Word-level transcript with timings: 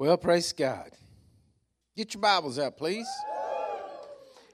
Well, 0.00 0.16
praise 0.16 0.52
God. 0.52 0.92
Get 1.96 2.14
your 2.14 2.20
Bibles 2.20 2.56
out, 2.56 2.76
please. 2.76 3.08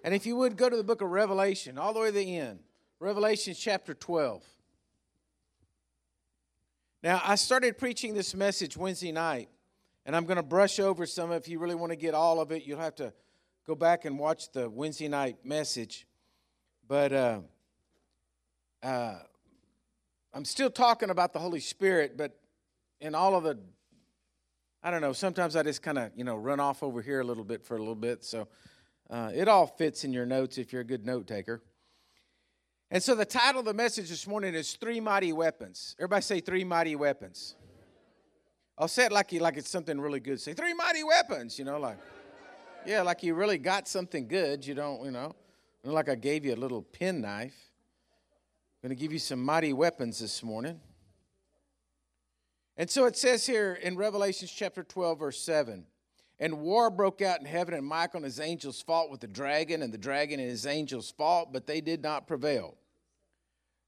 And 0.03 0.15
if 0.15 0.25
you 0.25 0.37
would, 0.37 0.57
go 0.57 0.71
to 0.71 0.77
the 0.77 0.83
book 0.83 1.03
of 1.03 1.11
Revelation, 1.11 1.77
all 1.77 1.93
the 1.93 2.01
way 2.01 2.07
to 2.07 2.13
the 2.13 2.39
end. 2.39 2.61
Revelation 2.99 3.53
chapter 3.55 3.93
12. 3.93 4.43
Now, 7.03 7.21
I 7.23 7.35
started 7.35 7.77
preaching 7.77 8.15
this 8.15 8.35
message 8.35 8.75
Wednesday 8.75 9.13
night, 9.13 9.51
and 10.07 10.17
I'm 10.17 10.25
going 10.25 10.39
to 10.39 10.43
brush 10.43 10.81
over 10.81 11.05
some. 11.05 11.31
If 11.31 11.47
you 11.47 11.59
really 11.59 11.75
want 11.75 11.93
to 11.93 11.97
get 11.97 12.15
all 12.15 12.41
of 12.41 12.51
it, 12.51 12.65
you'll 12.65 12.81
have 12.81 12.95
to 12.95 13.13
go 13.67 13.75
back 13.75 14.07
and 14.07 14.19
watch 14.19 14.51
the 14.51 14.71
Wednesday 14.71 15.09
night 15.09 15.45
message. 15.45 16.07
But 16.89 17.13
uh, 17.13 17.41
uh, 18.83 19.19
I'm 20.33 20.47
still 20.47 20.71
talking 20.71 21.11
about 21.11 21.35
the 21.35 21.39
Holy 21.39 21.61
Spirit, 21.61 22.17
but 22.17 22.35
in 22.99 23.15
all 23.15 23.37
of 23.37 23.45
the 23.45 23.59
I 24.87 24.91
don't 24.91 25.01
know. 25.01 25.15
Sometimes 25.15 25.57
I 25.57 25.63
just 25.63 25.81
kind 25.81 25.97
of, 25.97 26.11
you 26.15 26.25
know, 26.25 26.37
run 26.37 26.61
off 26.61 26.83
over 26.83 27.01
here 27.01 27.21
a 27.21 27.25
little 27.25 27.43
bit 27.43 27.65
for 27.65 27.75
a 27.75 27.79
little 27.79 27.95
bit. 27.95 28.23
So 28.23 28.47
uh, 29.09 29.31
it 29.35 29.49
all 29.49 29.67
fits 29.67 30.05
in 30.05 30.13
your 30.13 30.27
notes 30.27 30.59
if 30.59 30.75
you're 30.75 30.83
a 30.83 30.85
good 30.87 31.07
note 31.07 31.27
taker. 31.27 31.63
And 32.91 33.03
so 33.03 33.15
the 33.15 33.25
title 33.25 33.61
of 33.61 33.65
the 33.65 33.73
message 33.73 34.11
this 34.11 34.27
morning 34.27 34.55
is 34.55 34.75
Three 34.75 35.01
Mighty 35.01 35.33
Weapons. 35.33 35.97
Everybody 35.99 36.21
say 36.21 36.41
Three 36.41 36.65
Mighty 36.65 36.97
Weapons. 36.97 37.55
I'll 38.77 38.87
say 38.87 39.07
it 39.07 39.13
like 39.13 39.33
you 39.33 39.41
like 39.41 39.57
it's 39.57 39.71
something 39.71 39.99
really 39.99 40.21
good. 40.21 40.39
Say 40.39 40.53
Three 40.53 40.75
Mighty 40.75 41.03
Weapons, 41.03 41.59
you 41.59 41.65
know, 41.65 41.79
like 41.79 41.97
yeah, 42.85 43.01
like 43.01 43.23
you 43.23 43.35
really 43.35 43.57
got 43.57 43.89
something 43.89 44.29
good. 44.29 44.67
You 44.67 44.75
don't, 44.75 45.03
you 45.03 45.13
know, 45.13 45.35
like 45.83 46.11
I 46.11 46.15
gave 46.15 46.45
you 46.45 46.55
a 46.55 46.57
little 46.57 46.83
penknife. 46.83 47.55
I'm 48.83 48.91
going 48.91 48.99
to 48.99 49.03
give 49.03 49.15
you 49.15 49.19
some 49.19 49.43
mighty 49.43 49.73
weapons 49.73 50.19
this 50.19 50.43
morning. 50.43 50.79
And 52.77 52.91
so 52.91 53.05
it 53.07 53.17
says 53.17 53.47
here 53.47 53.75
in 53.75 53.97
Revelation 53.97 54.49
chapter 54.53 54.83
12, 54.83 55.19
verse 55.19 55.41
7 55.41 55.87
And 56.41 56.61
war 56.61 56.91
broke 56.91 57.23
out 57.23 57.41
in 57.41 57.47
heaven, 57.47 57.75
and 57.75 57.87
Michael 57.87 58.19
and 58.19 58.25
his 58.25 58.41
angels 58.41 58.83
fought 58.83 59.11
with 59.11 59.21
the 59.21 59.29
dragon, 59.29 59.83
and 59.83 59.93
the 59.93 59.99
dragon 59.99 60.41
and 60.41 60.49
his 60.49 60.67
angels 60.67 61.13
fought, 61.17 61.53
but 61.53 61.67
they 61.67 61.81
did 61.81 62.03
not 62.03 62.27
prevail. 62.27 62.77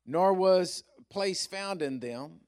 Nor 0.07 0.33
was 0.33 0.85
place 1.11 1.47
found 1.47 1.83
in 1.83 1.99
them 1.99 2.41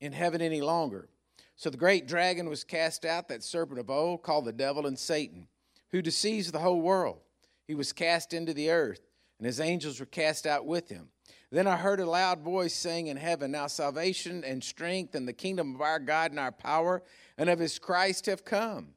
in 0.00 0.12
heaven 0.12 0.42
any 0.42 0.60
longer. 0.60 1.08
So 1.56 1.70
the 1.70 1.78
great 1.78 2.06
dragon 2.06 2.50
was 2.50 2.64
cast 2.64 3.06
out, 3.06 3.28
that 3.28 3.42
serpent 3.42 3.80
of 3.80 3.88
old, 3.88 4.22
called 4.22 4.44
the 4.44 4.52
devil 4.52 4.86
and 4.86 4.98
Satan, 4.98 5.48
who 5.90 6.02
deceives 6.02 6.52
the 6.52 6.58
whole 6.58 6.82
world. 6.82 7.20
He 7.66 7.74
was 7.74 7.94
cast 7.94 8.34
into 8.34 8.52
the 8.52 8.70
earth, 8.70 9.00
and 9.38 9.46
his 9.46 9.60
angels 9.60 9.98
were 9.98 10.06
cast 10.06 10.46
out 10.46 10.66
with 10.66 10.90
him. 10.90 11.08
Then 11.50 11.66
I 11.66 11.76
heard 11.76 12.00
a 12.00 12.10
loud 12.10 12.40
voice 12.40 12.74
saying 12.74 13.06
in 13.06 13.16
heaven, 13.16 13.52
Now 13.52 13.68
salvation 13.68 14.42
and 14.44 14.62
strength 14.62 15.14
and 15.14 15.28
the 15.28 15.32
kingdom 15.32 15.74
of 15.74 15.80
our 15.80 16.00
God 16.00 16.32
and 16.32 16.40
our 16.40 16.52
power 16.52 17.02
and 17.38 17.48
of 17.48 17.58
his 17.58 17.78
Christ 17.78 18.26
have 18.26 18.44
come. 18.44 18.94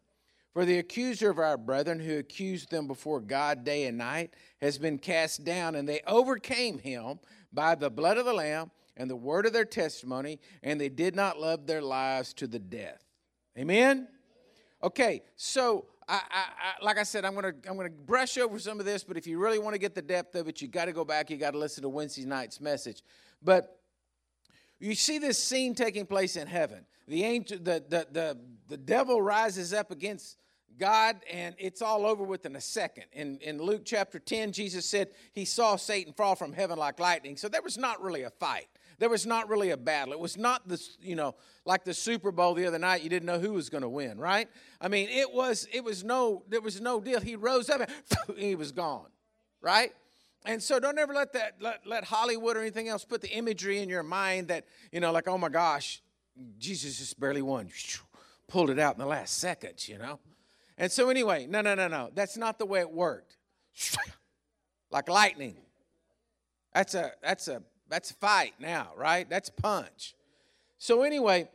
For 0.54 0.66
the 0.66 0.80
accuser 0.80 1.30
of 1.30 1.38
our 1.38 1.58
brethren, 1.58 2.00
who 2.00 2.18
accused 2.18 2.72
them 2.72 2.88
before 2.88 3.22
God 3.22 3.64
day 3.64 3.86
and 3.86 3.98
night, 3.98 4.34
has 4.62 4.80
been 4.80 4.98
cast 4.98 5.44
down, 5.44 5.76
and 5.76 5.88
they 5.88 6.02
overcame 6.08 6.80
him 6.80 7.20
by 7.54 7.76
the 7.76 7.92
blood 7.92 8.18
of 8.18 8.26
the 8.26 8.34
Lamb 8.34 8.72
and 8.98 9.10
the 9.10 9.16
word 9.16 9.46
of 9.46 9.54
their 9.54 9.64
testimony, 9.64 10.40
and 10.64 10.82
they 10.82 10.90
did 10.90 11.16
not 11.16 11.40
love 11.40 11.68
their 11.68 11.84
lives 11.84 12.34
to 12.34 12.48
the 12.48 12.60
death. 12.60 13.04
Amen? 13.58 14.08
Okay, 14.82 15.22
so 15.36 15.86
I, 16.10 16.22
I, 16.32 16.84
like 16.84 16.98
I 16.98 17.04
said, 17.04 17.24
I'm 17.24 17.36
gonna 17.36 17.54
I'm 17.70 17.78
gonna 17.78 17.90
brush 17.90 18.38
over 18.38 18.58
some 18.58 18.80
of 18.80 18.86
this, 18.86 19.04
but 19.04 19.16
if 19.16 19.28
you 19.28 19.38
really 19.38 19.60
want 19.60 19.76
to 19.76 19.80
get 19.80 19.94
the 19.94 20.02
depth 20.02 20.34
of 20.36 20.48
it, 20.48 20.62
you 20.62 20.68
got 20.68 20.86
to 20.86 20.92
go 20.92 21.06
back. 21.06 21.30
You 21.30 21.38
got 21.38 21.52
to 21.52 21.60
listen 21.60 21.84
to 21.84 21.90
Wednesday 21.90 22.26
night's 22.26 22.60
message. 22.60 23.04
But 23.44 23.80
you 24.80 24.96
see 24.96 25.20
this 25.20 25.38
scene 25.38 25.76
taking 25.76 26.06
place 26.06 26.36
in 26.36 26.48
heaven. 26.48 26.86
The 27.08 27.24
angel, 27.24 27.60
the 27.60 27.84
the 27.88 28.08
the, 28.12 28.38
the 28.68 28.78
devil 28.78 29.22
rises 29.22 29.72
up 29.72 29.92
against 29.92 30.38
God, 30.80 31.18
and 31.32 31.54
it's 31.60 31.82
all 31.82 32.06
over 32.06 32.24
within 32.24 32.56
a 32.56 32.62
second. 32.62 33.06
In, 33.12 33.38
in 33.40 33.62
Luke 33.62 33.82
chapter 33.86 34.18
10, 34.18 34.54
Jesus 34.54 34.86
said 34.86 35.10
he 35.34 35.46
saw 35.46 35.76
Satan 35.76 36.14
fall 36.14 36.36
from 36.36 36.54
heaven 36.54 36.80
like 36.80 37.00
lightning. 37.00 37.38
So 37.38 37.50
there 37.50 37.62
was 37.62 37.78
not 37.78 38.02
really 38.02 38.24
a 38.24 38.30
fight. 38.30 38.68
There 39.00 39.10
was 39.10 39.26
not 39.26 39.50
really 39.50 39.70
a 39.72 39.78
battle. 39.78 40.14
It 40.14 40.20
was 40.20 40.38
not 40.38 40.68
this, 40.68 40.98
you 41.02 41.16
know, 41.16 41.36
like 41.66 41.86
the 41.86 41.94
Super 41.94 42.32
Bowl 42.32 42.54
the 42.54 42.66
other 42.66 42.78
night. 42.78 43.02
You 43.02 43.10
didn't 43.10 43.26
know 43.26 43.40
who 43.40 43.54
was 43.54 43.70
going 43.70 43.82
to 43.82 43.90
win, 43.90 44.20
right? 44.20 44.48
I 44.82 44.90
mean, 44.90 45.08
it 45.10 45.34
was 45.34 45.68
it 45.72 45.84
was 45.84 46.04
no 46.04 46.44
there 46.50 46.62
was 46.62 46.82
no 46.82 47.00
deal. 47.00 47.22
He 47.22 47.36
rose 47.36 47.70
up 47.70 47.82
and 47.82 48.38
he 48.38 48.56
was 48.56 48.72
gone, 48.72 49.08
right? 49.62 49.92
And 50.46 50.62
so 50.62 50.80
don't 50.80 50.98
ever 50.98 51.14
let 51.14 51.34
that 51.34 51.56
let, 51.62 51.88
let 51.88 52.04
Hollywood 52.04 52.58
or 52.58 52.62
anything 52.62 52.90
else 52.90 53.06
put 53.06 53.22
the 53.22 53.32
imagery 53.32 53.82
in 53.82 53.90
your 53.90 54.04
mind 54.04 54.50
that 54.50 54.66
you 54.92 55.00
know, 55.00 55.12
like 55.12 55.28
oh 55.28 55.38
my 55.38 55.50
gosh, 55.50 56.02
Jesus 56.58 57.00
just 57.00 57.20
barely 57.20 57.42
won, 57.42 57.70
pulled 58.48 58.70
it 58.70 58.80
out 58.80 58.96
in 58.96 59.00
the 59.00 59.06
last 59.08 59.40
seconds, 59.40 59.88
you 59.88 59.98
know. 59.98 60.20
And 60.78 60.92
so 60.92 61.10
anyway, 61.10 61.46
no, 61.50 61.62
no, 61.62 61.76
no, 61.76 61.88
no. 61.88 62.10
That's 62.14 62.38
not 62.38 62.60
the 62.60 62.66
way 62.66 62.80
it 62.82 62.92
worked. 62.92 63.38
Like 64.92 65.08
lightning. 65.08 65.56
That's 66.74 66.96
a 66.96 67.12
that's 67.22 67.48
a 67.48 67.62
that's 67.90 68.12
fight 68.12 68.54
now, 68.60 68.90
right? 68.96 69.30
That's 69.30 69.50
punch. 69.50 70.16
So, 70.78 71.04
anyway, 71.04 71.50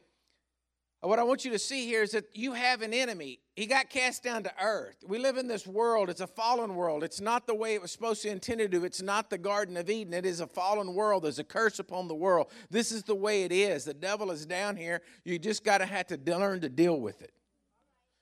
what 1.01 1.19
I 1.19 1.23
want 1.23 1.45
you 1.45 1.51
to 1.53 1.59
see 1.59 1.87
here 1.87 2.03
is 2.03 2.13
that 2.13 2.25
you 2.35 2.55
have 2.55 2.83
an 2.83 2.95
enemy. 2.95 3.41
He 3.57 3.67
got 3.67 3.91
cast 3.91 4.23
down 4.23 4.43
to 4.45 4.53
earth. 4.61 4.97
We 5.07 5.19
live 5.19 5.37
in 5.37 5.47
this 5.47 5.67
world. 5.67 6.11
It's 6.11 6.21
a 6.21 6.27
fallen 6.27 6.75
world. 6.75 7.05
It's 7.05 7.21
not 7.21 7.47
the 7.47 7.55
way 7.55 7.75
it 7.75 7.83
was 7.83 7.93
supposed 7.93 8.23
to 8.23 8.31
intend 8.31 8.71
to. 8.71 8.85
It's 8.85 9.03
not 9.03 9.31
the 9.31 9.39
Garden 9.39 9.77
of 9.77 9.89
Eden. 9.89 10.13
It 10.15 10.27
is 10.27 10.41
a 10.41 10.47
fallen 10.47 10.95
world. 10.95 11.25
There's 11.25 11.39
a 11.39 11.45
curse 11.45 11.79
upon 11.79 12.09
the 12.09 12.15
world. 12.15 12.49
This 12.71 12.91
is 12.91 13.03
the 13.05 13.15
way 13.15 13.45
it 13.45 13.53
is. 13.53 13.85
The 13.85 13.95
devil 13.95 14.31
is 14.31 14.47
down 14.47 14.77
here. 14.77 15.03
You 15.25 15.39
just 15.39 15.63
got 15.63 15.79
to 15.79 15.87
have 15.87 16.07
to 16.09 16.19
learn 16.27 16.61
to 16.63 16.69
deal 16.69 16.99
with 16.99 17.23
it. 17.23 17.33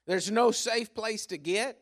There's 0.07 0.31
no 0.31 0.51
safe 0.51 0.93
place 0.95 1.27
to 1.27 1.39
get. 1.39 1.79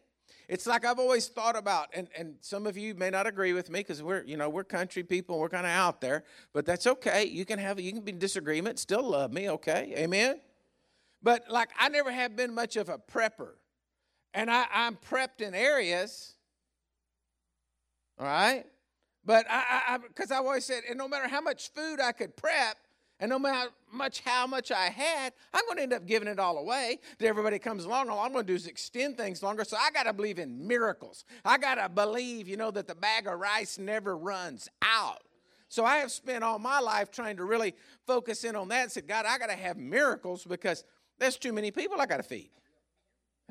It's 0.50 0.66
like 0.66 0.84
I've 0.84 0.98
always 0.98 1.28
thought 1.28 1.54
about, 1.54 1.90
and, 1.94 2.08
and 2.18 2.34
some 2.40 2.66
of 2.66 2.76
you 2.76 2.92
may 2.96 3.08
not 3.08 3.24
agree 3.24 3.52
with 3.52 3.70
me 3.70 3.78
because 3.80 4.02
we're, 4.02 4.24
you 4.24 4.36
know, 4.36 4.48
we're 4.48 4.64
country 4.64 5.04
people, 5.04 5.38
we're 5.38 5.48
kind 5.48 5.64
of 5.64 5.70
out 5.70 6.00
there, 6.00 6.24
but 6.52 6.66
that's 6.66 6.88
okay. 6.88 7.24
You 7.24 7.44
can 7.44 7.60
have, 7.60 7.78
you 7.78 7.92
can 7.92 8.00
be 8.00 8.10
in 8.10 8.18
disagreement, 8.18 8.80
still 8.80 9.08
love 9.08 9.32
me, 9.32 9.48
okay? 9.48 9.94
Amen? 9.96 10.40
But 11.22 11.44
like, 11.48 11.68
I 11.78 11.88
never 11.88 12.10
have 12.10 12.34
been 12.34 12.52
much 12.52 12.74
of 12.74 12.88
a 12.88 12.98
prepper. 12.98 13.50
And 14.34 14.50
I, 14.50 14.66
I'm 14.74 14.96
prepped 14.96 15.40
in 15.40 15.54
areas, 15.54 16.34
all 18.18 18.26
right? 18.26 18.64
But 19.24 19.46
I, 19.48 19.98
because 19.98 20.32
I, 20.32 20.34
I, 20.34 20.38
I've 20.38 20.46
always 20.46 20.64
said, 20.64 20.82
and 20.88 20.98
no 20.98 21.06
matter 21.06 21.28
how 21.28 21.42
much 21.42 21.70
food 21.72 22.00
I 22.00 22.10
could 22.10 22.34
prep, 22.34 22.76
and 23.20 23.28
no 23.28 23.38
matter 23.38 23.70
much 23.92 24.20
how 24.20 24.46
much 24.46 24.72
I 24.72 24.86
had, 24.86 25.34
I'm 25.52 25.64
going 25.66 25.76
to 25.76 25.82
end 25.82 25.92
up 25.92 26.06
giving 26.06 26.26
it 26.26 26.38
all 26.38 26.56
away. 26.56 26.98
To 27.18 27.26
everybody 27.26 27.58
comes 27.58 27.84
along, 27.84 28.08
all 28.08 28.20
I'm 28.20 28.32
going 28.32 28.46
to 28.46 28.52
do 28.52 28.56
is 28.56 28.66
extend 28.66 29.18
things 29.18 29.42
longer. 29.42 29.62
So 29.64 29.76
I 29.76 29.90
got 29.90 30.04
to 30.04 30.14
believe 30.14 30.38
in 30.38 30.66
miracles. 30.66 31.24
I 31.44 31.58
got 31.58 31.74
to 31.74 31.88
believe, 31.90 32.48
you 32.48 32.56
know, 32.56 32.70
that 32.70 32.88
the 32.88 32.94
bag 32.94 33.26
of 33.26 33.38
rice 33.38 33.78
never 33.78 34.16
runs 34.16 34.68
out. 34.80 35.22
So 35.68 35.84
I 35.84 35.98
have 35.98 36.10
spent 36.10 36.42
all 36.42 36.58
my 36.58 36.80
life 36.80 37.10
trying 37.10 37.36
to 37.36 37.44
really 37.44 37.74
focus 38.06 38.42
in 38.42 38.56
on 38.56 38.68
that 38.68 38.84
and 38.84 38.92
said, 38.92 39.06
God, 39.06 39.26
I 39.26 39.38
got 39.38 39.50
to 39.50 39.56
have 39.56 39.76
miracles 39.76 40.44
because 40.44 40.82
there's 41.18 41.36
too 41.36 41.52
many 41.52 41.70
people 41.70 42.00
I 42.00 42.06
got 42.06 42.16
to 42.16 42.22
feed. 42.22 42.50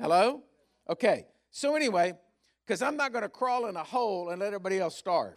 Hello? 0.00 0.42
Okay. 0.88 1.26
So 1.52 1.76
anyway, 1.76 2.14
because 2.66 2.82
I'm 2.82 2.96
not 2.96 3.12
going 3.12 3.22
to 3.22 3.28
crawl 3.28 3.66
in 3.66 3.76
a 3.76 3.84
hole 3.84 4.30
and 4.30 4.40
let 4.40 4.48
everybody 4.48 4.80
else 4.80 4.96
starve. 4.96 5.36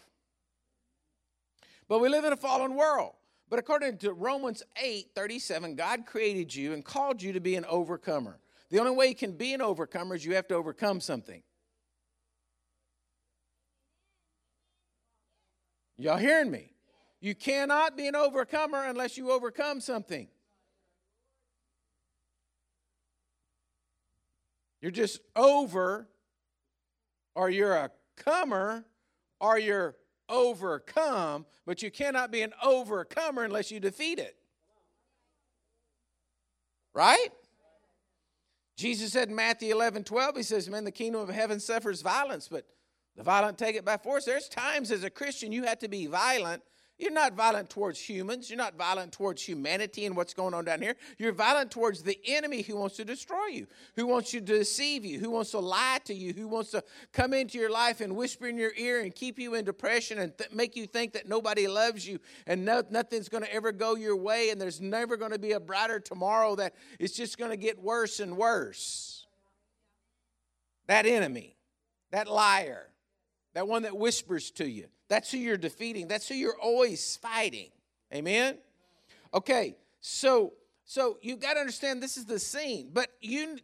But 1.88 2.00
we 2.00 2.10
live 2.10 2.26
in 2.26 2.34
a 2.34 2.38
fallen 2.38 2.76
world. 2.76 3.14
But 3.54 3.60
according 3.60 4.00
to 4.00 4.14
Romans 4.14 4.64
8 4.82 5.10
37, 5.14 5.76
God 5.76 6.08
created 6.08 6.56
you 6.56 6.74
and 6.74 6.84
called 6.84 7.22
you 7.22 7.34
to 7.34 7.40
be 7.40 7.54
an 7.54 7.66
overcomer. 7.66 8.40
The 8.72 8.80
only 8.80 8.94
way 8.94 9.10
you 9.10 9.16
can 9.16 9.34
be 9.34 9.54
an 9.54 9.62
overcomer 9.62 10.16
is 10.16 10.26
you 10.26 10.34
have 10.34 10.48
to 10.48 10.56
overcome 10.56 11.00
something. 11.00 11.44
Y'all 16.00 16.18
hearing 16.18 16.50
me? 16.50 16.74
You 17.22 17.36
cannot 17.36 17.96
be 17.96 18.08
an 18.08 18.16
overcomer 18.16 18.86
unless 18.86 19.20
you 19.20 19.30
overcome 19.30 19.82
something. 19.82 20.28
You're 24.82 24.90
just 24.90 25.20
over, 25.36 26.08
or 27.36 27.52
you're 27.52 27.76
a 27.76 27.92
comer, 28.18 28.84
or 29.40 29.60
you're 29.60 29.96
overcome, 30.30 31.46
but 31.66 31.82
you 31.82 31.92
cannot 31.92 32.32
be 32.32 32.42
an 32.42 32.54
overcomer 32.64 33.44
unless 33.44 33.72
you 33.72 33.80
defeat 33.80 34.20
it. 34.20 34.36
Right? 36.94 37.30
Jesus 38.76 39.12
said 39.12 39.30
in 39.30 39.36
Matthew 39.36 39.74
11, 39.74 40.04
12, 40.04 40.38
He 40.38 40.44
says, 40.44 40.70
Man, 40.70 40.84
the 40.84 40.92
kingdom 40.92 41.22
of 41.22 41.30
heaven 41.30 41.60
suffers 41.60 42.02
violence, 42.02 42.48
but 42.48 42.66
the 43.16 43.24
violent 43.24 43.58
take 43.58 43.76
it 43.76 43.86
by 43.86 43.98
force. 43.98 44.26
There's 44.26 44.50
times 44.50 44.92
as 44.92 45.04
a 45.04 45.10
Christian 45.10 45.52
you 45.52 45.64
have 45.64 45.80
to 45.80 45.88
be 45.88 46.08
violent 46.08 46.64
You're 47.00 47.12
not 47.12 47.34
violent 47.34 47.72
towards 47.72 48.00
humans. 48.00 48.50
You're 48.50 48.58
not 48.58 48.76
violent 48.76 49.12
towards 49.12 49.42
humanity 49.42 50.06
and 50.06 50.16
what's 50.16 50.34
going 50.34 50.54
on 50.54 50.66
down 50.66 50.82
here. 50.82 50.96
You're 51.18 51.32
violent 51.32 51.72
towards 51.72 52.04
the 52.04 52.20
enemy 52.26 52.62
who 52.62 52.76
wants 52.76 52.98
to 52.98 53.06
destroy 53.06 53.48
you, 53.48 53.68
who 53.96 54.06
wants 54.06 54.32
you 54.32 54.40
to 54.42 54.58
deceive 54.60 55.04
you, 55.04 55.20
who 55.20 55.32
wants 55.32 55.52
to 55.52 55.60
lie 55.60 56.00
to 56.06 56.14
you, 56.14 56.34
who 56.34 56.48
wants 56.48 56.70
to 56.72 56.84
come 57.12 57.34
into 57.34 57.58
your 57.58 57.72
life 57.72 58.00
and 58.00 58.16
whisper 58.16 58.48
in 58.48 58.58
your 58.58 58.74
ear 58.78 59.02
and 59.02 59.16
keep 59.16 59.40
you 59.40 59.56
in 59.56 59.66
depression 59.66 60.20
and 60.20 60.38
th- 60.38 60.52
make 60.52 60.76
you 60.76 60.86
think 60.86 61.14
that 61.14 61.28
nobody 61.28 61.68
loves 61.68 62.08
you 62.08 62.20
and 62.46 62.64
no, 62.64 62.84
nothing's 62.92 63.28
going 63.28 63.44
to 63.44 63.52
ever 63.52 63.72
go 63.72 63.96
your 63.96 64.16
way 64.16 64.52
and 64.52 64.62
there's 64.62 64.80
never 64.80 65.18
going 65.18 65.32
to 65.32 65.40
be 65.40 65.54
a 65.54 65.60
brighter 65.60 66.00
tomorrow, 66.00 66.56
that 66.56 66.76
it's 67.00 67.18
just 67.18 67.40
going 67.40 67.52
to 67.52 67.58
get 67.58 67.82
worse 67.82 68.20
and 68.20 68.38
worse. 68.38 69.26
That 70.86 71.08
enemy, 71.08 71.56
that 72.12 72.28
liar, 72.28 72.93
that 73.54 73.68
one 73.68 73.84
that 73.84 73.98
whispers 73.98 74.52
to 74.52 74.68
you 74.68 74.88
that's 75.14 75.32
who 75.32 75.38
you're 75.38 75.58
defeating. 75.58 76.08
That's 76.08 76.28
who 76.28 76.34
you're 76.34 76.60
always 76.60 77.18
fighting. 77.18 77.70
Amen. 78.12 78.58
Okay, 79.32 79.76
so 80.02 80.54
so 80.86 81.20
you 81.22 81.38
got 81.38 81.54
to 81.54 81.60
understand 81.60 82.02
this 82.02 82.18
is 82.18 82.26
the 82.26 82.40
scene, 82.40 82.90
but 82.92 83.10
you 83.22 83.60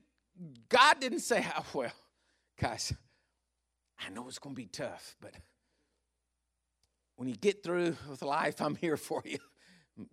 God 0.70 1.00
didn't 1.00 1.22
say, 1.22 1.44
"Oh 1.58 1.66
well, 1.74 1.92
guys, 2.60 2.94
I 4.00 4.10
know 4.10 4.28
it's 4.28 4.38
going 4.38 4.56
to 4.56 4.62
be 4.62 4.68
tough, 4.68 5.16
but 5.20 5.34
when 7.16 7.28
you 7.28 7.36
get 7.36 7.64
through 7.64 7.98
with 8.08 8.22
life, 8.22 8.62
I'm 8.62 8.76
here 8.76 8.96
for 8.96 9.24
you. 9.26 9.40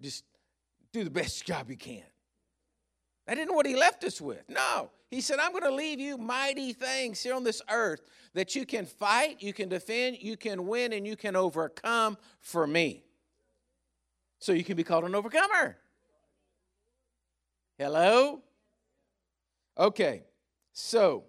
Just 0.01 0.25
do 0.91 1.05
the 1.05 1.11
best 1.11 1.45
job 1.45 1.71
you 1.71 1.77
can." 1.77 2.03
That 3.27 3.39
isn't 3.39 3.55
what 3.55 3.67
he 3.67 3.77
left 3.77 4.05
us 4.05 4.21
with. 4.21 4.45
No. 4.49 4.91
He 5.11 5.21
said, 5.21 5.39
I'm 5.39 5.53
going 5.53 5.65
to 5.65 5.75
leave 5.75 6.01
you 6.01 6.19
mighty 6.19 6.73
things 6.73 7.23
here 7.23 7.35
on 7.35 7.45
this 7.45 7.63
earth 7.71 8.03
that 8.35 8.55
you 8.55 8.67
can 8.67 8.87
fight, 8.87 9.41
you 9.41 9.53
can 9.53 9.69
defend, 9.69 10.19
you 10.21 10.37
can 10.37 10.67
win, 10.67 10.93
and 10.93 11.07
you 11.07 11.17
can 11.17 11.37
overcome 11.37 12.17
for 12.41 12.67
me. 12.67 13.03
So 14.39 14.53
you 14.53 14.65
can 14.65 14.77
be 14.77 14.85
called 14.85 15.05
an 15.05 15.15
overcomer. 15.15 15.77
Hello? 17.79 18.43
Okay, 19.79 20.23
so, 20.73 21.25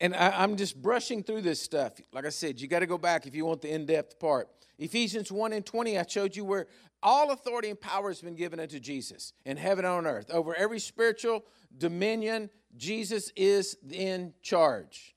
and 0.00 0.14
I, 0.14 0.44
am 0.44 0.56
just 0.56 0.80
brushing 0.80 1.24
through 1.24 1.42
this 1.42 1.60
stuff. 1.60 1.94
Like 2.12 2.26
I 2.26 2.28
said, 2.28 2.60
you 2.60 2.68
got 2.68 2.80
to 2.80 2.86
go 2.86 2.98
back 2.98 3.26
if 3.26 3.34
you 3.34 3.44
want 3.44 3.62
the 3.62 3.72
in 3.72 3.86
depth 3.86 4.20
part. 4.20 4.48
Ephesians 4.78 5.32
1 5.32 5.52
and 5.52 5.66
20, 5.66 5.98
I 5.98 6.04
showed 6.06 6.36
you 6.36 6.44
where 6.44 6.66
all 7.02 7.32
authority 7.32 7.70
and 7.70 7.80
power 7.80 8.08
has 8.08 8.20
been 8.20 8.36
given 8.36 8.60
unto 8.60 8.78
Jesus 8.78 9.32
in 9.44 9.56
heaven 9.56 9.84
and 9.84 9.94
on 9.94 10.06
earth. 10.06 10.30
Over 10.30 10.54
every 10.54 10.78
spiritual 10.78 11.44
dominion, 11.76 12.50
Jesus 12.76 13.32
is 13.36 13.76
in 13.90 14.34
charge. 14.42 15.14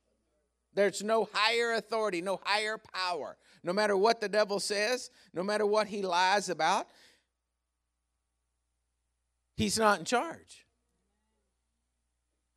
There's 0.74 1.04
no 1.04 1.30
higher 1.32 1.74
authority, 1.74 2.22
no 2.22 2.40
higher 2.44 2.78
power. 2.78 3.38
No 3.64 3.74
matter 3.74 3.96
what 3.96 4.20
the 4.20 4.30
devil 4.30 4.60
says, 4.60 5.10
no 5.34 5.42
matter 5.42 5.66
what 5.66 5.88
he 5.88 6.02
lies 6.02 6.50
about, 6.50 6.88
he's 9.56 9.80
not 9.80 10.00
in 10.00 10.06
charge. 10.06 10.66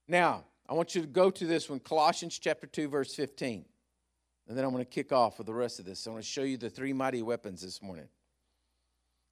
Now, 0.06 0.44
I 0.68 0.74
want 0.74 0.94
you 0.94 1.02
to 1.02 1.06
go 1.06 1.30
to 1.30 1.46
this 1.46 1.70
one, 1.70 1.80
Colossians 1.80 2.38
chapter 2.38 2.66
2, 2.66 2.88
verse 2.88 3.14
15. 3.14 3.64
And 4.48 4.56
then 4.56 4.64
I'm 4.64 4.70
going 4.72 4.84
to 4.84 4.90
kick 4.90 5.12
off 5.12 5.38
with 5.38 5.46
the 5.46 5.54
rest 5.54 5.78
of 5.78 5.84
this. 5.84 6.06
I 6.06 6.10
want 6.10 6.22
to 6.22 6.28
show 6.28 6.42
you 6.42 6.56
the 6.56 6.70
three 6.70 6.92
mighty 6.92 7.22
weapons 7.22 7.62
this 7.62 7.82
morning. 7.82 8.08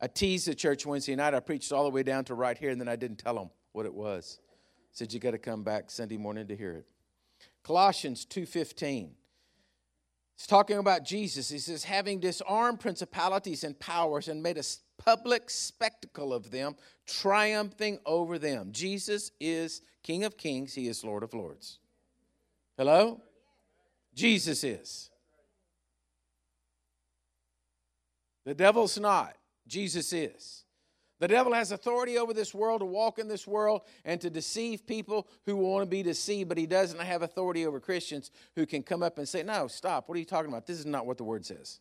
I 0.00 0.06
teased 0.06 0.46
the 0.46 0.54
church 0.54 0.84
Wednesday 0.84 1.16
night. 1.16 1.34
I 1.34 1.40
preached 1.40 1.72
all 1.72 1.84
the 1.84 1.90
way 1.90 2.02
down 2.02 2.24
to 2.26 2.34
right 2.34 2.56
here, 2.56 2.70
and 2.70 2.80
then 2.80 2.88
I 2.88 2.96
didn't 2.96 3.18
tell 3.18 3.34
them 3.34 3.50
what 3.72 3.86
it 3.86 3.94
was. 3.94 4.38
I 4.42 4.92
said 4.92 5.12
you 5.12 5.20
got 5.20 5.30
to 5.32 5.38
come 5.38 5.62
back 5.62 5.90
Sunday 5.90 6.16
morning 6.16 6.46
to 6.48 6.56
hear 6.56 6.72
it. 6.72 6.86
Colossians 7.62 8.26
2:15. 8.26 9.10
It's 10.34 10.46
talking 10.46 10.76
about 10.76 11.02
Jesus. 11.02 11.48
He 11.48 11.58
says, 11.58 11.84
having 11.84 12.20
disarmed 12.20 12.78
principalities 12.78 13.64
and 13.64 13.78
powers 13.80 14.28
and 14.28 14.42
made 14.42 14.58
a 14.58 14.62
public 14.98 15.48
spectacle 15.48 16.34
of 16.34 16.50
them, 16.50 16.76
triumphing 17.06 17.98
over 18.04 18.38
them. 18.38 18.68
Jesus 18.70 19.30
is 19.40 19.80
King 20.02 20.24
of 20.24 20.36
kings, 20.36 20.74
He 20.74 20.88
is 20.88 21.02
Lord 21.02 21.22
of 21.22 21.32
lords. 21.32 21.78
Hello? 22.76 23.22
Jesus 24.14 24.62
is. 24.62 25.10
The 28.44 28.54
devil's 28.54 28.98
not, 29.00 29.36
Jesus 29.66 30.12
is. 30.12 30.64
The 31.18 31.28
devil 31.28 31.54
has 31.54 31.72
authority 31.72 32.18
over 32.18 32.34
this 32.34 32.54
world 32.54 32.80
to 32.80 32.84
walk 32.84 33.18
in 33.18 33.26
this 33.26 33.46
world 33.46 33.82
and 34.04 34.20
to 34.20 34.28
deceive 34.28 34.86
people 34.86 35.26
who 35.46 35.56
want 35.56 35.82
to 35.82 35.90
be 35.90 36.02
deceived, 36.02 36.48
but 36.48 36.58
he 36.58 36.66
doesn't 36.66 37.00
have 37.00 37.22
authority 37.22 37.64
over 37.64 37.80
Christians 37.80 38.30
who 38.54 38.66
can 38.66 38.82
come 38.82 39.02
up 39.02 39.16
and 39.16 39.26
say, 39.26 39.42
No, 39.42 39.66
stop. 39.66 40.08
What 40.08 40.16
are 40.16 40.18
you 40.18 40.26
talking 40.26 40.50
about? 40.50 40.66
This 40.66 40.78
is 40.78 40.86
not 40.86 41.06
what 41.06 41.16
the 41.16 41.24
word 41.24 41.46
says. 41.46 41.80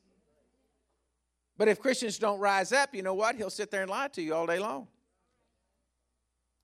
But 1.58 1.68
if 1.68 1.80
Christians 1.80 2.18
don't 2.18 2.40
rise 2.40 2.72
up, 2.72 2.96
you 2.96 3.02
know 3.02 3.14
what? 3.14 3.36
He'll 3.36 3.50
sit 3.50 3.72
there 3.72 3.82
and 3.82 3.90
lie 3.90 4.08
to 4.10 4.22
you 4.22 4.34
all 4.34 4.46
day 4.46 4.60
long. 4.60 4.88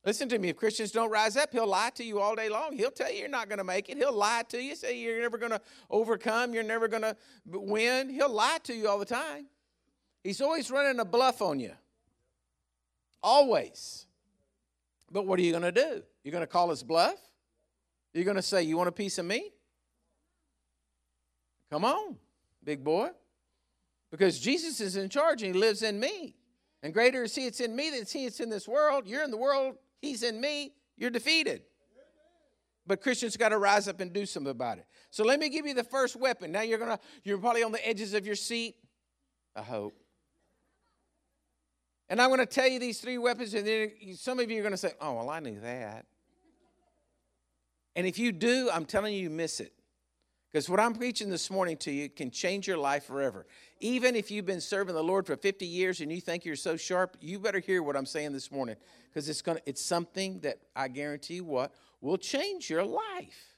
Listen 0.05 0.27
to 0.29 0.39
me. 0.39 0.49
If 0.49 0.57
Christians 0.57 0.91
don't 0.91 1.11
rise 1.11 1.37
up, 1.37 1.51
he'll 1.51 1.67
lie 1.67 1.91
to 1.95 2.03
you 2.03 2.19
all 2.19 2.35
day 2.35 2.49
long. 2.49 2.75
He'll 2.75 2.89
tell 2.89 3.11
you 3.11 3.19
you're 3.19 3.29
not 3.29 3.49
going 3.49 3.59
to 3.59 3.63
make 3.63 3.87
it. 3.89 3.97
He'll 3.97 4.15
lie 4.15 4.43
to 4.49 4.61
you, 4.61 4.75
say 4.75 4.97
you're 4.97 5.21
never 5.21 5.37
going 5.37 5.51
to 5.51 5.61
overcome, 5.89 6.53
you're 6.53 6.63
never 6.63 6.87
going 6.87 7.03
to 7.03 7.15
win. 7.45 8.09
He'll 8.09 8.33
lie 8.33 8.57
to 8.63 8.73
you 8.73 8.89
all 8.89 8.97
the 8.97 9.05
time. 9.05 9.45
He's 10.23 10.41
always 10.41 10.69
running 10.69 10.99
a 10.99 11.05
bluff 11.05 11.41
on 11.41 11.59
you. 11.59 11.71
Always. 13.23 14.05
But 15.11 15.25
what 15.25 15.39
are 15.39 15.41
you 15.41 15.51
going 15.51 15.63
to 15.63 15.71
do? 15.71 16.03
You're 16.23 16.31
going 16.31 16.43
to 16.43 16.47
call 16.47 16.69
his 16.69 16.83
bluff? 16.83 17.15
You're 18.13 18.25
going 18.25 18.35
to 18.35 18.41
say, 18.41 18.63
You 18.63 18.77
want 18.77 18.89
a 18.89 18.93
piece 18.93 19.17
of 19.17 19.25
me? 19.25 19.51
Come 21.69 21.85
on, 21.85 22.17
big 22.63 22.83
boy. 22.83 23.09
Because 24.11 24.39
Jesus 24.39 24.81
is 24.81 24.97
in 24.97 25.07
charge 25.07 25.41
and 25.41 25.55
he 25.55 25.59
lives 25.59 25.83
in 25.83 25.99
me. 25.99 26.35
And 26.83 26.93
greater 26.93 27.23
is 27.23 27.33
he 27.33 27.45
that's 27.45 27.61
in 27.61 27.75
me 27.75 27.89
than 27.91 28.05
he 28.05 28.25
that's 28.25 28.39
in 28.41 28.49
this 28.49 28.67
world. 28.67 29.07
You're 29.07 29.23
in 29.23 29.31
the 29.31 29.37
world, 29.37 29.75
He's 30.01 30.23
in 30.23 30.41
me, 30.41 30.73
you're 30.97 31.11
defeated. 31.11 31.61
But 32.87 33.01
Christians 33.01 33.37
got 33.37 33.49
to 33.49 33.57
rise 33.57 33.87
up 33.87 33.99
and 33.99 34.11
do 34.11 34.25
something 34.25 34.51
about 34.51 34.79
it. 34.79 34.85
So 35.11 35.23
let 35.23 35.39
me 35.39 35.49
give 35.49 35.65
you 35.67 35.73
the 35.73 35.83
first 35.83 36.15
weapon. 36.15 36.51
Now 36.51 36.61
you're 36.61 36.79
gonna 36.79 36.99
you're 37.23 37.37
probably 37.37 37.63
on 37.63 37.71
the 37.71 37.87
edges 37.87 38.13
of 38.13 38.25
your 38.25 38.35
seat. 38.35 38.75
I 39.55 39.61
hope. 39.61 40.00
And 42.11 42.21
I'm 42.21 42.27
going 42.27 42.41
to 42.41 42.45
tell 42.45 42.67
you 42.67 42.77
these 42.77 42.99
three 42.99 43.17
weapons, 43.17 43.53
and 43.53 43.65
then 43.65 43.91
some 44.17 44.37
of 44.41 44.51
you 44.51 44.59
are 44.59 44.63
going 44.63 44.73
to 44.73 44.77
say, 44.77 44.91
"Oh, 44.99 45.13
well, 45.13 45.29
I 45.29 45.39
knew 45.39 45.61
that." 45.61 46.05
And 47.95 48.05
if 48.05 48.19
you 48.19 48.33
do, 48.33 48.69
I'm 48.71 48.83
telling 48.83 49.13
you, 49.13 49.21
you 49.21 49.29
miss 49.29 49.61
it. 49.61 49.71
Because 50.51 50.67
what 50.67 50.81
I'm 50.81 50.93
preaching 50.93 51.29
this 51.29 51.49
morning 51.49 51.77
to 51.77 51.91
you 51.91 52.09
can 52.09 52.29
change 52.29 52.67
your 52.67 52.77
life 52.77 53.05
forever. 53.05 53.45
Even 53.79 54.17
if 54.17 54.29
you've 54.29 54.45
been 54.45 54.59
serving 54.59 54.93
the 54.93 55.01
Lord 55.01 55.25
for 55.25 55.37
50 55.37 55.65
years 55.65 56.01
and 56.01 56.11
you 56.11 56.19
think 56.19 56.43
you're 56.43 56.57
so 56.57 56.75
sharp, 56.75 57.15
you 57.21 57.39
better 57.39 57.59
hear 57.59 57.81
what 57.81 57.95
I'm 57.95 58.05
saying 58.05 58.33
this 58.33 58.51
morning 58.51 58.75
because 59.07 59.29
it's 59.29 59.41
going 59.41 59.59
to 59.59 59.63
it's 59.65 59.81
something 59.81 60.41
that 60.41 60.57
I 60.75 60.89
guarantee 60.89 61.35
you 61.35 61.45
what 61.45 61.73
will 62.01 62.17
change 62.17 62.69
your 62.69 62.83
life. 62.83 63.55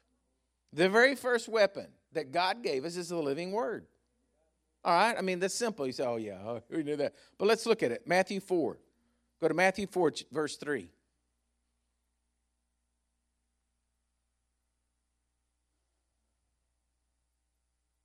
The 0.72 0.90
very 0.90 1.16
first 1.16 1.50
weapon 1.50 1.88
that 2.12 2.32
God 2.32 2.62
gave 2.62 2.86
us 2.86 2.98
is 2.98 3.10
the 3.10 3.18
living 3.18 3.52
word. 3.52 3.88
All 4.86 4.94
right? 4.94 5.16
I 5.18 5.22
mean, 5.22 5.40
that's 5.40 5.56
simple. 5.56 5.88
You 5.88 5.94
say, 5.94 6.06
"Oh 6.06 6.18
yeah, 6.18 6.40
oh, 6.46 6.62
we 6.70 6.84
knew 6.84 6.96
that." 6.98 7.14
But 7.38 7.48
let's 7.48 7.66
look 7.66 7.84
at 7.84 7.92
it. 7.92 8.08
Matthew 8.08 8.40
4. 8.40 8.78
Go 9.42 9.48
to 9.48 9.54
Matthew 9.54 9.88
4 9.88 10.14
verse 10.32 10.56
3. 10.56 10.90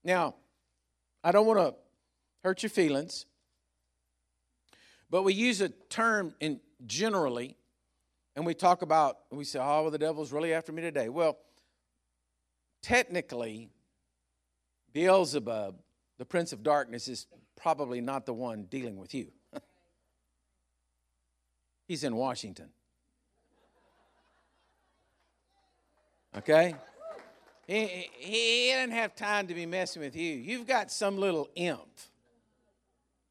Now, 0.04 0.36
I 1.22 1.32
don't 1.32 1.46
want 1.46 1.58
to 1.58 1.74
hurt 2.42 2.62
your 2.62 2.70
feelings, 2.70 3.26
but 5.10 5.22
we 5.22 5.34
use 5.34 5.60
a 5.60 5.68
term 5.68 6.34
in 6.40 6.60
generally, 6.86 7.56
and 8.34 8.46
we 8.46 8.54
talk 8.54 8.82
about, 8.82 9.18
we 9.30 9.44
say, 9.44 9.58
oh, 9.58 9.82
well, 9.82 9.90
the 9.90 9.98
devil's 9.98 10.32
really 10.32 10.54
after 10.54 10.72
me 10.72 10.80
today. 10.80 11.08
Well, 11.08 11.36
technically, 12.80 13.68
Beelzebub, 14.92 15.76
the 16.18 16.24
prince 16.24 16.52
of 16.52 16.62
darkness, 16.62 17.08
is 17.08 17.26
probably 17.56 18.00
not 18.00 18.26
the 18.26 18.34
one 18.34 18.64
dealing 18.64 18.96
with 18.96 19.14
you. 19.14 19.28
He's 21.88 22.04
in 22.04 22.16
Washington. 22.16 22.68
Okay? 26.36 26.74
He, 27.66 28.10
he 28.16 28.70
didn't 28.72 28.92
have 28.92 29.14
time 29.14 29.46
to 29.46 29.54
be 29.54 29.66
messing 29.66 30.02
with 30.02 30.16
you. 30.16 30.34
You've 30.34 30.66
got 30.66 30.90
some 30.90 31.18
little 31.18 31.48
imp, 31.54 31.88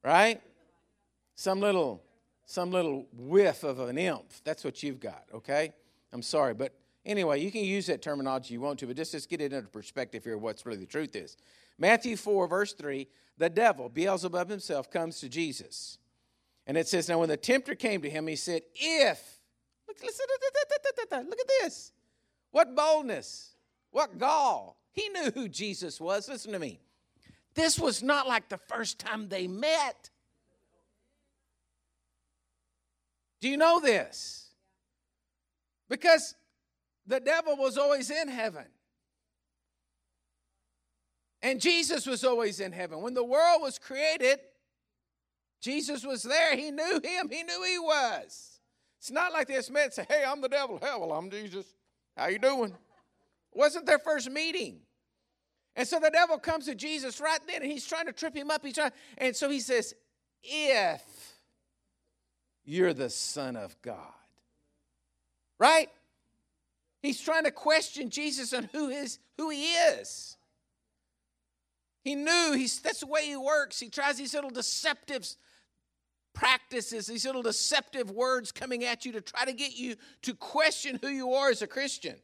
right? 0.04 0.42
Some 1.36 1.60
little, 1.60 2.04
some 2.46 2.72
little 2.72 3.08
whiff 3.14 3.64
of 3.64 3.80
an 3.80 3.98
imp. 3.98 4.26
That's 4.44 4.64
what 4.64 4.84
you've 4.84 5.00
got, 5.00 5.24
okay? 5.34 5.74
I'm 6.14 6.22
sorry, 6.22 6.54
but 6.54 6.74
anyway, 7.06 7.42
you 7.42 7.52
can 7.52 7.64
use 7.64 7.88
that 7.88 8.02
terminology 8.02 8.54
you 8.54 8.62
want 8.62 8.80
to, 8.80 8.88
but 8.88 8.96
just, 8.96 9.12
just 9.12 9.30
get 9.30 9.42
it 9.42 9.54
into 9.54 9.70
perspective 9.70 10.24
here 10.24 10.38
what's 10.38 10.66
really 10.66 10.80
the 10.80 10.86
truth 10.86 11.16
is. 11.16 11.38
Matthew 11.80 12.16
4, 12.16 12.48
verse 12.48 12.74
3, 12.74 13.08
the 13.38 13.50
devil, 13.50 13.90
Beelzebub 13.90 14.50
himself, 14.50 14.90
comes 14.90 15.20
to 15.20 15.30
Jesus. 15.30 16.00
And 16.66 16.78
it 16.78 16.88
says, 16.88 17.08
Now 17.08 17.20
when 17.20 17.30
the 17.30 17.38
tempter 17.38 17.76
came 17.76 18.02
to 18.02 18.10
him, 18.10 18.28
he 18.28 18.36
said, 18.36 18.62
If, 18.76 19.40
look, 19.88 19.98
listen, 20.02 20.26
look 21.12 21.40
at 21.40 21.48
this. 21.62 21.92
What 22.52 22.76
boldness. 22.76 23.56
What 23.92 24.18
gall. 24.18 24.78
He 24.92 25.10
knew 25.10 25.32
who 25.32 25.48
Jesus 25.48 26.02
was. 26.02 26.28
Listen 26.28 26.52
to 26.54 26.60
me. 26.60 26.80
This 27.54 27.80
was 27.80 28.04
not 28.04 28.28
like 28.28 28.50
the 28.50 28.58
first 28.58 29.00
time 29.00 29.30
they 29.30 29.48
met. 29.48 30.10
Do 33.40 33.50
you 33.50 33.58
know 33.58 33.80
this? 33.80 34.50
Because 35.90 36.36
the 37.06 37.20
devil 37.20 37.56
was 37.56 37.78
always 37.78 38.10
in 38.10 38.28
heaven. 38.28 38.66
And 41.42 41.62
Jesus 41.62 42.06
was 42.06 42.24
always 42.24 42.60
in 42.60 42.72
heaven. 42.72 43.02
When 43.02 43.14
the 43.14 43.24
world 43.24 43.62
was 43.62 43.78
created, 43.78 44.40
Jesus 45.62 46.04
was 46.04 46.24
there. 46.24 46.56
He 46.56 46.72
knew 46.72 47.00
him. 47.04 47.30
He 47.30 47.44
knew 47.44 47.64
he 47.64 47.80
was. 47.80 48.60
It's 49.00 49.12
not 49.12 49.32
like 49.32 49.48
this 49.48 49.70
man 49.70 49.92
say, 49.92 50.06
"Hey, 50.10 50.24
I'm 50.26 50.42
the 50.42 50.50
devil." 50.50 50.80
Hell, 50.80 51.02
well, 51.02 51.14
I'm 51.14 51.30
Jesus. 51.30 51.66
How 52.16 52.28
you 52.28 52.40
doing? 52.40 52.76
Wasn't 53.54 53.86
their 53.86 54.00
first 54.00 54.30
meeting. 54.30 54.82
And 55.76 55.88
so 55.88 56.00
the 56.00 56.10
devil 56.10 56.40
comes 56.40 56.66
to 56.66 56.74
Jesus 56.74 57.22
right 57.22 57.40
then, 57.46 57.62
and 57.62 57.72
he's 57.72 57.86
trying 57.86 58.08
to 58.08 58.14
trip 58.14 58.36
him 58.36 58.50
up. 58.50 58.66
He's 58.66 58.74
trying, 58.74 58.92
and 59.20 59.36
so 59.36 59.50
he 59.50 59.60
says, 59.60 59.94
"If 60.42 61.04
you're 62.64 62.96
the 62.96 63.12
Son 63.12 63.56
of 63.56 63.80
God," 63.84 64.14
right? 65.60 65.92
He's 67.04 67.22
trying 67.22 67.44
to 67.44 67.52
question 67.52 68.10
Jesus 68.10 68.54
on 68.54 68.64
who 68.72 68.90
is 68.90 69.20
who 69.38 69.50
he 69.50 69.74
is. 69.76 70.36
He 72.08 72.16
knew 72.16 72.54
he's 72.54 72.80
that's 72.80 73.02
the 73.02 73.08
way 73.08 73.26
he 73.26 73.36
works. 73.36 73.82
He 73.82 73.90
tries 73.90 74.16
these 74.16 74.34
little 74.34 74.50
deceptive 74.50 75.28
practices, 76.34 77.06
these 77.06 77.26
little 77.26 77.42
deceptive 77.42 78.10
words 78.10 78.54
coming 78.54 78.86
at 78.86 79.04
you 79.06 79.12
to 79.12 79.20
try 79.20 79.44
to 79.44 79.52
get 79.52 79.76
you 79.76 79.98
to 80.22 80.34
question 80.34 81.00
who 81.02 81.10
you 81.10 81.34
are 81.34 81.50
as 81.50 81.62
a 81.62 81.68
Christian. 81.68 82.16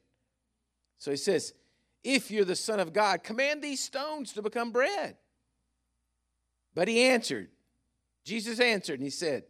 So 1.00 1.12
he 1.12 1.18
says, 1.18 1.54
If 2.02 2.32
you're 2.32 2.46
the 2.46 2.56
Son 2.56 2.80
of 2.80 2.94
God, 2.94 3.26
command 3.26 3.62
these 3.62 3.82
stones 3.82 4.32
to 4.34 4.42
become 4.42 4.72
bread. 4.72 5.18
But 6.74 6.88
he 6.88 7.02
answered, 7.02 7.50
Jesus 8.24 8.62
answered, 8.62 9.02
and 9.02 9.04
he 9.04 9.10
said, 9.10 9.44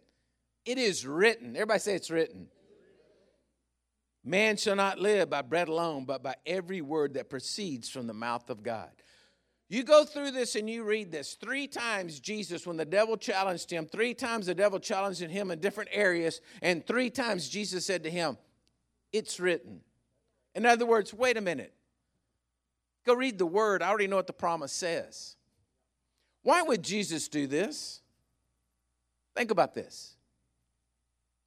It 0.64 0.78
is 0.78 1.06
written. 1.06 1.54
Everybody 1.54 1.78
say 1.78 1.94
it's 1.94 2.10
written. 2.10 2.48
Man 4.24 4.56
shall 4.56 4.74
not 4.74 4.98
live 4.98 5.30
by 5.30 5.42
bread 5.42 5.68
alone, 5.68 6.06
but 6.06 6.24
by 6.24 6.34
every 6.44 6.80
word 6.80 7.14
that 7.14 7.30
proceeds 7.30 7.88
from 7.88 8.08
the 8.08 8.14
mouth 8.14 8.50
of 8.50 8.64
God. 8.64 8.90
You 9.68 9.82
go 9.82 10.04
through 10.04 10.32
this 10.32 10.56
and 10.56 10.68
you 10.68 10.84
read 10.84 11.10
this. 11.10 11.34
Three 11.34 11.66
times 11.66 12.20
Jesus, 12.20 12.66
when 12.66 12.76
the 12.76 12.84
devil 12.84 13.16
challenged 13.16 13.70
him, 13.70 13.86
three 13.86 14.14
times 14.14 14.46
the 14.46 14.54
devil 14.54 14.78
challenged 14.78 15.20
him 15.20 15.50
in 15.50 15.58
different 15.60 15.90
areas, 15.92 16.40
and 16.60 16.86
three 16.86 17.10
times 17.10 17.48
Jesus 17.48 17.86
said 17.86 18.02
to 18.04 18.10
him, 18.10 18.36
It's 19.12 19.40
written. 19.40 19.80
In 20.54 20.66
other 20.66 20.86
words, 20.86 21.12
wait 21.14 21.36
a 21.36 21.40
minute. 21.40 21.72
Go 23.04 23.14
read 23.14 23.38
the 23.38 23.46
word. 23.46 23.82
I 23.82 23.88
already 23.88 24.06
know 24.06 24.16
what 24.16 24.26
the 24.26 24.32
promise 24.32 24.72
says. 24.72 25.36
Why 26.42 26.62
would 26.62 26.82
Jesus 26.82 27.28
do 27.28 27.46
this? 27.46 28.00
Think 29.34 29.50
about 29.50 29.74
this. 29.74 30.14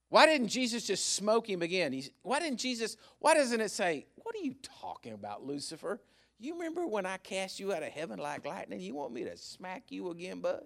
Why 0.10 0.26
didn't 0.26 0.48
Jesus 0.48 0.88
just 0.88 1.14
smoke 1.16 1.50
him 1.50 1.62
again? 1.62 1.94
He's, 1.94 2.10
why 2.22 2.40
didn't 2.40 2.60
Jesus, 2.60 2.98
why 3.20 3.34
doesn't 3.34 3.60
it 3.60 3.72
say, 3.72 4.08
What 4.16 4.36
are 4.36 4.44
you 4.44 4.56
talking 4.82 5.14
about, 5.14 5.46
Lucifer? 5.46 6.02
You 6.40 6.54
remember 6.54 6.86
when 6.86 7.06
I 7.06 7.18
cast 7.18 7.60
you 7.60 7.74
out 7.74 7.84
of 7.84 7.90
heaven 7.90 8.20
like 8.20 8.46
lightning? 8.46 8.80
You 8.80 8.94
want 8.96 9.12
me 9.12 9.24
to 9.24 9.36
smack 9.38 9.86
you 9.90 10.12
again, 10.12 10.40
bud? 10.40 10.64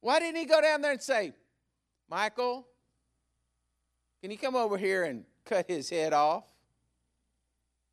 Why 0.00 0.20
didn't 0.20 0.36
he 0.36 0.44
go 0.46 0.60
down 0.60 0.80
there 0.80 0.92
and 0.92 1.02
say, 1.02 1.32
Michael, 2.08 2.66
can 4.22 4.30
you 4.30 4.38
come 4.38 4.54
over 4.54 4.78
here 4.78 5.04
and 5.04 5.24
cut 5.44 5.68
his 5.68 5.90
head 5.90 6.12
off? 6.12 6.44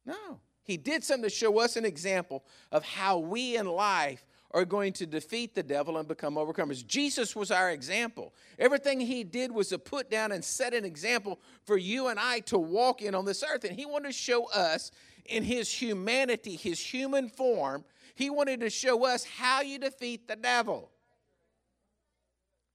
No. 0.06 0.40
He 0.64 0.78
did 0.78 1.04
something 1.04 1.30
to 1.30 1.36
show 1.36 1.60
us 1.60 1.76
an 1.76 1.86
example 1.86 2.44
of 2.72 2.84
how 2.84 3.20
we 3.20 3.58
in 3.58 3.66
life 3.66 4.26
are 4.52 4.66
going 4.66 4.94
to 4.94 5.06
defeat 5.06 5.54
the 5.54 5.64
devil 5.64 5.98
and 5.98 6.08
become 6.08 6.36
overcomers. 6.36 6.86
Jesus 6.86 7.36
was 7.36 7.52
our 7.52 7.72
example. 7.72 8.34
Everything 8.58 9.00
he 9.00 9.24
did 9.24 9.52
was 9.52 9.70
to 9.70 9.80
put 9.80 10.10
down 10.10 10.32
and 10.32 10.44
set 10.44 10.74
an 10.74 10.86
example 10.86 11.40
for 11.66 11.78
you 11.78 12.08
and 12.08 12.20
I 12.20 12.40
to 12.42 12.58
walk 12.58 13.02
in 13.02 13.14
on 13.14 13.26
this 13.26 13.44
earth. 13.44 13.66
And 13.66 13.78
he 13.78 13.86
wanted 13.86 14.10
to 14.10 14.14
show 14.14 14.46
us 14.52 14.92
in 15.26 15.44
his 15.44 15.72
humanity, 15.72 16.56
his 16.56 16.80
human 16.80 17.30
form, 17.30 17.84
he 18.16 18.30
wanted 18.30 18.62
to 18.62 18.70
show 18.70 19.06
us 19.06 19.26
how 19.26 19.62
you 19.62 19.78
defeat 19.78 20.28
the 20.28 20.36
devil. 20.36 20.90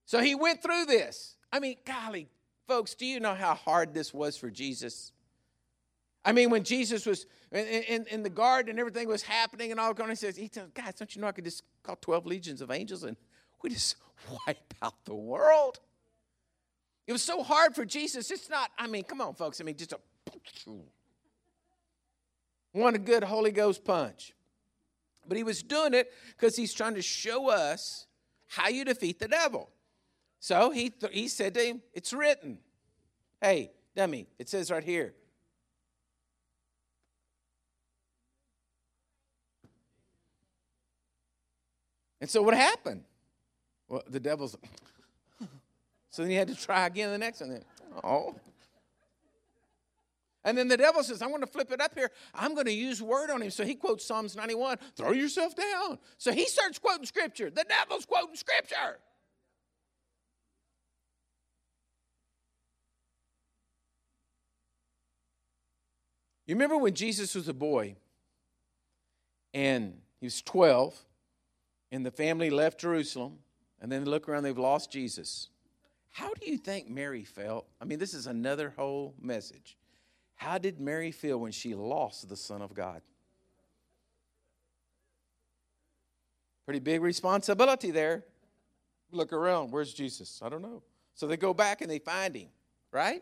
So 0.05 0.21
he 0.21 0.35
went 0.35 0.61
through 0.61 0.85
this. 0.85 1.35
I 1.51 1.59
mean, 1.59 1.75
golly, 1.85 2.29
folks, 2.67 2.95
do 2.95 3.05
you 3.05 3.19
know 3.19 3.33
how 3.33 3.55
hard 3.55 3.93
this 3.93 4.13
was 4.13 4.37
for 4.37 4.49
Jesus? 4.49 5.11
I 6.25 6.31
mean, 6.31 6.49
when 6.49 6.63
Jesus 6.63 7.05
was 7.05 7.25
in, 7.51 7.65
in, 7.65 8.05
in, 8.09 8.23
the 8.23 8.29
garden 8.29 8.71
and 8.71 8.79
everything 8.79 9.07
was 9.07 9.21
happening 9.21 9.71
and 9.71 9.79
all 9.79 9.93
going, 9.93 10.09
he 10.09 10.15
says, 10.15 10.37
he 10.37 10.47
tells, 10.47 10.69
guys, 10.73 10.95
don't 10.95 11.13
you 11.15 11.21
know 11.21 11.27
I 11.27 11.33
could 11.33 11.43
just 11.43 11.63
call 11.83 11.97
12 11.97 12.25
legions 12.25 12.61
of 12.61 12.71
angels 12.71 13.03
and 13.03 13.17
we 13.61 13.69
just 13.69 13.97
wipe 14.47 14.73
out 14.81 14.93
the 15.05 15.15
world? 15.15 15.79
It 17.05 17.11
was 17.11 17.21
so 17.21 17.43
hard 17.43 17.75
for 17.75 17.83
Jesus. 17.83 18.31
It's 18.31 18.49
not, 18.49 18.71
I 18.77 18.87
mean, 18.87 19.03
come 19.03 19.19
on, 19.19 19.35
folks. 19.35 19.59
I 19.59 19.65
mean, 19.65 19.75
just 19.75 19.93
a 19.93 19.99
one 22.71 22.95
a 22.95 22.99
good 22.99 23.23
Holy 23.23 23.51
Ghost 23.51 23.83
punch. 23.83 24.33
But 25.27 25.37
he 25.37 25.43
was 25.43 25.61
doing 25.61 25.93
it 25.93 26.11
because 26.37 26.55
he's 26.55 26.73
trying 26.73 26.95
to 26.95 27.01
show 27.01 27.49
us 27.49 28.07
how 28.47 28.69
you 28.69 28.85
defeat 28.85 29.19
the 29.19 29.27
devil. 29.27 29.69
So 30.39 30.71
he, 30.71 30.89
th- 30.89 31.13
he 31.13 31.27
said 31.27 31.53
to 31.55 31.61
him, 31.61 31.81
It's 31.93 32.13
written. 32.13 32.59
Hey, 33.41 33.71
dummy, 33.95 34.27
it 34.39 34.47
says 34.47 34.71
right 34.71 34.83
here, 34.83 35.13
And 42.23 42.29
so 42.29 42.41
what 42.41 42.53
happened? 42.53 43.03
Well, 43.89 44.01
the 44.07 44.17
devil's. 44.17 44.55
so 46.09 46.21
then 46.21 46.31
he 46.31 46.37
had 46.37 46.47
to 46.47 46.55
try 46.55 46.85
again 46.87 47.11
the 47.11 47.17
next 47.17 47.41
one. 47.41 47.49
Then, 47.49 47.65
oh. 48.01 48.33
And 50.45 50.57
then 50.57 50.69
the 50.69 50.77
devil 50.77 51.03
says, 51.03 51.21
I'm 51.21 51.31
going 51.31 51.41
to 51.41 51.47
flip 51.47 51.69
it 51.73 51.81
up 51.81 51.93
here. 51.93 52.09
I'm 52.33 52.53
going 52.53 52.67
to 52.67 52.71
use 52.71 53.01
word 53.01 53.29
on 53.29 53.41
him. 53.41 53.49
So 53.51 53.65
he 53.65 53.75
quotes 53.75 54.05
Psalms 54.05 54.37
91 54.37 54.77
throw 54.95 55.11
yourself 55.11 55.53
down. 55.53 55.99
So 56.17 56.31
he 56.31 56.45
starts 56.45 56.79
quoting 56.79 57.05
scripture. 57.05 57.49
The 57.49 57.65
devil's 57.65 58.05
quoting 58.05 58.37
scripture. 58.37 58.99
You 66.47 66.55
remember 66.55 66.77
when 66.77 66.93
Jesus 66.93 67.35
was 67.35 67.49
a 67.49 67.53
boy 67.53 67.97
and 69.53 69.97
he 70.21 70.27
was 70.27 70.41
12 70.41 71.03
and 71.93 72.03
the 72.03 72.11
family 72.11 72.49
left 72.49 72.79
Jerusalem, 72.79 73.37
and 73.79 73.91
then 73.91 74.03
they 74.03 74.09
look 74.09 74.27
around, 74.27 74.43
they've 74.43 74.57
lost 74.57 74.91
Jesus. 74.91 75.49
How 76.09 76.33
do 76.33 76.49
you 76.49 76.57
think 76.57 76.89
Mary 76.89 77.23
felt? 77.23 77.67
I 77.79 77.85
mean, 77.85 77.99
this 77.99 78.15
is 78.15 78.25
another 78.25 78.73
whole 78.75 79.13
message. 79.21 79.77
How 80.35 80.57
did 80.57 80.79
Mary 80.79 81.11
feel 81.11 81.37
when 81.37 81.51
she 81.51 81.75
lost 81.75 82.27
the 82.27 82.35
Son 82.35 82.63
of 82.63 82.73
God? 82.73 83.01
Pretty 86.65 86.79
big 86.79 87.01
responsibility 87.01 87.91
there. 87.91 88.23
Look 89.11 89.31
around, 89.31 89.71
where's 89.71 89.93
Jesus? 89.93 90.41
I 90.43 90.49
don't 90.49 90.63
know. 90.63 90.81
So 91.13 91.27
they 91.27 91.37
go 91.37 91.53
back 91.53 91.81
and 91.81 91.91
they 91.91 91.99
find 91.99 92.35
him, 92.35 92.47
right? 92.91 93.21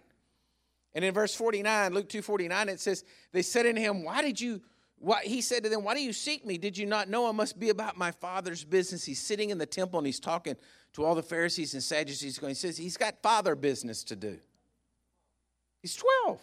And 0.93 1.03
in 1.03 1.13
verse 1.13 1.35
49, 1.35 1.93
Luke 1.93 2.07
2 2.07 2.21
49, 2.21 2.69
it 2.69 2.79
says, 2.79 3.03
They 3.33 3.41
said 3.41 3.65
unto 3.65 3.81
him, 3.81 4.05
Why 4.05 4.21
did 4.21 4.39
you 4.39 4.61
what, 5.01 5.23
he 5.23 5.41
said 5.41 5.63
to 5.63 5.69
them, 5.69 5.83
Why 5.83 5.95
do 5.95 6.01
you 6.01 6.13
seek 6.13 6.45
me? 6.45 6.57
Did 6.57 6.77
you 6.77 6.85
not 6.85 7.09
know 7.09 7.27
I 7.27 7.31
must 7.31 7.59
be 7.59 7.69
about 7.69 7.97
my 7.97 8.11
father's 8.11 8.63
business? 8.63 9.03
He's 9.03 9.19
sitting 9.19 9.49
in 9.49 9.57
the 9.57 9.65
temple 9.65 9.97
and 9.99 10.05
he's 10.05 10.19
talking 10.19 10.55
to 10.93 11.03
all 11.03 11.15
the 11.15 11.23
Pharisees 11.23 11.73
and 11.73 11.81
Sadducees. 11.81 12.37
Going, 12.37 12.51
he 12.51 12.55
says, 12.55 12.77
He's 12.77 12.97
got 12.97 13.21
father 13.23 13.55
business 13.55 14.03
to 14.05 14.15
do. 14.15 14.37
He's 15.81 15.95
12. 15.95 16.39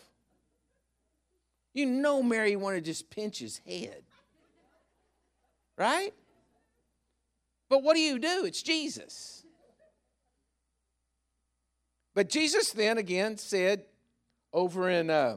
You 1.72 1.86
know, 1.86 2.20
Mary 2.20 2.56
wanted 2.56 2.84
to 2.84 2.90
just 2.90 3.08
pinch 3.10 3.38
his 3.38 3.58
head. 3.58 4.02
Right? 5.76 6.12
But 7.68 7.84
what 7.84 7.94
do 7.94 8.00
you 8.00 8.18
do? 8.18 8.44
It's 8.44 8.62
Jesus. 8.62 9.44
But 12.12 12.28
Jesus 12.28 12.72
then 12.72 12.98
again 12.98 13.36
said 13.36 13.84
over 14.52 14.90
in 14.90 15.10
uh, 15.10 15.36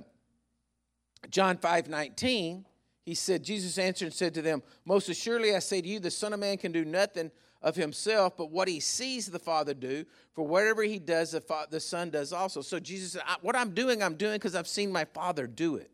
John 1.29 1.57
5 1.57 1.89
19, 1.89 2.65
he 3.11 3.15
said, 3.15 3.43
Jesus 3.43 3.77
answered 3.77 4.05
and 4.05 4.13
said 4.13 4.33
to 4.35 4.41
them, 4.41 4.63
Most 4.85 5.09
assuredly 5.09 5.53
I 5.53 5.59
say 5.59 5.81
to 5.81 5.87
you, 5.87 5.99
the 5.99 6.09
Son 6.09 6.31
of 6.31 6.39
Man 6.39 6.57
can 6.57 6.71
do 6.71 6.85
nothing 6.85 7.29
of 7.61 7.75
himself, 7.75 8.37
but 8.37 8.51
what 8.51 8.69
he 8.69 8.79
sees 8.79 9.27
the 9.27 9.37
Father 9.37 9.73
do, 9.73 10.05
for 10.31 10.47
whatever 10.47 10.81
he 10.81 10.97
does, 10.97 11.31
the, 11.31 11.43
the 11.69 11.81
Son 11.81 12.09
does 12.09 12.31
also. 12.31 12.61
So 12.61 12.79
Jesus 12.79 13.11
said, 13.11 13.23
What 13.41 13.57
I'm 13.57 13.71
doing, 13.71 14.01
I'm 14.01 14.15
doing 14.15 14.35
because 14.35 14.55
I've 14.55 14.65
seen 14.65 14.93
my 14.93 15.03
Father 15.03 15.45
do 15.45 15.75
it. 15.75 15.91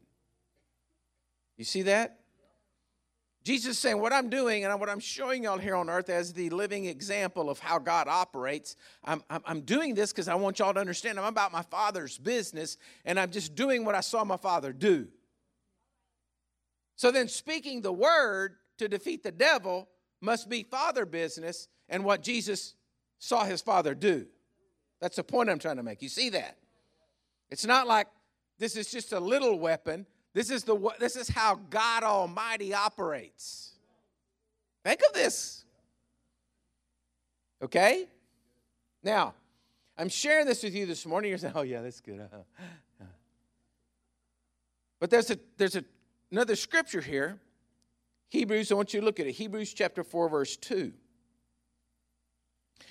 You 1.57 1.65
see 1.65 1.81
that? 1.81 2.19
Jesus 3.43 3.79
saying, 3.79 4.00
What 4.00 4.13
I'm 4.13 4.29
doing 4.29 4.63
and 4.63 4.79
what 4.79 4.88
I'm 4.88 5.00
showing 5.00 5.45
y'all 5.45 5.57
here 5.57 5.75
on 5.75 5.89
earth 5.89 6.12
as 6.12 6.33
the 6.33 6.51
living 6.51 6.86
example 6.86 7.50
of 7.50 7.57
how 7.57 7.79
God 7.79 8.07
operates, 8.07 8.75
I'm, 9.03 9.24
I'm, 9.31 9.41
I'm 9.43 9.62
doing 9.62 9.95
this 9.95 10.12
because 10.12 10.27
I 10.27 10.36
want 10.36 10.59
y'all 10.59 10.75
to 10.75 10.79
understand 10.79 11.17
I'm 11.17 11.25
about 11.25 11.51
my 11.51 11.63
Father's 11.63 12.19
business, 12.19 12.77
and 13.05 13.19
I'm 13.19 13.31
just 13.31 13.55
doing 13.55 13.86
what 13.86 13.95
I 13.95 14.01
saw 14.01 14.24
my 14.24 14.38
Father 14.38 14.71
do. 14.71 15.07
So 16.98 17.12
then, 17.12 17.27
speaking 17.30 17.82
the 17.82 17.94
word 17.94 18.56
to 18.80 18.89
defeat 18.89 19.24
the 19.24 19.32
devil 19.32 19.88
must 20.20 20.50
be 20.50 20.63
father 20.63 21.06
business 21.06 21.68
and 21.88 22.04
what 22.04 22.22
Jesus 22.22 22.75
saw 23.20 23.46
his 23.46 23.62
father 23.62 23.96
do. 23.96 24.25
That's 25.00 25.16
the 25.16 25.24
point 25.24 25.50
I'm 25.50 25.60
trying 25.60 25.77
to 25.77 25.84
make. 25.84 26.01
You 26.01 26.10
see 26.10 26.30
that? 26.30 26.58
It's 27.50 27.66
not 27.66 27.88
like 27.88 28.08
this 28.58 28.75
is 28.75 28.89
just 28.92 29.13
a 29.13 29.20
little 29.20 29.60
weapon. 29.60 30.06
This 30.34 30.50
is 30.50 30.63
the 30.63 30.77
this 31.00 31.16
is 31.16 31.30
how 31.30 31.60
God 31.70 32.04
Almighty 32.04 32.74
operates. 32.74 33.72
Think 34.84 35.01
of 35.08 35.13
this. 35.13 35.66
Okay? 37.62 38.08
Now, 39.04 39.36
I'm 39.98 40.10
sharing 40.10 40.46
this 40.46 40.63
with 40.63 40.75
you 40.75 40.86
this 40.86 41.06
morning. 41.06 41.30
You're 41.30 41.38
saying, 41.38 41.54
"Oh 41.56 41.62
yeah, 41.62 41.82
that's 41.82 42.01
good." 42.01 42.20
Uh-huh. 42.20 43.06
But 45.00 45.12
there's 45.12 45.30
a 45.30 45.38
there's 45.58 45.75
a, 45.75 45.84
another 46.31 46.55
scripture 46.55 47.01
here. 47.01 47.39
Hebrews, 48.29 48.72
I 48.72 48.75
want 48.75 48.93
you 48.93 49.00
to 49.00 49.05
look 49.05 49.19
at 49.19 49.27
it. 49.27 49.34
Hebrews 49.34 49.74
chapter 49.74 50.03
4 50.03 50.29
verse 50.29 50.57
2. 50.57 50.93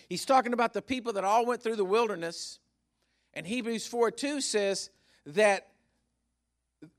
He's 0.09 0.25
talking 0.25 0.53
about 0.53 0.73
the 0.73 0.83
people 0.83 1.13
that 1.15 1.25
all 1.25 1.47
went 1.47 1.63
through 1.63 1.77
the 1.77 1.85
wilderness. 1.85 2.59
And 3.35 3.47
Hebrews 3.47 3.87
4 3.87 4.11
2 4.11 4.41
says 4.41 4.91
that 5.27 5.69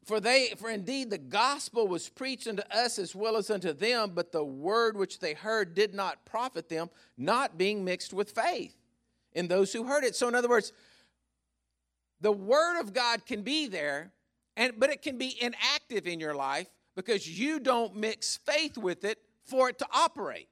for 0.05 0.19
they 0.19 0.53
for 0.57 0.69
indeed 0.69 1.09
the 1.09 1.17
gospel 1.17 1.87
was 1.87 2.09
preached 2.09 2.47
unto 2.47 2.63
us 2.71 2.99
as 2.99 3.15
well 3.15 3.37
as 3.37 3.49
unto 3.49 3.73
them, 3.73 4.11
but 4.13 4.31
the 4.31 4.43
word 4.43 4.97
which 4.97 5.19
they 5.19 5.33
heard 5.33 5.73
did 5.73 5.93
not 5.93 6.25
profit 6.25 6.69
them, 6.69 6.89
not 7.17 7.57
being 7.57 7.85
mixed 7.85 8.13
with 8.13 8.31
faith 8.31 8.75
in 9.33 9.47
those 9.47 9.71
who 9.73 9.83
heard 9.83 10.03
it. 10.03 10.15
So 10.15 10.27
in 10.27 10.35
other 10.35 10.49
words, 10.49 10.73
the 12.21 12.31
word 12.31 12.79
of 12.79 12.93
God 12.93 13.25
can 13.25 13.43
be 13.43 13.67
there, 13.67 14.11
and 14.57 14.73
but 14.77 14.89
it 14.89 15.01
can 15.01 15.17
be 15.17 15.37
inactive 15.41 16.07
in 16.07 16.19
your 16.19 16.35
life 16.35 16.67
because 16.95 17.39
you 17.39 17.59
don't 17.59 17.95
mix 17.95 18.37
faith 18.37 18.77
with 18.77 19.05
it 19.05 19.19
for 19.45 19.69
it 19.69 19.77
to 19.79 19.87
operate. 19.93 20.49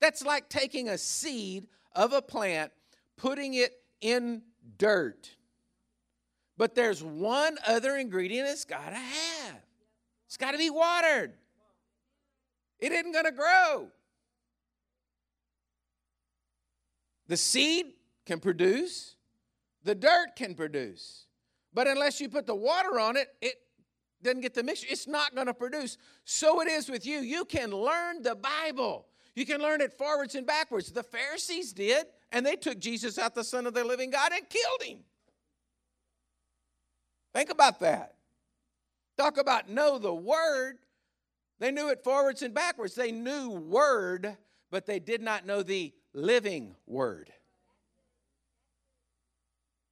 That's 0.00 0.24
like 0.24 0.48
taking 0.48 0.88
a 0.88 0.98
seed 0.98 1.66
of 1.96 2.12
a 2.12 2.22
plant, 2.22 2.70
putting 3.16 3.54
it 3.54 3.72
in 4.00 4.42
dirt. 4.78 5.30
But 6.56 6.74
there's 6.74 7.02
one 7.02 7.56
other 7.66 7.96
ingredient 7.96 8.48
it's 8.48 8.64
got 8.64 8.90
to 8.90 8.94
have 8.94 9.62
it's 10.26 10.36
got 10.36 10.52
to 10.52 10.58
be 10.58 10.70
watered. 10.70 11.32
It 12.78 12.92
isn't 12.92 13.12
going 13.12 13.24
to 13.24 13.32
grow. 13.32 13.88
The 17.28 17.36
seed 17.36 17.86
can 18.26 18.40
produce, 18.40 19.14
the 19.82 19.94
dirt 19.94 20.36
can 20.36 20.54
produce. 20.54 21.23
But 21.74 21.88
unless 21.88 22.20
you 22.20 22.28
put 22.28 22.46
the 22.46 22.54
water 22.54 22.98
on 23.00 23.16
it, 23.16 23.28
it 23.42 23.56
doesn't 24.22 24.40
get 24.40 24.54
the 24.54 24.62
mixture. 24.62 24.86
It's 24.88 25.06
not 25.06 25.34
going 25.34 25.48
to 25.48 25.54
produce. 25.54 25.98
So 26.24 26.62
it 26.62 26.68
is 26.68 26.88
with 26.88 27.04
you. 27.04 27.18
You 27.18 27.44
can 27.44 27.70
learn 27.70 28.22
the 28.22 28.36
Bible. 28.36 29.06
You 29.34 29.44
can 29.44 29.60
learn 29.60 29.80
it 29.80 29.92
forwards 29.92 30.36
and 30.36 30.46
backwards. 30.46 30.92
The 30.92 31.02
Pharisees 31.02 31.72
did, 31.72 32.06
and 32.30 32.46
they 32.46 32.54
took 32.54 32.78
Jesus 32.78 33.18
out, 33.18 33.34
the 33.34 33.44
Son 33.44 33.66
of 33.66 33.74
the 33.74 33.84
living 33.84 34.10
God, 34.10 34.32
and 34.32 34.48
killed 34.48 34.82
him. 34.82 34.98
Think 37.34 37.50
about 37.50 37.80
that. 37.80 38.14
Talk 39.18 39.38
about 39.38 39.68
know 39.68 39.98
the 39.98 40.14
word. 40.14 40.78
They 41.58 41.72
knew 41.72 41.88
it 41.88 42.04
forwards 42.04 42.42
and 42.42 42.54
backwards. 42.54 42.94
They 42.94 43.10
knew 43.10 43.50
word, 43.50 44.36
but 44.70 44.86
they 44.86 45.00
did 45.00 45.20
not 45.20 45.44
know 45.44 45.62
the 45.62 45.92
living 46.12 46.76
word. 46.86 47.32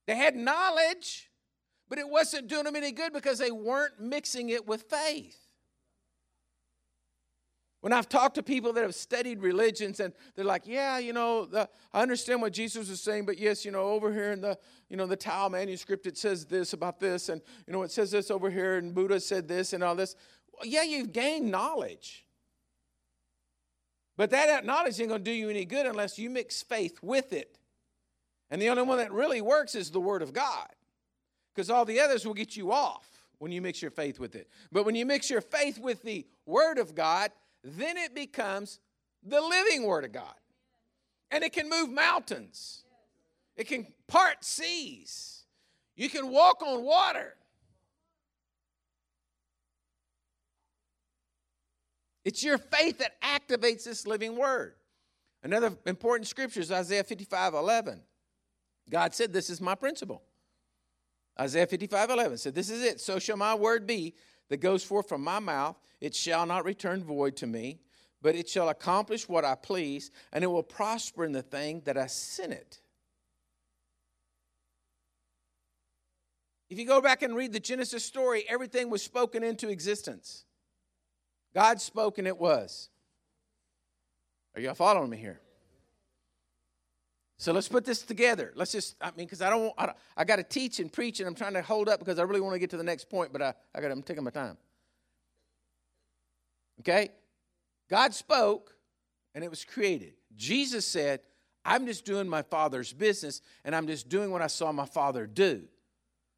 They 0.07 0.15
had 0.15 0.35
knowledge, 0.35 1.29
but 1.93 1.99
it 1.99 2.09
wasn't 2.09 2.47
doing 2.47 2.63
them 2.63 2.75
any 2.75 2.91
good 2.91 3.13
because 3.13 3.37
they 3.37 3.51
weren't 3.51 3.99
mixing 3.99 4.49
it 4.49 4.67
with 4.67 4.81
faith. 4.89 5.37
When 7.81 7.93
I've 7.93 8.09
talked 8.09 8.33
to 8.33 8.41
people 8.41 8.73
that 8.73 8.81
have 8.81 8.95
studied 8.95 9.43
religions 9.43 9.99
and 9.99 10.11
they're 10.35 10.43
like, 10.43 10.63
yeah, 10.65 10.97
you 10.97 11.13
know, 11.13 11.45
the, 11.45 11.69
I 11.93 12.01
understand 12.01 12.41
what 12.41 12.51
Jesus 12.51 12.89
was 12.89 12.99
saying, 12.99 13.27
but 13.27 13.37
yes, 13.37 13.63
you 13.63 13.69
know, 13.69 13.83
over 13.83 14.11
here 14.11 14.31
in 14.31 14.41
the, 14.41 14.57
you 14.89 14.97
know, 14.97 15.05
the 15.05 15.15
Tao 15.15 15.49
manuscript, 15.49 16.07
it 16.07 16.17
says 16.17 16.45
this 16.45 16.73
about 16.73 16.99
this, 16.99 17.29
and 17.29 17.43
you 17.67 17.73
know, 17.73 17.83
it 17.83 17.91
says 17.91 18.09
this 18.09 18.31
over 18.31 18.49
here, 18.49 18.77
and 18.77 18.95
Buddha 18.95 19.19
said 19.19 19.47
this 19.47 19.73
and 19.73 19.83
all 19.83 19.95
this. 19.95 20.15
Well, 20.51 20.65
yeah, 20.65 20.81
you've 20.81 21.11
gained 21.11 21.51
knowledge. 21.51 22.25
But 24.17 24.31
that 24.31 24.65
knowledge 24.65 24.99
ain't 24.99 25.09
gonna 25.09 25.23
do 25.23 25.29
you 25.29 25.51
any 25.51 25.65
good 25.65 25.85
unless 25.85 26.17
you 26.17 26.31
mix 26.31 26.63
faith 26.63 26.97
with 27.03 27.33
it. 27.33 27.59
And 28.49 28.59
the 28.59 28.69
only 28.69 28.81
one 28.81 28.97
that 28.97 29.11
really 29.11 29.41
works 29.41 29.75
is 29.75 29.91
the 29.91 30.01
Word 30.01 30.23
of 30.23 30.33
God. 30.33 30.69
Because 31.53 31.69
all 31.69 31.85
the 31.85 31.99
others 31.99 32.25
will 32.25 32.33
get 32.33 32.55
you 32.55 32.71
off 32.71 33.07
when 33.37 33.51
you 33.51 33.61
mix 33.61 33.81
your 33.81 33.91
faith 33.91 34.19
with 34.19 34.35
it. 34.35 34.49
But 34.71 34.85
when 34.85 34.95
you 34.95 35.05
mix 35.05 35.29
your 35.29 35.41
faith 35.41 35.79
with 35.79 36.01
the 36.03 36.25
Word 36.45 36.77
of 36.77 36.95
God, 36.95 37.31
then 37.63 37.97
it 37.97 38.15
becomes 38.15 38.79
the 39.23 39.41
living 39.41 39.83
Word 39.83 40.05
of 40.05 40.11
God. 40.11 40.33
And 41.31 41.43
it 41.43 41.53
can 41.53 41.69
move 41.69 41.89
mountains, 41.89 42.83
it 43.55 43.67
can 43.67 43.87
part 44.07 44.43
seas, 44.43 45.43
you 45.95 46.09
can 46.09 46.29
walk 46.29 46.61
on 46.61 46.83
water. 46.83 47.35
It's 52.25 52.43
your 52.43 52.57
faith 52.57 52.99
that 52.99 53.21
activates 53.21 53.83
this 53.83 54.07
living 54.07 54.37
word. 54.37 54.75
Another 55.43 55.73
important 55.85 56.27
scripture 56.27 56.61
is 56.61 56.71
Isaiah 56.71 57.03
55 57.03 57.53
11. 57.53 58.01
God 58.89 59.13
said, 59.13 59.33
This 59.33 59.49
is 59.49 59.59
my 59.59 59.75
principle. 59.75 60.23
Isaiah 61.39 61.67
55 61.67 62.09
11 62.09 62.37
said, 62.37 62.55
This 62.55 62.69
is 62.69 62.83
it. 62.83 63.01
So 63.01 63.19
shall 63.19 63.37
my 63.37 63.55
word 63.55 63.87
be 63.87 64.13
that 64.49 64.57
goes 64.57 64.83
forth 64.83 65.09
from 65.09 65.23
my 65.23 65.39
mouth. 65.39 65.77
It 65.99 66.13
shall 66.13 66.45
not 66.45 66.65
return 66.65 67.03
void 67.03 67.35
to 67.37 67.47
me, 67.47 67.79
but 68.21 68.35
it 68.35 68.47
shall 68.47 68.69
accomplish 68.69 69.27
what 69.27 69.45
I 69.45 69.55
please, 69.55 70.11
and 70.31 70.43
it 70.43 70.47
will 70.47 70.63
prosper 70.63 71.25
in 71.25 71.31
the 71.31 71.41
thing 71.41 71.81
that 71.85 71.97
I 71.97 72.07
sent 72.07 72.53
it. 72.53 72.79
If 76.69 76.79
you 76.79 76.85
go 76.85 77.01
back 77.01 77.21
and 77.21 77.35
read 77.35 77.53
the 77.53 77.59
Genesis 77.59 78.03
story, 78.03 78.45
everything 78.49 78.89
was 78.89 79.03
spoken 79.03 79.43
into 79.43 79.69
existence. 79.69 80.45
God 81.53 81.79
spoke 81.79 82.17
and 82.17 82.27
it 82.27 82.37
was. 82.37 82.89
Are 84.55 84.61
y'all 84.61 84.73
following 84.73 85.09
me 85.09 85.17
here? 85.17 85.39
So 87.37 87.51
let's 87.51 87.67
put 87.67 87.83
this 87.83 88.01
together. 88.03 88.53
Let's 88.55 88.71
just, 88.71 88.95
I 89.01 89.07
mean, 89.07 89.25
because 89.25 89.41
I 89.41 89.49
don't, 89.49 89.73
I, 89.77 89.93
I 90.15 90.23
got 90.23 90.37
to 90.37 90.43
teach 90.43 90.79
and 90.79 90.91
preach, 90.91 91.19
and 91.19 91.27
I'm 91.27 91.35
trying 91.35 91.53
to 91.53 91.61
hold 91.61 91.89
up 91.89 91.99
because 91.99 92.19
I 92.19 92.23
really 92.23 92.41
want 92.41 92.53
to 92.53 92.59
get 92.59 92.69
to 92.69 92.77
the 92.77 92.83
next 92.83 93.09
point, 93.09 93.33
but 93.33 93.41
I, 93.41 93.53
I 93.75 93.81
got, 93.81 93.91
I'm 93.91 94.03
taking 94.03 94.23
my 94.23 94.31
time. 94.31 94.57
Okay, 96.79 97.09
God 97.89 98.13
spoke, 98.13 98.75
and 99.35 99.43
it 99.43 99.49
was 99.49 99.63
created. 99.63 100.13
Jesus 100.35 100.87
said, 100.87 101.21
"I'm 101.63 101.85
just 101.85 102.03
doing 102.03 102.27
my 102.27 102.41
Father's 102.41 102.91
business, 102.91 103.41
and 103.63 103.75
I'm 103.75 103.87
just 103.87 104.09
doing 104.09 104.31
what 104.31 104.41
I 104.41 104.47
saw 104.47 104.71
my 104.71 104.85
Father 104.85 105.27
do." 105.27 105.63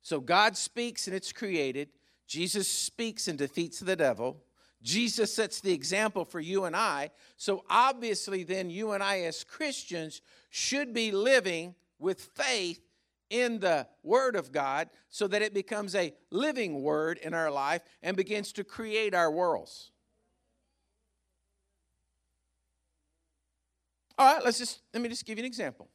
So 0.02 0.20
God 0.20 0.58
speaks, 0.58 1.08
and 1.08 1.16
it's 1.16 1.32
created. 1.32 1.90
Jesus 2.28 2.68
speaks 2.68 3.28
and 3.28 3.38
defeats 3.38 3.80
the 3.80 3.96
devil. 3.96 4.44
Jesus 4.86 5.34
sets 5.34 5.62
the 5.62 5.74
example 5.74 6.24
for 6.24 6.40
you 6.40 6.66
and 6.66 6.76
I. 6.76 7.10
So 7.38 7.66
obviously, 7.70 8.44
then, 8.44 8.70
you 8.70 8.92
and 8.92 9.02
I, 9.02 9.22
as 9.22 9.44
Christians, 9.44 10.22
should 10.52 10.94
be 10.94 11.12
living 11.12 11.74
with 11.98 12.22
faith 12.22 12.80
in 13.32 13.60
the 13.60 13.88
Word 14.04 14.36
of 14.36 14.52
God 14.52 14.90
so 15.10 15.28
that 15.28 15.42
it 15.42 15.56
becomes 15.56 15.96
a 15.96 16.14
living 16.30 16.84
Word 16.84 17.18
in 17.18 17.34
our 17.34 17.50
life 17.50 17.82
and 18.04 18.16
begins 18.16 18.54
to 18.54 18.64
create 18.64 19.16
our 19.16 19.32
worlds. 19.32 19.90
All 24.20 24.36
right, 24.36 24.46
let's 24.46 24.60
just, 24.60 24.82
let 24.94 25.02
me 25.02 25.10
just 25.10 25.26
give 25.26 25.40
you 25.40 25.42
an 25.44 25.48
example. 25.48 25.90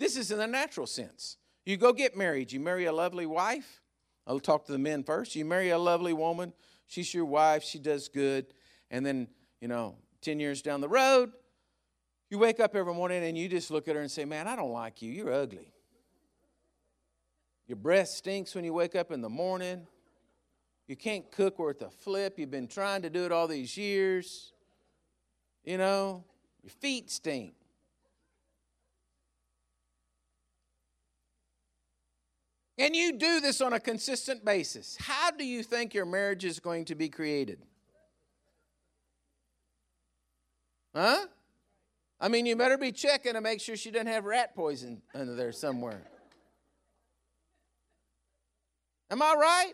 This 0.00 0.16
is 0.16 0.32
in 0.32 0.38
the 0.38 0.48
natural 0.48 0.88
sense. 0.88 1.36
You 1.64 1.76
go 1.76 1.92
get 1.92 2.16
married, 2.16 2.50
you 2.50 2.58
marry 2.58 2.86
a 2.86 2.92
lovely 2.92 3.24
wife. 3.24 3.80
I'll 4.26 4.40
talk 4.40 4.66
to 4.66 4.72
the 4.72 4.78
men 4.78 5.04
first. 5.04 5.36
You 5.36 5.44
marry 5.44 5.70
a 5.70 5.78
lovely 5.78 6.12
woman 6.12 6.52
She's 6.86 7.12
your 7.12 7.24
wife. 7.24 7.62
She 7.62 7.78
does 7.78 8.08
good. 8.08 8.46
And 8.90 9.04
then, 9.04 9.28
you 9.60 9.68
know, 9.68 9.96
10 10.22 10.40
years 10.40 10.62
down 10.62 10.80
the 10.80 10.88
road, 10.88 11.32
you 12.30 12.38
wake 12.38 12.60
up 12.60 12.74
every 12.74 12.94
morning 12.94 13.24
and 13.24 13.36
you 13.36 13.48
just 13.48 13.70
look 13.70 13.88
at 13.88 13.94
her 13.94 14.00
and 14.00 14.10
say, 14.10 14.24
Man, 14.24 14.48
I 14.48 14.56
don't 14.56 14.72
like 14.72 15.02
you. 15.02 15.12
You're 15.12 15.32
ugly. 15.32 15.72
Your 17.66 17.76
breath 17.76 18.08
stinks 18.08 18.54
when 18.54 18.64
you 18.64 18.72
wake 18.72 18.94
up 18.94 19.10
in 19.10 19.20
the 19.20 19.28
morning. 19.28 19.86
You 20.86 20.96
can't 20.96 21.30
cook 21.32 21.58
worth 21.58 21.82
a 21.82 21.90
flip. 21.90 22.38
You've 22.38 22.50
been 22.50 22.68
trying 22.68 23.02
to 23.02 23.10
do 23.10 23.24
it 23.24 23.32
all 23.32 23.48
these 23.48 23.76
years. 23.76 24.52
You 25.64 25.78
know, 25.78 26.24
your 26.62 26.70
feet 26.70 27.10
stink. 27.10 27.54
And 32.78 32.94
you 32.94 33.12
do 33.12 33.40
this 33.40 33.60
on 33.60 33.72
a 33.72 33.80
consistent 33.80 34.44
basis. 34.44 34.96
How 35.00 35.30
do 35.30 35.44
you 35.44 35.62
think 35.62 35.94
your 35.94 36.04
marriage 36.04 36.44
is 36.44 36.60
going 36.60 36.84
to 36.86 36.94
be 36.94 37.08
created? 37.08 37.58
Huh? 40.94 41.26
I 42.20 42.28
mean, 42.28 42.46
you 42.46 42.56
better 42.56 42.78
be 42.78 42.92
checking 42.92 43.34
to 43.34 43.40
make 43.40 43.60
sure 43.60 43.76
she 43.76 43.90
doesn't 43.90 44.06
have 44.06 44.24
rat 44.24 44.54
poison 44.54 45.02
under 45.14 45.34
there 45.34 45.52
somewhere. 45.52 46.02
Am 49.10 49.22
I 49.22 49.34
right? 49.38 49.72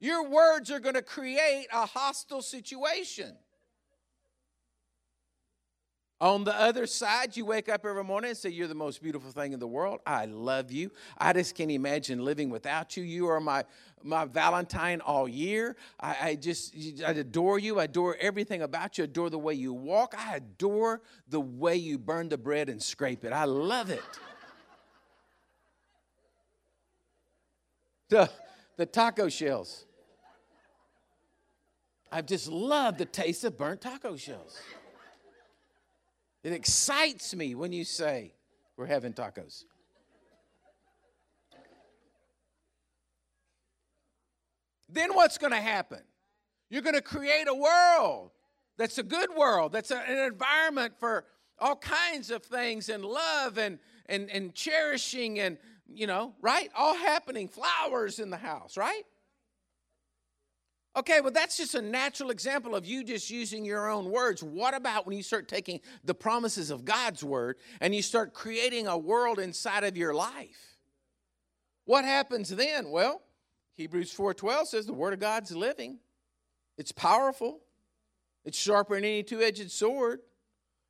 Your 0.00 0.28
words 0.28 0.70
are 0.70 0.80
going 0.80 0.94
to 0.94 1.02
create 1.02 1.66
a 1.72 1.86
hostile 1.86 2.42
situation. 2.42 3.36
On 6.18 6.44
the 6.44 6.58
other 6.58 6.86
side, 6.86 7.36
you 7.36 7.44
wake 7.44 7.68
up 7.68 7.84
every 7.84 8.02
morning 8.02 8.30
and 8.30 8.38
say, 8.38 8.48
You're 8.48 8.68
the 8.68 8.74
most 8.74 9.02
beautiful 9.02 9.30
thing 9.32 9.52
in 9.52 9.60
the 9.60 9.66
world. 9.66 10.00
I 10.06 10.24
love 10.24 10.72
you. 10.72 10.90
I 11.18 11.34
just 11.34 11.54
can't 11.54 11.70
imagine 11.70 12.24
living 12.24 12.48
without 12.48 12.96
you. 12.96 13.02
You 13.02 13.28
are 13.28 13.38
my, 13.38 13.64
my 14.02 14.24
Valentine 14.24 15.02
all 15.02 15.28
year. 15.28 15.76
I, 16.00 16.16
I 16.22 16.34
just, 16.36 16.74
I 17.06 17.10
adore 17.10 17.58
you. 17.58 17.80
I 17.80 17.84
adore 17.84 18.16
everything 18.18 18.62
about 18.62 18.96
you. 18.96 19.04
I 19.04 19.06
adore 19.06 19.28
the 19.28 19.38
way 19.38 19.52
you 19.52 19.74
walk. 19.74 20.14
I 20.16 20.36
adore 20.36 21.02
the 21.28 21.40
way 21.40 21.76
you 21.76 21.98
burn 21.98 22.30
the 22.30 22.38
bread 22.38 22.70
and 22.70 22.82
scrape 22.82 23.22
it. 23.22 23.34
I 23.34 23.44
love 23.44 23.90
it. 23.90 24.02
the, 28.08 28.30
the 28.78 28.86
taco 28.86 29.28
shells. 29.28 29.84
I 32.10 32.22
just 32.22 32.48
love 32.48 32.96
the 32.96 33.04
taste 33.04 33.44
of 33.44 33.58
burnt 33.58 33.82
taco 33.82 34.16
shells. 34.16 34.58
It 36.46 36.52
excites 36.52 37.34
me 37.34 37.56
when 37.56 37.72
you 37.72 37.82
say, 37.82 38.32
We're 38.76 38.86
having 38.86 39.12
tacos. 39.12 39.64
Then 44.88 45.12
what's 45.12 45.38
going 45.38 45.50
to 45.50 45.60
happen? 45.60 46.02
You're 46.70 46.82
going 46.82 46.94
to 46.94 47.02
create 47.02 47.48
a 47.48 47.54
world 47.54 48.30
that's 48.76 48.98
a 48.98 49.02
good 49.02 49.30
world, 49.36 49.72
that's 49.72 49.90
a, 49.90 49.98
an 49.98 50.18
environment 50.18 50.94
for 51.00 51.24
all 51.58 51.74
kinds 51.74 52.30
of 52.30 52.44
things 52.44 52.90
and 52.90 53.04
love 53.04 53.58
and, 53.58 53.80
and, 54.08 54.30
and 54.30 54.54
cherishing 54.54 55.40
and, 55.40 55.58
you 55.92 56.06
know, 56.06 56.32
right? 56.40 56.70
All 56.76 56.94
happening, 56.94 57.48
flowers 57.48 58.20
in 58.20 58.30
the 58.30 58.36
house, 58.36 58.76
right? 58.76 59.02
Okay, 60.96 61.20
well, 61.20 61.30
that's 61.30 61.58
just 61.58 61.74
a 61.74 61.82
natural 61.82 62.30
example 62.30 62.74
of 62.74 62.86
you 62.86 63.04
just 63.04 63.28
using 63.28 63.66
your 63.66 63.90
own 63.90 64.10
words. 64.10 64.42
What 64.42 64.74
about 64.74 65.06
when 65.06 65.14
you 65.14 65.22
start 65.22 65.46
taking 65.46 65.80
the 66.04 66.14
promises 66.14 66.70
of 66.70 66.86
God's 66.86 67.22
word 67.22 67.56
and 67.82 67.94
you 67.94 68.00
start 68.00 68.32
creating 68.32 68.86
a 68.86 68.96
world 68.96 69.38
inside 69.38 69.84
of 69.84 69.96
your 69.96 70.14
life? 70.14 70.78
What 71.84 72.06
happens 72.06 72.48
then? 72.48 72.90
Well, 72.90 73.22
Hebrews 73.74 74.10
4:12 74.10 74.68
says 74.68 74.86
the 74.86 74.94
word 74.94 75.12
of 75.12 75.20
God's 75.20 75.54
living. 75.54 76.00
It's 76.78 76.92
powerful. 76.92 77.60
It's 78.46 78.58
sharper 78.58 78.94
than 78.94 79.04
any 79.04 79.22
two-edged 79.22 79.70
sword. 79.70 80.20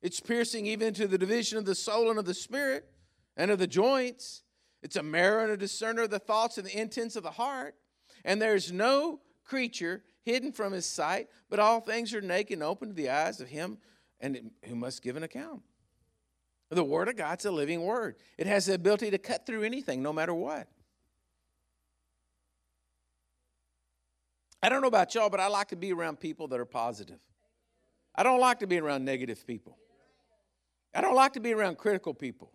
It's 0.01 0.21
piercing 0.21 0.67
even 0.67 0.93
to 0.93 1.07
the 1.07 1.17
division 1.17 1.57
of 1.57 1.65
the 1.65 1.75
soul 1.75 2.09
and 2.09 2.17
of 2.17 2.25
the 2.25 2.33
spirit 2.33 2.89
and 3.35 3.51
of 3.51 3.59
the 3.59 3.67
joints. 3.67 4.43
It's 4.81 4.95
a 4.95 5.03
mirror 5.03 5.43
and 5.43 5.51
a 5.51 5.57
discerner 5.57 6.03
of 6.03 6.11
the 6.11 6.19
thoughts 6.19 6.57
and 6.57 6.65
the 6.65 6.79
intents 6.79 7.17
of 7.17 7.23
the 7.23 7.31
heart. 7.31 7.75
And 8.23 8.41
there's 8.41 8.71
no 8.71 9.21
creature 9.47 10.03
hidden 10.23 10.51
from 10.51 10.73
his 10.73 10.85
sight, 10.85 11.29
but 11.49 11.59
all 11.59 11.79
things 11.79 12.13
are 12.13 12.21
naked 12.21 12.53
and 12.53 12.63
open 12.63 12.89
to 12.89 12.93
the 12.93 13.09
eyes 13.09 13.39
of 13.39 13.47
him 13.47 13.77
and 14.19 14.51
who 14.65 14.75
must 14.75 15.01
give 15.01 15.15
an 15.15 15.23
account. 15.23 15.61
The 16.69 16.83
Word 16.83 17.07
of 17.07 17.15
God's 17.15 17.45
a 17.45 17.51
living 17.51 17.83
Word. 17.83 18.15
It 18.37 18.45
has 18.45 18.65
the 18.65 18.73
ability 18.73 19.11
to 19.11 19.17
cut 19.17 19.45
through 19.45 19.63
anything, 19.63 20.03
no 20.03 20.11
matter 20.11 20.33
what. 20.33 20.67
I 24.61 24.69
don't 24.69 24.81
know 24.81 24.87
about 24.87 25.15
y'all, 25.15 25.29
but 25.29 25.39
I 25.39 25.47
like 25.47 25.69
to 25.69 25.75
be 25.75 25.93
around 25.93 26.19
people 26.19 26.47
that 26.49 26.59
are 26.59 26.65
positive. 26.65 27.19
I 28.15 28.23
don't 28.23 28.41
like 28.41 28.59
to 28.59 28.67
be 28.67 28.79
around 28.79 29.05
negative 29.05 29.45
people. 29.47 29.77
I 30.93 31.01
don't 31.01 31.15
like 31.15 31.33
to 31.33 31.39
be 31.39 31.53
around 31.53 31.77
critical 31.77 32.13
people. 32.13 32.51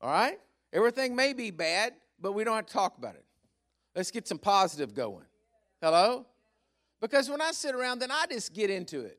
All 0.00 0.10
right? 0.10 0.38
Everything 0.72 1.16
may 1.16 1.32
be 1.32 1.50
bad, 1.50 1.94
but 2.20 2.32
we 2.32 2.44
don't 2.44 2.54
have 2.54 2.66
to 2.66 2.72
talk 2.72 2.96
about 2.96 3.16
it. 3.16 3.24
Let's 3.94 4.10
get 4.10 4.28
some 4.28 4.38
positive 4.38 4.94
going. 4.94 5.24
Hello? 5.82 6.26
Because 7.00 7.28
when 7.28 7.40
I 7.40 7.52
sit 7.52 7.74
around, 7.74 7.98
then 7.98 8.10
I 8.10 8.24
just 8.30 8.54
get 8.54 8.70
into 8.70 9.00
it. 9.00 9.18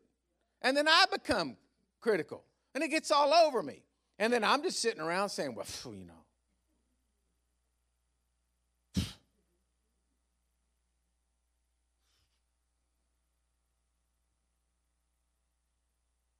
And 0.61 0.75
then 0.75 0.87
I 0.87 1.05
become 1.11 1.55
critical. 2.01 2.43
And 2.73 2.83
it 2.83 2.89
gets 2.89 3.11
all 3.11 3.33
over 3.33 3.61
me. 3.61 3.83
And 4.19 4.33
then 4.33 4.43
I'm 4.43 4.63
just 4.63 4.81
sitting 4.81 5.01
around 5.01 5.29
saying, 5.29 5.53
well, 5.53 5.65
you 5.85 6.05
know. 6.05 6.13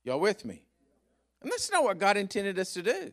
Y'all 0.03 0.19
with 0.19 0.45
me? 0.45 0.63
And 1.41 1.51
that's 1.51 1.69
not 1.69 1.83
what 1.83 1.99
God 1.99 2.15
intended 2.15 2.57
us 2.57 2.73
to 2.73 2.81
do. 2.81 3.11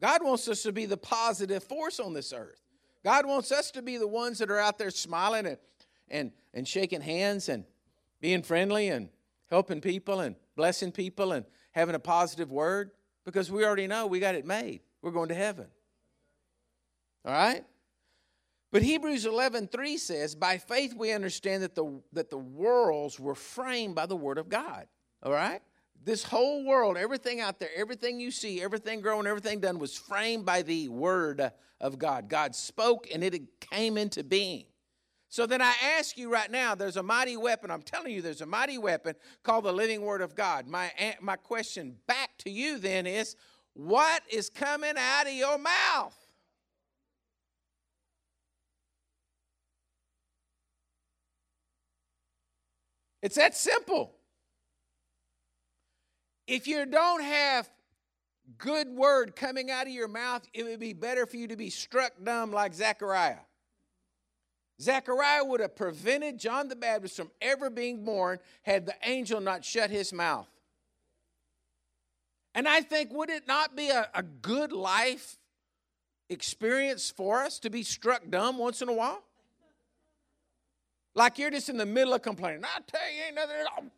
God 0.00 0.24
wants 0.24 0.48
us 0.48 0.62
to 0.62 0.72
be 0.72 0.86
the 0.86 0.96
positive 0.96 1.62
force 1.62 2.00
on 2.00 2.14
this 2.14 2.32
earth. 2.32 2.60
God 3.04 3.26
wants 3.26 3.52
us 3.52 3.70
to 3.72 3.82
be 3.82 3.98
the 3.98 4.08
ones 4.08 4.38
that 4.38 4.50
are 4.50 4.58
out 4.58 4.78
there 4.78 4.90
smiling 4.90 5.46
and 5.46 5.58
and, 6.10 6.32
and 6.54 6.66
shaking 6.66 7.00
hands 7.00 7.48
and 7.48 7.64
being 8.20 8.42
friendly 8.42 8.88
and 8.88 9.08
helping 9.50 9.80
people 9.80 10.20
and 10.20 10.36
blessing 10.56 10.92
people 10.92 11.32
and 11.32 11.44
having 11.72 11.94
a 11.94 12.00
positive 12.00 12.50
word 12.50 12.90
because 13.24 13.50
we 13.50 13.64
already 13.64 13.86
know 13.86 14.06
we 14.06 14.20
got 14.20 14.34
it 14.34 14.46
made. 14.46 14.80
We're 15.02 15.10
going 15.10 15.28
to 15.28 15.34
heaven. 15.34 15.66
All 17.24 17.32
right? 17.32 17.64
But 18.70 18.82
Hebrews 18.82 19.24
11:3 19.24 19.96
says, 19.96 20.34
"By 20.34 20.58
faith 20.58 20.94
we 20.94 21.12
understand 21.12 21.62
that 21.62 21.74
the 21.74 22.02
that 22.12 22.28
the 22.30 22.38
worlds 22.38 23.18
were 23.18 23.34
framed 23.34 23.94
by 23.94 24.06
the 24.06 24.16
word 24.16 24.38
of 24.38 24.48
God." 24.48 24.88
All 25.22 25.32
right? 25.32 25.62
This 26.04 26.22
whole 26.22 26.64
world, 26.64 26.96
everything 26.96 27.40
out 27.40 27.58
there, 27.58 27.70
everything 27.74 28.20
you 28.20 28.30
see, 28.30 28.62
everything 28.62 29.00
growing, 29.00 29.26
everything 29.26 29.60
done 29.60 29.78
was 29.78 29.96
framed 29.96 30.44
by 30.44 30.62
the 30.62 30.88
word 30.88 31.52
of 31.80 31.98
God. 31.98 32.28
God 32.28 32.54
spoke 32.54 33.08
and 33.12 33.24
it 33.24 33.60
came 33.60 33.96
into 33.96 34.22
being. 34.22 34.66
So 35.30 35.46
then 35.46 35.60
I 35.60 35.74
ask 35.98 36.16
you 36.16 36.32
right 36.32 36.50
now, 36.50 36.74
there's 36.74 36.96
a 36.96 37.02
mighty 37.02 37.36
weapon. 37.36 37.70
I'm 37.70 37.82
telling 37.82 38.12
you, 38.12 38.22
there's 38.22 38.40
a 38.40 38.46
mighty 38.46 38.78
weapon 38.78 39.14
called 39.42 39.64
the 39.64 39.72
living 39.72 40.00
word 40.00 40.22
of 40.22 40.34
God. 40.34 40.66
My, 40.66 40.90
my 41.20 41.36
question 41.36 41.96
back 42.06 42.30
to 42.38 42.50
you 42.50 42.78
then 42.78 43.06
is 43.06 43.36
what 43.74 44.22
is 44.30 44.48
coming 44.48 44.94
out 44.96 45.26
of 45.26 45.32
your 45.32 45.58
mouth? 45.58 46.16
It's 53.20 53.36
that 53.36 53.56
simple. 53.56 54.14
If 56.46 56.66
you 56.66 56.86
don't 56.86 57.22
have 57.22 57.68
good 58.56 58.88
word 58.88 59.36
coming 59.36 59.70
out 59.70 59.86
of 59.86 59.92
your 59.92 60.08
mouth, 60.08 60.48
it 60.54 60.62
would 60.62 60.80
be 60.80 60.94
better 60.94 61.26
for 61.26 61.36
you 61.36 61.48
to 61.48 61.56
be 61.56 61.68
struck 61.68 62.12
dumb 62.22 62.50
like 62.50 62.72
Zechariah. 62.72 63.40
Zechariah 64.80 65.44
would 65.44 65.60
have 65.60 65.74
prevented 65.74 66.38
John 66.38 66.68
the 66.68 66.76
Baptist 66.76 67.16
from 67.16 67.30
ever 67.40 67.68
being 67.68 68.04
born 68.04 68.38
had 68.62 68.86
the 68.86 68.94
angel 69.04 69.40
not 69.40 69.64
shut 69.64 69.90
his 69.90 70.12
mouth. 70.12 70.48
And 72.54 72.68
I 72.68 72.80
think, 72.80 73.12
would 73.12 73.30
it 73.30 73.46
not 73.46 73.76
be 73.76 73.88
a, 73.90 74.08
a 74.14 74.22
good 74.22 74.72
life 74.72 75.36
experience 76.28 77.10
for 77.10 77.42
us 77.42 77.58
to 77.60 77.70
be 77.70 77.82
struck 77.82 78.22
dumb 78.28 78.58
once 78.58 78.82
in 78.82 78.88
a 78.88 78.92
while? 78.92 79.22
Like 81.14 81.38
you're 81.38 81.50
just 81.50 81.68
in 81.68 81.76
the 81.76 81.86
middle 81.86 82.14
of 82.14 82.22
complaining. 82.22 82.64
I 82.64 82.80
tell 82.86 83.00
you, 83.12 83.22
ain't 83.26 83.34
nothing. 83.34 83.90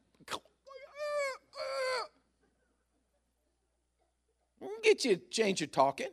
Get 4.82 5.04
you 5.04 5.20
change 5.30 5.60
your 5.60 5.68
talking, 5.68 6.10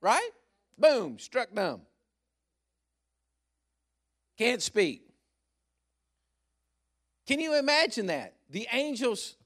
right? 0.00 0.30
Boom, 0.78 1.18
struck 1.18 1.54
dumb. 1.54 1.82
Can't 4.36 4.62
speak. 4.62 5.02
Can 7.26 7.40
you 7.40 7.58
imagine 7.58 8.06
that? 8.06 8.34
The 8.50 8.68
angels, 8.72 9.36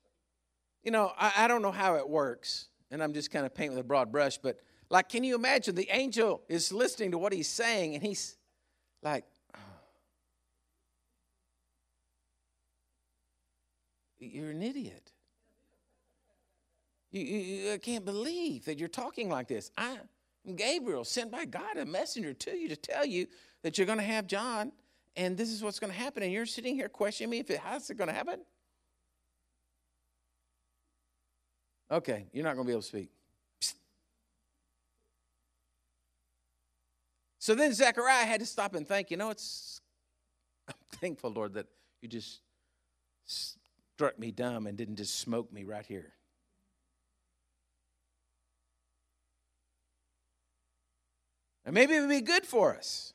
you 0.82 0.90
know, 0.90 1.12
I, 1.18 1.32
I 1.38 1.48
don't 1.48 1.62
know 1.62 1.70
how 1.70 1.94
it 1.96 2.08
works, 2.08 2.68
and 2.90 3.02
I'm 3.02 3.14
just 3.14 3.30
kind 3.30 3.46
of 3.46 3.54
painting 3.54 3.76
with 3.76 3.84
a 3.84 3.88
broad 3.88 4.12
brush, 4.12 4.36
but 4.38 4.58
like, 4.90 5.08
can 5.08 5.24
you 5.24 5.34
imagine 5.34 5.74
the 5.74 5.88
angel 5.90 6.42
is 6.48 6.72
listening 6.72 7.12
to 7.12 7.18
what 7.18 7.32
he's 7.32 7.48
saying, 7.48 7.94
and 7.94 8.02
he's 8.02 8.36
like, 9.02 9.24
oh, 9.54 9.58
You're 14.18 14.50
an 14.50 14.62
idiot. 14.62 15.12
You, 17.10 17.22
you, 17.22 17.72
I 17.72 17.78
can't 17.78 18.04
believe 18.04 18.66
that 18.66 18.78
you're 18.78 18.88
talking 18.88 19.28
like 19.30 19.48
this. 19.48 19.70
I'm 19.78 19.98
Gabriel, 20.56 21.04
sent 21.04 21.30
by 21.30 21.44
God, 21.44 21.76
a 21.76 21.84
messenger 21.84 22.32
to 22.32 22.56
you 22.56 22.68
to 22.68 22.76
tell 22.76 23.04
you 23.04 23.26
that 23.62 23.78
you're 23.78 23.86
going 23.86 23.98
to 23.98 24.04
have 24.04 24.26
John 24.26 24.72
and 25.16 25.36
this 25.36 25.50
is 25.50 25.62
what's 25.62 25.78
going 25.78 25.92
to 25.92 25.98
happen. 25.98 26.22
And 26.22 26.32
you're 26.32 26.46
sitting 26.46 26.74
here 26.74 26.88
questioning 26.88 27.30
me 27.30 27.38
if 27.40 27.50
it, 27.50 27.58
how's 27.58 27.90
it 27.90 27.96
going 27.96 28.08
to 28.08 28.14
happen? 28.14 28.40
Okay, 31.90 32.26
you're 32.32 32.44
not 32.44 32.54
going 32.54 32.64
to 32.64 32.68
be 32.68 32.72
able 32.72 32.82
to 32.82 32.88
speak. 32.88 33.10
Psst. 33.60 33.74
So 37.40 37.54
then 37.54 37.74
Zechariah 37.74 38.24
had 38.24 38.40
to 38.40 38.46
stop 38.46 38.74
and 38.74 38.86
think, 38.86 39.10
you 39.10 39.16
know, 39.16 39.30
it's, 39.30 39.80
I'm 40.68 40.74
thankful, 41.00 41.30
Lord, 41.30 41.54
that 41.54 41.66
you 42.00 42.08
just 42.08 42.40
struck 43.26 44.18
me 44.18 44.30
dumb 44.30 44.66
and 44.68 44.78
didn't 44.78 44.96
just 44.96 45.18
smoke 45.18 45.52
me 45.52 45.64
right 45.64 45.84
here. 45.84 46.12
And 51.64 51.74
maybe 51.74 51.94
it 51.94 52.00
would 52.00 52.08
be 52.08 52.20
good 52.20 52.46
for 52.46 52.76
us. 52.76 53.12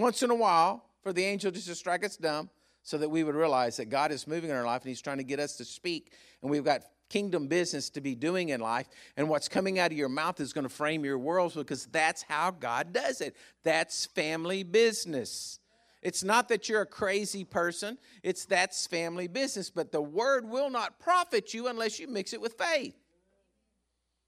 Once 0.00 0.22
in 0.22 0.30
a 0.30 0.34
while 0.34 0.84
for 1.02 1.12
the 1.12 1.24
angel 1.24 1.50
just 1.50 1.68
to 1.68 1.74
strike 1.74 2.04
us 2.04 2.16
dumb 2.16 2.50
so 2.82 2.98
that 2.98 3.08
we 3.08 3.24
would 3.24 3.34
realize 3.34 3.76
that 3.76 3.86
God 3.86 4.10
is 4.10 4.26
moving 4.26 4.50
in 4.50 4.56
our 4.56 4.64
life 4.64 4.82
and 4.82 4.88
He's 4.88 5.00
trying 5.00 5.18
to 5.18 5.24
get 5.24 5.38
us 5.38 5.56
to 5.56 5.64
speak. 5.64 6.12
And 6.42 6.50
we've 6.50 6.64
got 6.64 6.82
kingdom 7.08 7.48
business 7.48 7.90
to 7.90 8.00
be 8.00 8.14
doing 8.14 8.48
in 8.50 8.60
life. 8.60 8.88
And 9.16 9.28
what's 9.28 9.48
coming 9.48 9.78
out 9.78 9.90
of 9.90 9.98
your 9.98 10.08
mouth 10.08 10.40
is 10.40 10.52
going 10.52 10.62
to 10.62 10.70
frame 10.70 11.04
your 11.04 11.18
world 11.18 11.52
because 11.54 11.86
that's 11.86 12.22
how 12.22 12.52
God 12.52 12.92
does 12.92 13.20
it. 13.20 13.36
That's 13.64 14.06
family 14.06 14.62
business. 14.62 15.58
It's 16.02 16.24
not 16.24 16.48
that 16.48 16.68
you're 16.68 16.80
a 16.80 16.86
crazy 16.86 17.44
person, 17.44 17.98
it's 18.22 18.46
that's 18.46 18.86
family 18.86 19.28
business. 19.28 19.68
But 19.68 19.92
the 19.92 20.00
word 20.00 20.48
will 20.48 20.70
not 20.70 20.98
profit 20.98 21.52
you 21.52 21.68
unless 21.68 21.98
you 21.98 22.08
mix 22.08 22.32
it 22.32 22.40
with 22.40 22.54
faith. 22.54 22.96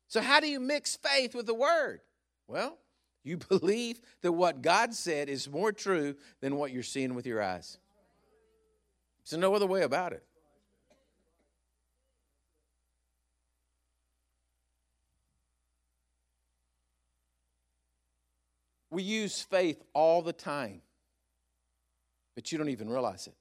So, 0.09 0.21
how 0.21 0.41
do 0.41 0.49
you 0.49 0.61
mix 0.61 0.97
faith 0.97 1.35
with 1.35 1.47
the 1.47 1.55
word? 1.55 2.01
Well, 2.47 2.77
you 3.25 3.37
believe 3.37 4.01
that 4.23 4.33
what 4.33 4.63
God 4.63 4.95
said 4.95 5.29
is 5.29 5.49
more 5.49 5.73
true 5.73 6.17
than 6.41 6.57
what 6.57 6.73
you're 6.73 6.83
seeing 6.83 7.15
with 7.15 7.27
your 7.27 7.43
eyes. 7.43 7.79
There's 9.25 9.41
no 9.41 9.55
other 9.55 9.67
way 9.67 9.83
about 9.83 10.13
it. 10.13 10.25
We 18.91 19.03
use 19.03 19.41
faith 19.41 19.83
all 19.95 20.21
the 20.21 20.35
time, 20.35 20.83
but 22.35 22.53
you 22.53 22.59
don't 22.59 22.69
even 22.69 22.91
realize 22.91 23.27
it. 23.27 23.35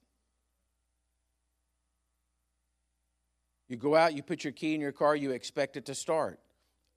You 3.68 3.76
go 3.76 3.96
out, 3.96 4.14
you 4.14 4.24
put 4.24 4.46
your 4.46 4.54
key 4.54 4.76
in 4.76 4.80
your 4.80 4.94
car, 4.94 5.14
you 5.16 5.32
expect 5.32 5.76
it 5.76 5.86
to 5.88 5.96
start. 5.96 6.40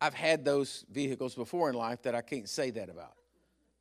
I've 0.04 0.12
had 0.12 0.44
those 0.44 0.84
vehicles 0.92 1.34
before 1.34 1.70
in 1.70 1.76
life 1.76 2.02
that 2.02 2.14
I 2.14 2.20
can't 2.20 2.46
say 2.46 2.68
that 2.72 2.90
about. 2.90 3.14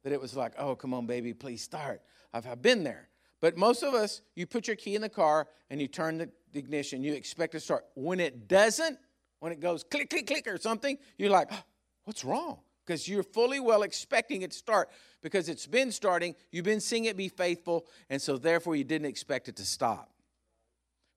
That 0.03 0.13
it 0.13 0.21
was 0.21 0.37
like, 0.37 0.53
oh, 0.57 0.73
come 0.73 0.93
on, 0.93 1.05
baby, 1.05 1.33
please 1.33 1.61
start. 1.61 2.01
I've, 2.33 2.47
I've 2.47 2.61
been 2.61 2.85
there. 2.85 3.09
But 3.41 3.57
most 3.57 3.83
of 3.83 3.93
us, 3.93 4.21
you 4.33 4.47
put 4.47 4.67
your 4.67 4.77
key 4.77 4.95
in 4.95 5.01
the 5.01 5.09
car 5.09 5.49
and 5.69 5.81
you 5.81 5.87
turn 5.89 6.17
the 6.19 6.29
ignition, 6.53 7.03
you 7.03 7.13
expect 7.13 7.51
to 7.51 7.59
start. 7.59 7.83
When 7.95 8.21
it 8.21 8.47
doesn't, 8.47 8.97
when 9.41 9.51
it 9.51 9.59
goes 9.59 9.83
click, 9.83 10.09
click, 10.09 10.27
click 10.27 10.47
or 10.47 10.57
something, 10.57 10.97
you're 11.17 11.29
like, 11.29 11.49
oh, 11.51 11.63
what's 12.05 12.23
wrong? 12.23 12.59
Because 12.85 13.05
you're 13.05 13.23
fully 13.23 13.59
well 13.59 13.83
expecting 13.83 14.43
it 14.43 14.51
to 14.51 14.57
start 14.57 14.91
because 15.21 15.49
it's 15.49 15.67
been 15.67 15.91
starting, 15.91 16.35
you've 16.53 16.63
been 16.63 16.79
seeing 16.79 17.03
it 17.03 17.17
be 17.17 17.27
faithful, 17.27 17.85
and 18.09 18.21
so 18.21 18.37
therefore 18.37 18.77
you 18.77 18.85
didn't 18.85 19.07
expect 19.07 19.49
it 19.49 19.57
to 19.57 19.65
stop. 19.65 20.09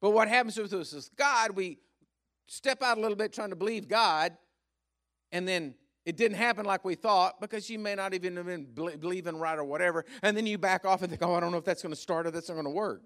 But 0.00 0.10
what 0.10 0.26
happens 0.26 0.58
with 0.58 0.72
us 0.72 0.92
is 0.92 1.10
God, 1.16 1.52
we 1.52 1.78
step 2.48 2.82
out 2.82 2.98
a 2.98 3.00
little 3.00 3.16
bit 3.16 3.32
trying 3.32 3.50
to 3.50 3.56
believe 3.56 3.86
God, 3.86 4.36
and 5.36 5.46
then 5.46 5.74
it 6.06 6.16
didn't 6.16 6.38
happen 6.38 6.64
like 6.64 6.82
we 6.82 6.94
thought 6.94 7.42
because 7.42 7.68
you 7.68 7.78
may 7.78 7.94
not 7.94 8.14
even 8.14 8.36
have 8.36 8.46
been 8.46 8.64
believing 8.74 9.36
right 9.36 9.58
or 9.58 9.64
whatever. 9.64 10.06
And 10.22 10.34
then 10.34 10.46
you 10.46 10.56
back 10.56 10.86
off 10.86 11.02
and 11.02 11.10
think, 11.10 11.22
oh, 11.22 11.34
I 11.34 11.40
don't 11.40 11.52
know 11.52 11.58
if 11.58 11.64
that's 11.64 11.82
going 11.82 11.94
to 11.94 12.00
start 12.00 12.26
or 12.26 12.30
that's 12.30 12.48
not 12.48 12.54
going 12.54 12.64
to 12.64 12.70
work. 12.70 13.02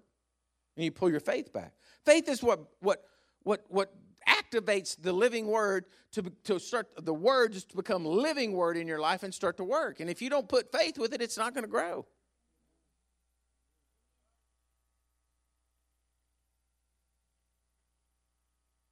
And 0.77 0.85
you 0.85 0.91
pull 0.91 1.09
your 1.09 1.19
faith 1.19 1.51
back. 1.51 1.73
Faith 2.05 2.29
is 2.29 2.41
what, 2.41 2.61
what, 2.79 3.03
what, 3.43 3.65
what 3.67 3.93
activates 4.25 4.95
the 5.01 5.11
living 5.11 5.47
word 5.47 5.87
to, 6.13 6.31
to 6.45 6.57
start 6.57 6.87
the 7.03 7.13
words 7.13 7.65
to 7.65 7.75
become 7.75 8.05
living 8.05 8.53
word 8.53 8.77
in 8.77 8.87
your 8.87 9.01
life 9.01 9.23
and 9.23 9.33
start 9.33 9.57
to 9.57 9.65
work. 9.65 9.99
And 9.99 10.09
if 10.09 10.21
you 10.21 10.29
don't 10.29 10.47
put 10.47 10.71
faith 10.71 10.97
with 10.97 11.13
it, 11.13 11.21
it's 11.21 11.37
not 11.37 11.53
going 11.53 11.65
to 11.65 11.69
grow. 11.69 12.05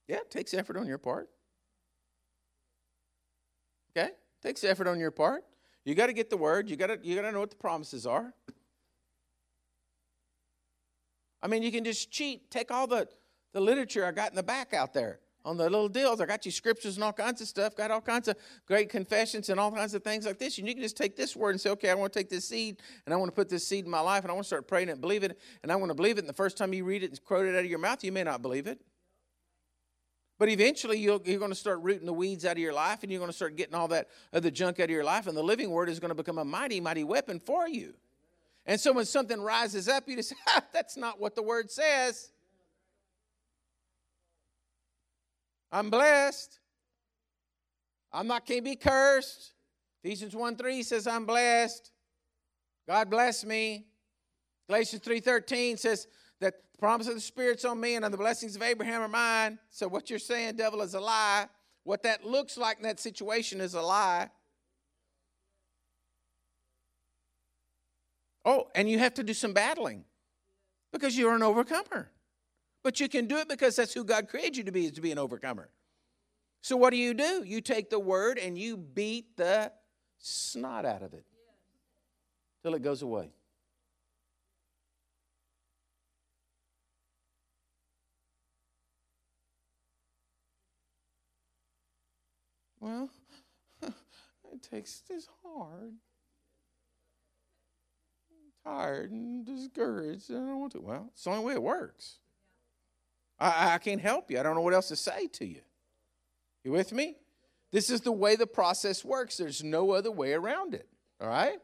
Yeah, 0.08 0.16
it 0.16 0.30
takes 0.30 0.52
effort 0.52 0.76
on 0.76 0.86
your 0.86 0.98
part. 0.98 1.30
Okay? 3.96 4.08
It 4.08 4.16
takes 4.42 4.64
effort 4.64 4.86
on 4.86 4.98
your 4.98 5.10
part. 5.10 5.44
You 5.84 5.94
got 5.94 6.06
to 6.06 6.12
get 6.12 6.30
the 6.30 6.36
word. 6.36 6.68
You 6.68 6.76
got 6.76 6.88
to 6.88 6.98
you 7.02 7.16
got 7.16 7.22
to 7.22 7.32
know 7.32 7.40
what 7.40 7.50
the 7.50 7.56
promises 7.56 8.06
are. 8.06 8.32
I 11.42 11.48
mean, 11.48 11.62
you 11.62 11.72
can 11.72 11.84
just 11.84 12.10
cheat. 12.10 12.50
Take 12.50 12.70
all 12.70 12.86
the 12.86 13.08
the 13.52 13.60
literature 13.60 14.04
I 14.04 14.12
got 14.12 14.30
in 14.30 14.36
the 14.36 14.42
back 14.42 14.74
out 14.74 14.92
there 14.92 15.20
on 15.44 15.56
the 15.56 15.64
little 15.64 15.88
deals. 15.88 16.20
I 16.20 16.26
got 16.26 16.44
you 16.44 16.52
scriptures 16.52 16.96
and 16.96 17.04
all 17.04 17.12
kinds 17.12 17.40
of 17.40 17.48
stuff. 17.48 17.74
Got 17.74 17.90
all 17.90 18.00
kinds 18.00 18.28
of 18.28 18.36
great 18.66 18.90
confessions 18.90 19.48
and 19.48 19.58
all 19.58 19.72
kinds 19.72 19.94
of 19.94 20.02
things 20.02 20.26
like 20.26 20.38
this. 20.38 20.58
And 20.58 20.68
you 20.68 20.74
can 20.74 20.82
just 20.82 20.96
take 20.96 21.16
this 21.16 21.34
word 21.34 21.50
and 21.50 21.60
say, 21.60 21.70
okay, 21.70 21.90
I 21.90 21.94
want 21.94 22.12
to 22.12 22.18
take 22.18 22.28
this 22.28 22.46
seed 22.48 22.80
and 23.06 23.14
I 23.14 23.16
want 23.16 23.30
to 23.30 23.34
put 23.34 23.48
this 23.48 23.66
seed 23.66 23.84
in 23.84 23.90
my 23.90 24.00
life 24.00 24.22
and 24.22 24.30
I 24.30 24.34
want 24.34 24.44
to 24.44 24.48
start 24.48 24.68
praying 24.68 24.90
and 24.90 25.00
believe 25.00 25.24
it. 25.24 25.38
And 25.62 25.72
I 25.72 25.76
want 25.76 25.90
to 25.90 25.94
believe 25.94 26.18
it. 26.18 26.20
And 26.20 26.28
the 26.28 26.34
first 26.34 26.56
time 26.58 26.74
you 26.74 26.84
read 26.84 27.02
it 27.02 27.10
and 27.10 27.24
quote 27.24 27.46
it 27.46 27.54
out 27.54 27.64
of 27.64 27.70
your 27.70 27.78
mouth, 27.78 28.04
you 28.04 28.12
may 28.12 28.22
not 28.22 28.42
believe 28.42 28.66
it. 28.66 28.80
But 30.40 30.48
eventually, 30.48 30.98
you 30.98 31.12
are 31.12 31.18
going 31.18 31.50
to 31.50 31.54
start 31.54 31.82
rooting 31.82 32.06
the 32.06 32.14
weeds 32.14 32.46
out 32.46 32.52
of 32.52 32.58
your 32.58 32.72
life 32.72 33.02
and 33.02 33.12
you're 33.12 33.18
going 33.18 33.30
to 33.30 33.36
start 33.36 33.56
getting 33.56 33.74
all 33.74 33.88
that 33.88 34.08
other 34.32 34.50
junk 34.50 34.80
out 34.80 34.84
of 34.84 34.90
your 34.90 35.04
life. 35.04 35.26
And 35.26 35.36
the 35.36 35.42
living 35.42 35.70
word 35.70 35.90
is 35.90 36.00
going 36.00 36.08
to 36.08 36.14
become 36.14 36.38
a 36.38 36.44
mighty, 36.46 36.80
mighty 36.80 37.04
weapon 37.04 37.38
for 37.38 37.68
you. 37.68 37.92
And 38.64 38.80
so 38.80 38.90
when 38.94 39.04
something 39.04 39.38
rises 39.38 39.86
up, 39.86 40.08
you 40.08 40.16
just 40.16 40.30
say, 40.46 40.60
that's 40.72 40.96
not 40.96 41.20
what 41.20 41.34
the 41.34 41.42
word 41.42 41.70
says. 41.70 42.32
I'm 45.70 45.90
blessed. 45.90 46.58
I'm 48.10 48.26
not 48.26 48.46
can't 48.46 48.64
be 48.64 48.76
cursed. 48.76 49.52
Ephesians 50.02 50.34
1 50.34 50.56
3 50.56 50.82
says, 50.82 51.06
I'm 51.06 51.26
blessed. 51.26 51.92
God 52.88 53.10
bless 53.10 53.44
me. 53.44 53.84
Galatians 54.68 55.02
3:13 55.02 55.78
says, 55.78 56.06
that 56.40 56.54
the 56.72 56.78
promise 56.78 57.08
of 57.08 57.14
the 57.14 57.20
Spirit's 57.20 57.64
on 57.64 57.80
me 57.80 57.94
and 57.94 58.04
the 58.04 58.16
blessings 58.16 58.56
of 58.56 58.62
Abraham 58.62 59.02
are 59.02 59.08
mine. 59.08 59.58
So 59.70 59.88
what 59.88 60.10
you're 60.10 60.18
saying, 60.18 60.56
devil, 60.56 60.82
is 60.82 60.94
a 60.94 61.00
lie. 61.00 61.46
What 61.84 62.02
that 62.02 62.24
looks 62.24 62.56
like 62.56 62.78
in 62.78 62.82
that 62.84 63.00
situation 63.00 63.60
is 63.60 63.74
a 63.74 63.82
lie. 63.82 64.30
Oh, 68.44 68.68
and 68.74 68.88
you 68.88 68.98
have 68.98 69.14
to 69.14 69.22
do 69.22 69.34
some 69.34 69.52
battling 69.52 70.04
because 70.92 71.16
you're 71.16 71.34
an 71.34 71.42
overcomer. 71.42 72.10
But 72.82 72.98
you 72.98 73.08
can 73.08 73.26
do 73.26 73.36
it 73.36 73.48
because 73.48 73.76
that's 73.76 73.92
who 73.92 74.04
God 74.04 74.28
created 74.28 74.56
you 74.56 74.64
to 74.64 74.72
be, 74.72 74.86
is 74.86 74.92
to 74.92 75.02
be 75.02 75.12
an 75.12 75.18
overcomer. 75.18 75.68
So 76.62 76.76
what 76.76 76.90
do 76.90 76.96
you 76.96 77.14
do? 77.14 77.42
You 77.44 77.60
take 77.60 77.90
the 77.90 77.98
word 77.98 78.38
and 78.38 78.56
you 78.56 78.76
beat 78.76 79.36
the 79.36 79.72
snot 80.18 80.84
out 80.84 81.02
of 81.02 81.14
it 81.14 81.24
till 82.62 82.74
it 82.74 82.82
goes 82.82 83.02
away. 83.02 83.30
Well, 92.80 93.10
it 93.82 94.62
takes 94.70 95.00
this 95.08 95.28
hard. 95.44 95.92
I'm 98.64 98.72
tired 98.72 99.10
and 99.10 99.44
discouraged. 99.44 100.30
and 100.30 100.38
I 100.38 100.46
don't 100.46 100.60
want 100.60 100.72
to. 100.72 100.80
Well, 100.80 101.10
it's 101.12 101.24
the 101.24 101.30
only 101.30 101.44
way 101.44 101.52
it 101.52 101.62
works. 101.62 102.18
I, 103.38 103.74
I 103.74 103.78
can't 103.78 104.00
help 104.00 104.30
you. 104.30 104.40
I 104.40 104.42
don't 104.42 104.54
know 104.54 104.62
what 104.62 104.74
else 104.74 104.88
to 104.88 104.96
say 104.96 105.26
to 105.28 105.46
you. 105.46 105.60
You 106.64 106.72
with 106.72 106.92
me? 106.92 107.16
This 107.72 107.90
is 107.90 108.00
the 108.00 108.12
way 108.12 108.36
the 108.36 108.46
process 108.46 109.04
works. 109.04 109.36
There's 109.36 109.62
no 109.62 109.92
other 109.92 110.10
way 110.10 110.32
around 110.32 110.74
it. 110.74 110.88
All 111.20 111.28
right? 111.28 111.58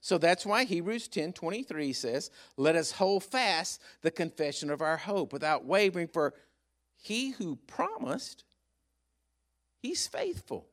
So 0.00 0.18
that's 0.18 0.44
why 0.44 0.64
Hebrews 0.64 1.08
10 1.08 1.32
23 1.32 1.92
says, 1.92 2.30
Let 2.56 2.76
us 2.76 2.92
hold 2.92 3.24
fast 3.24 3.80
the 4.02 4.10
confession 4.10 4.70
of 4.70 4.82
our 4.82 4.96
hope 4.96 5.32
without 5.32 5.64
wavering, 5.64 6.08
for 6.08 6.34
he 6.96 7.30
who 7.30 7.56
promised 7.66 8.44
He's 9.82 10.06
faithful. 10.06 10.68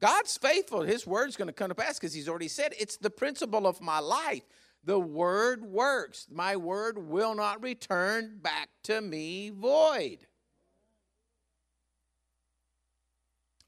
God's 0.00 0.36
faithful. 0.36 0.82
His 0.82 1.06
word's 1.06 1.36
going 1.36 1.46
to 1.46 1.52
come 1.52 1.68
to 1.68 1.74
pass 1.76 1.98
because 1.98 2.12
He's 2.12 2.28
already 2.28 2.48
said 2.48 2.74
it's 2.78 2.96
the 2.96 3.10
principle 3.10 3.68
of 3.68 3.80
my 3.80 4.00
life. 4.00 4.42
The 4.84 4.98
word 4.98 5.62
works. 5.64 6.26
My 6.28 6.56
word 6.56 6.98
will 6.98 7.36
not 7.36 7.62
return 7.62 8.38
back 8.42 8.68
to 8.84 9.00
me 9.00 9.50
void. 9.50 10.18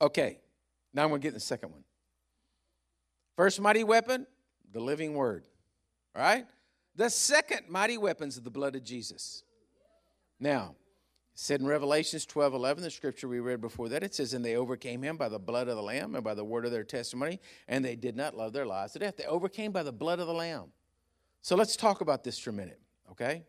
Okay, 0.03 0.40
now 0.92 1.05
I'm 1.05 1.11
going 1.11 1.20
to 1.20 1.27
get 1.27 1.35
the 1.35 1.40
second 1.40 1.70
one. 1.70 1.85
First 3.37 3.61
mighty 3.61 3.85
weapon, 3.85 4.27
the 4.73 4.81
living 4.81 5.14
word. 5.14 5.47
All 6.16 6.23
right? 6.23 6.47
The 6.97 7.11
second 7.11 7.68
mighty 7.68 7.97
weapons 7.97 8.37
of 8.37 8.42
the 8.42 8.51
blood 8.51 8.75
of 8.75 8.83
Jesus. 8.83 9.44
Now, 10.40 10.75
said 11.35 11.61
in 11.61 11.66
Revelations 11.66 12.27
12 12.27 12.55
11, 12.55 12.83
the 12.83 12.90
scripture 12.90 13.29
we 13.29 13.40
read 13.40 13.61
before 13.61 13.88
that, 13.88 14.03
it 14.03 14.14
says, 14.14 14.35
And 14.35 14.44
they 14.44 14.57
overcame 14.57 15.03
him 15.03 15.16
by 15.16 15.29
the 15.29 15.38
blood 15.38 15.68
of 15.68 15.77
the 15.77 15.83
Lamb 15.83 16.14
and 16.14 16.23
by 16.23 16.35
the 16.35 16.44
word 16.44 16.64
of 16.64 16.70
their 16.70 16.85
testimony, 16.85 17.40
and 17.68 17.85
they 17.85 17.97
did 17.97 18.16
not 18.16 18.37
love 18.37 18.53
their 18.53 18.66
lives 18.66 18.92
to 18.92 19.01
death. 19.01 19.16
They 19.16 19.25
overcame 19.25 19.73
by 19.73 19.83
the 19.83 19.92
blood 19.92 20.20
of 20.20 20.27
the 20.27 20.35
Lamb. 20.35 20.73
So 21.42 21.57
let's 21.57 21.77
talk 21.77 22.01
about 22.01 22.25
this 22.25 22.38
for 22.38 22.51
a 22.51 22.55
minute, 22.55 22.81
okay? 23.11 23.42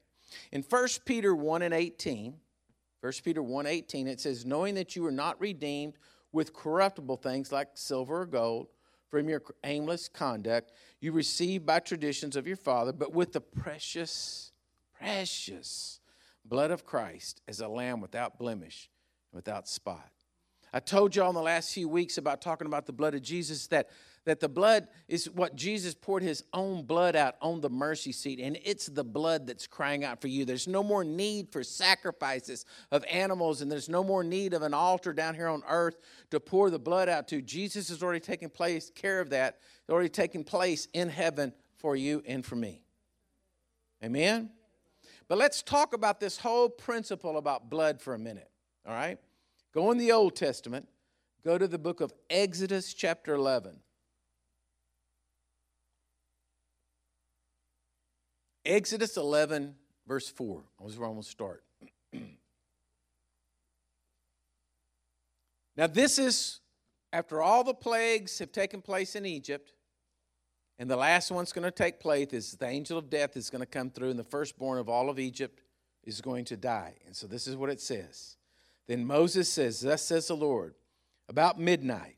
In 0.52 0.64
1 0.64 0.88
Peter 1.06 1.36
1 1.36 1.62
and 1.62 1.74
18, 1.74 2.36
1 3.02 3.14
Peter 3.24 3.44
1 3.44 3.66
18, 3.68 4.08
it 4.08 4.20
says, 4.20 4.46
Knowing 4.46 4.76
that 4.76 4.96
you 4.96 5.06
are 5.06 5.12
not 5.12 5.40
redeemed 5.40 5.94
with 6.32 6.54
corruptible 6.54 7.18
things 7.18 7.52
like 7.52 7.70
silver 7.76 8.22
or 8.22 8.26
gold 8.26 8.68
from 9.10 9.30
your 9.30 9.42
aimless 9.64 10.10
conduct 10.10 10.72
you 11.00 11.12
received 11.12 11.66
by 11.66 11.80
traditions 11.80 12.36
of 12.36 12.48
your 12.48 12.58
father, 12.58 12.92
but 12.92 13.14
with 13.14 13.32
the 13.32 13.42
precious, 13.42 14.52
precious 14.98 16.00
blood 16.48 16.72
of 16.72 16.86
Christ 16.86 17.42
as 17.48 17.60
a 17.60 17.68
lamb 17.68 18.02
without 18.02 18.38
blemish, 18.38 18.90
and 19.32 19.38
without 19.38 19.68
spot. 19.68 20.10
I 20.74 20.80
told 20.80 21.16
y'all 21.16 21.30
in 21.30 21.36
the 21.36 21.42
last 21.42 21.74
few 21.74 21.88
weeks 21.88 22.18
about 22.18 22.42
talking 22.42 22.68
about 22.68 22.86
the 22.86 22.94
blood 22.94 23.16
of 23.16 23.22
Jesus 23.22 23.68
that 23.68 23.90
that 24.26 24.40
the 24.40 24.50
blood 24.50 24.88
is 25.08 25.30
what 25.30 25.56
Jesus 25.56 25.94
poured 25.94 26.24
his 26.24 26.44
own 26.52 26.84
blood 26.84 27.16
out 27.16 27.36
on 27.42 27.62
the 27.62 27.70
mercy 27.70 28.12
seat, 28.12 28.40
and 28.40 28.58
it's 28.64 28.88
the 28.88 29.04
blood 29.04 29.48
that's 29.48 29.68
crying 29.68 30.04
out 30.04 30.20
for 30.20 30.28
you. 30.28 30.46
There's 30.46 30.68
no 30.68 30.84
more 30.84 31.04
need 31.04 31.52
for 31.52 31.64
sacrifices 31.64 32.66
of 32.92 33.06
animals, 33.06 33.62
and 33.62 33.72
there's 33.72 33.88
no 33.88 34.04
more 34.04 34.24
need 34.24 34.54
of 34.54 34.64
an 34.64 34.74
altar 34.74 35.14
down 35.14 35.36
here 35.36 35.48
on 35.48 35.64
earth 35.70 35.98
to 36.32 36.40
pour 36.40 36.70
the 36.70 36.80
blood 36.80 37.08
out 37.08 37.28
to. 37.30 37.42
Jesus 37.42 37.90
has 37.90 38.02
already 38.02 38.20
taken 38.20 38.50
place, 38.50 38.90
care 38.90 39.20
of 39.20 39.30
that, 39.30 39.60
it's 39.82 39.92
already 39.92 40.10
taken 40.10 40.44
place 40.44 40.88
in 40.94 41.10
heaven 41.10 41.54
for 41.78 41.96
you 41.96 42.24
and 42.26 42.44
for 42.44 42.56
me. 42.56 42.82
Amen? 44.04 44.50
But 45.28 45.38
let's 45.38 45.64
talk 45.64 45.94
about 45.94 46.20
this 46.20 46.38
whole 46.38 46.70
principle 46.70 47.38
about 47.38 47.70
blood 47.70 48.02
for 48.02 48.14
a 48.14 48.20
minute, 48.20 48.50
all 48.86 48.94
right? 48.94 49.18
Go 49.74 49.92
in 49.92 49.98
the 49.98 50.12
Old 50.12 50.36
Testament, 50.36 50.88
go 51.44 51.58
to 51.58 51.68
the 51.68 51.80
book 51.80 52.00
of 52.00 52.14
Exodus, 52.30 52.94
chapter 52.94 53.34
11. 53.34 53.80
Exodus 58.66 59.18
11, 59.18 59.76
verse 60.08 60.30
4. 60.30 60.64
That's 60.80 60.98
where 60.98 61.08
I'm 61.08 61.14
going 61.14 61.24
to 61.24 61.30
start. 61.30 61.64
now, 65.78 65.88
this 65.88 66.18
is 66.18 66.62
after 67.14 67.42
all 67.42 67.64
the 67.64 67.74
plagues 67.74 68.40
have 68.40 68.52
taken 68.52 68.82
place 68.82 69.16
in 69.16 69.26
Egypt, 69.26 69.74
and 70.78 70.90
the 70.90 70.98
last 70.98 71.32
one's 71.32 71.54
going 71.54 71.64
to 71.64 71.72
take 71.72 72.00
place 72.00 72.34
is 72.34 72.52
the 72.54 72.68
angel 72.68 72.98
of 72.98 73.10
death 73.10 73.38
is 73.38 73.50
going 73.50 73.62
to 73.62 73.66
come 73.66 73.90
through, 73.90 74.10
and 74.10 74.20
the 74.20 74.24
firstborn 74.24 74.78
of 74.78 74.90
all 74.90 75.10
of 75.10 75.20
Egypt 75.20 75.62
is 76.04 76.22
going 76.22 76.46
to 76.46 76.58
die. 76.58 76.96
And 77.06 77.16
so 77.16 77.28
this 77.28 77.48
is 77.48 77.56
what 77.56 77.70
it 77.70 77.80
says. 77.80 78.38
Then 78.88 79.06
Moses 79.06 79.52
says, 79.52 79.82
Thus 79.82 80.04
says 80.04 80.28
the 80.28 80.36
Lord, 80.36 80.76
about 81.28 81.60
midnight 81.60 82.18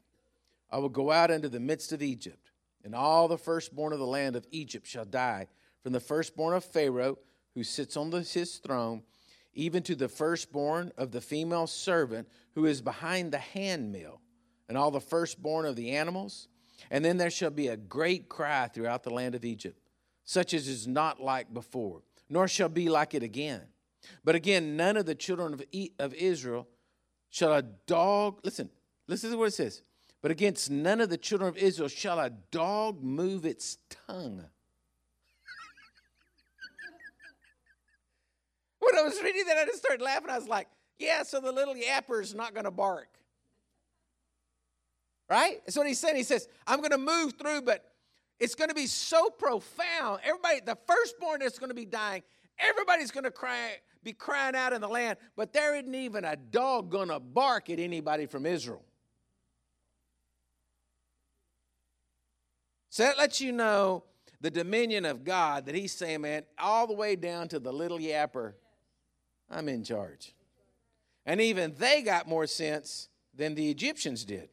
I 0.72 0.80
will 0.80 0.90
go 0.90 1.12
out 1.12 1.32
into 1.32 1.50
the 1.50 1.60
midst 1.60 1.94
of 1.94 2.02
Egypt, 2.02 2.52
and 2.84 2.94
all 2.94 3.28
the 3.28 3.38
firstborn 3.38 3.94
of 3.94 4.00
the 4.00 4.06
land 4.06 4.36
of 4.36 4.48
Egypt 4.52 4.88
shall 4.88 5.06
die 5.06 5.48
from 5.82 5.94
the 5.94 6.00
firstborn 6.00 6.54
of 6.56 6.66
Pharaoh, 6.66 7.18
who 7.54 7.64
sits 7.64 7.96
on 7.96 8.12
his 8.12 8.58
throne, 8.58 9.04
even 9.54 9.82
to 9.84 9.96
the 9.96 10.10
firstborn 10.10 10.92
of 10.98 11.12
the 11.12 11.22
female 11.22 11.68
servant 11.68 12.28
who 12.54 12.66
is 12.66 12.82
behind 12.82 13.32
the 13.32 13.38
handmill, 13.38 14.20
and 14.68 14.78
all 14.78 14.92
the 14.92 15.00
firstborn 15.00 15.66
of 15.66 15.76
the 15.76 15.92
animals. 15.92 16.48
And 16.90 17.04
then 17.04 17.18
there 17.18 17.30
shall 17.30 17.50
be 17.50 17.68
a 17.68 17.78
great 17.78 18.30
cry 18.30 18.68
throughout 18.68 19.04
the 19.04 19.10
land 19.10 19.36
of 19.36 19.44
Egypt, 19.46 19.80
such 20.24 20.54
as 20.54 20.68
is 20.68 20.88
not 20.88 21.22
like 21.22 21.54
before, 21.54 22.02
nor 22.30 22.48
shall 22.48 22.70
be 22.70 22.90
like 22.90 23.14
it 23.14 23.24
again. 23.24 23.62
But 24.24 24.36
again, 24.36 24.78
none 24.78 24.98
of 24.98 25.06
the 25.06 25.16
children 25.16 25.54
of, 25.54 25.64
of 26.00 26.14
Israel 26.14 26.68
shall 27.30 27.54
a 27.54 27.62
dog, 27.62 28.40
listen, 28.44 28.70
listen 29.08 29.32
to 29.32 29.38
what 29.38 29.50
it 29.50 29.54
says. 29.54 29.82
But 30.22 30.32
against 30.32 30.70
none 30.72 31.02
of 31.02 31.10
the 31.10 31.18
children 31.18 31.50
of 31.50 31.58
Israel 31.58 31.90
shall 31.90 32.20
a 32.20 32.30
dog 32.30 33.04
move 33.04 33.46
its 33.46 33.78
tongue 34.08 34.44
when 38.80 38.98
I 38.98 39.02
was 39.04 39.22
reading 39.22 39.46
that, 39.48 39.58
I 39.58 39.66
just 39.66 39.80
started 39.80 40.04
laughing. 40.04 40.30
I 40.30 40.38
was 40.38 40.48
like, 40.48 40.68
yeah, 40.98 41.24
so 41.24 41.40
the 41.40 41.52
little 41.52 41.76
yapper's 41.76 42.34
not 42.34 42.54
going 42.54 42.66
to 42.66 42.72
bark. 42.72 43.10
Right? 45.30 45.60
That's 45.66 45.78
what 45.78 45.88
he's 45.88 46.00
saying. 46.00 46.16
He 46.16 46.24
says, 46.24 46.48
I'm 46.66 46.80
going 46.80 46.92
to 46.92 46.98
move 46.98 47.34
through, 47.40 47.64
but 47.64 47.84
it's 48.40 48.56
going 48.56 48.70
to 48.70 48.76
be 48.76 48.88
so 48.88 49.30
profound. 49.30 50.22
Everybody, 50.24 50.62
the 50.66 50.78
firstborn 50.88 51.40
that's 51.40 51.60
going 51.60 51.70
to 51.70 51.76
be 51.76 51.86
dying, 51.86 52.24
everybody's 52.60 53.12
going 53.12 53.26
to 53.26 53.32
cry, 53.32 53.76
be 54.04 54.14
crying 54.14 54.56
out 54.56 54.74
in 54.74 54.82
the 54.82 54.88
land, 54.88 55.18
but 55.36 55.54
there 55.54 55.76
isn't 55.76 55.94
even 55.94 56.24
a 56.24 56.36
dog 56.36 56.90
going 56.90 57.10
to 57.10 57.20
bark 57.20 57.70
at 57.70 57.80
anybody 57.80 58.26
from 58.26 58.46
Israel. 58.46 58.84
So 62.90 63.04
that 63.04 63.18
lets 63.18 63.42
you 63.42 63.52
know 63.52 64.06
the 64.40 64.50
dominion 64.50 65.06
of 65.06 65.24
God 65.24 65.66
that 65.66 65.76
he's 65.76 65.92
saying, 65.92 66.22
man, 66.22 66.44
all 66.58 66.88
the 66.88 66.94
way 66.94 67.16
down 67.16 67.48
to 67.50 67.60
the 67.60 67.72
little 67.72 68.00
yapper 68.00 68.54
I'm 69.50 69.70
in 69.70 69.84
charge. 69.84 70.34
And 71.26 71.42
even 71.42 71.74
they 71.78 72.02
got 72.02 72.28
more 72.28 72.48
sense 72.48 73.10
than 73.36 73.56
the 73.56 73.70
Egyptians 73.70 74.26
did. 74.26 74.50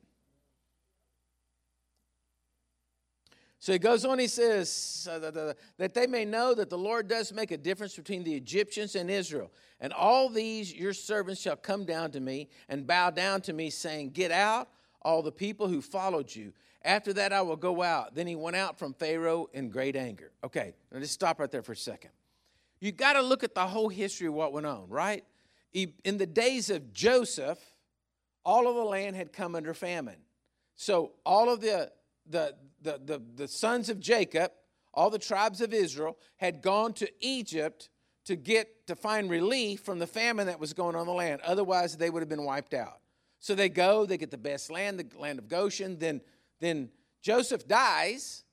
So 3.64 3.72
he 3.72 3.78
goes 3.78 4.04
on, 4.04 4.18
he 4.18 4.26
says, 4.26 5.08
that 5.08 5.94
they 5.94 6.06
may 6.06 6.26
know 6.26 6.52
that 6.54 6.68
the 6.68 6.76
Lord 6.76 7.08
does 7.08 7.32
make 7.32 7.50
a 7.50 7.56
difference 7.56 7.96
between 7.96 8.22
the 8.22 8.34
Egyptians 8.34 8.94
and 8.94 9.10
Israel. 9.10 9.50
And 9.80 9.90
all 9.94 10.28
these 10.28 10.74
your 10.74 10.92
servants 10.92 11.40
shall 11.40 11.56
come 11.56 11.86
down 11.86 12.10
to 12.10 12.20
me 12.20 12.50
and 12.68 12.86
bow 12.86 13.08
down 13.08 13.40
to 13.42 13.54
me, 13.54 13.70
saying, 13.70 14.10
Get 14.10 14.30
out, 14.30 14.68
all 15.00 15.22
the 15.22 15.32
people 15.32 15.66
who 15.66 15.80
followed 15.80 16.34
you. 16.34 16.52
After 16.82 17.14
that, 17.14 17.32
I 17.32 17.40
will 17.40 17.56
go 17.56 17.82
out. 17.82 18.14
Then 18.14 18.26
he 18.26 18.36
went 18.36 18.54
out 18.54 18.78
from 18.78 18.92
Pharaoh 18.92 19.48
in 19.54 19.70
great 19.70 19.96
anger. 19.96 20.32
Okay, 20.44 20.74
now 20.92 21.00
just 21.00 21.14
stop 21.14 21.40
right 21.40 21.50
there 21.50 21.62
for 21.62 21.72
a 21.72 21.76
second 21.76 22.10
you 22.84 22.92
got 22.92 23.14
to 23.14 23.22
look 23.22 23.42
at 23.42 23.54
the 23.54 23.66
whole 23.66 23.88
history 23.88 24.26
of 24.26 24.34
what 24.34 24.52
went 24.52 24.66
on, 24.66 24.86
right? 24.90 25.24
In 25.72 26.18
the 26.18 26.26
days 26.26 26.68
of 26.68 26.92
Joseph, 26.92 27.58
all 28.44 28.68
of 28.68 28.76
the 28.76 28.84
land 28.84 29.16
had 29.16 29.32
come 29.32 29.54
under 29.54 29.72
famine. 29.72 30.18
So 30.76 31.12
all 31.24 31.50
of 31.50 31.62
the, 31.62 31.90
the, 32.28 32.54
the, 32.82 33.00
the, 33.04 33.22
the 33.36 33.48
sons 33.48 33.88
of 33.88 34.00
Jacob, 34.00 34.52
all 34.92 35.10
the 35.10 35.18
tribes 35.18 35.60
of 35.60 35.72
Israel, 35.72 36.16
had 36.36 36.62
gone 36.62 36.92
to 36.94 37.10
Egypt 37.20 37.88
to 38.26 38.36
get 38.36 38.86
to 38.86 38.96
find 38.96 39.30
relief 39.30 39.80
from 39.80 39.98
the 39.98 40.06
famine 40.06 40.46
that 40.46 40.58
was 40.58 40.72
going 40.72 40.94
on 40.94 41.02
in 41.02 41.06
the 41.06 41.12
land. 41.12 41.40
Otherwise, 41.44 41.96
they 41.96 42.10
would 42.10 42.20
have 42.20 42.28
been 42.28 42.44
wiped 42.44 42.74
out. 42.74 43.00
So 43.38 43.54
they 43.54 43.68
go, 43.68 44.06
they 44.06 44.16
get 44.16 44.30
the 44.30 44.38
best 44.38 44.70
land, 44.70 44.98
the 44.98 45.18
land 45.18 45.38
of 45.38 45.48
Goshen. 45.48 45.98
Then, 45.98 46.22
then 46.60 46.88
Joseph 47.22 47.68
dies, 47.68 48.44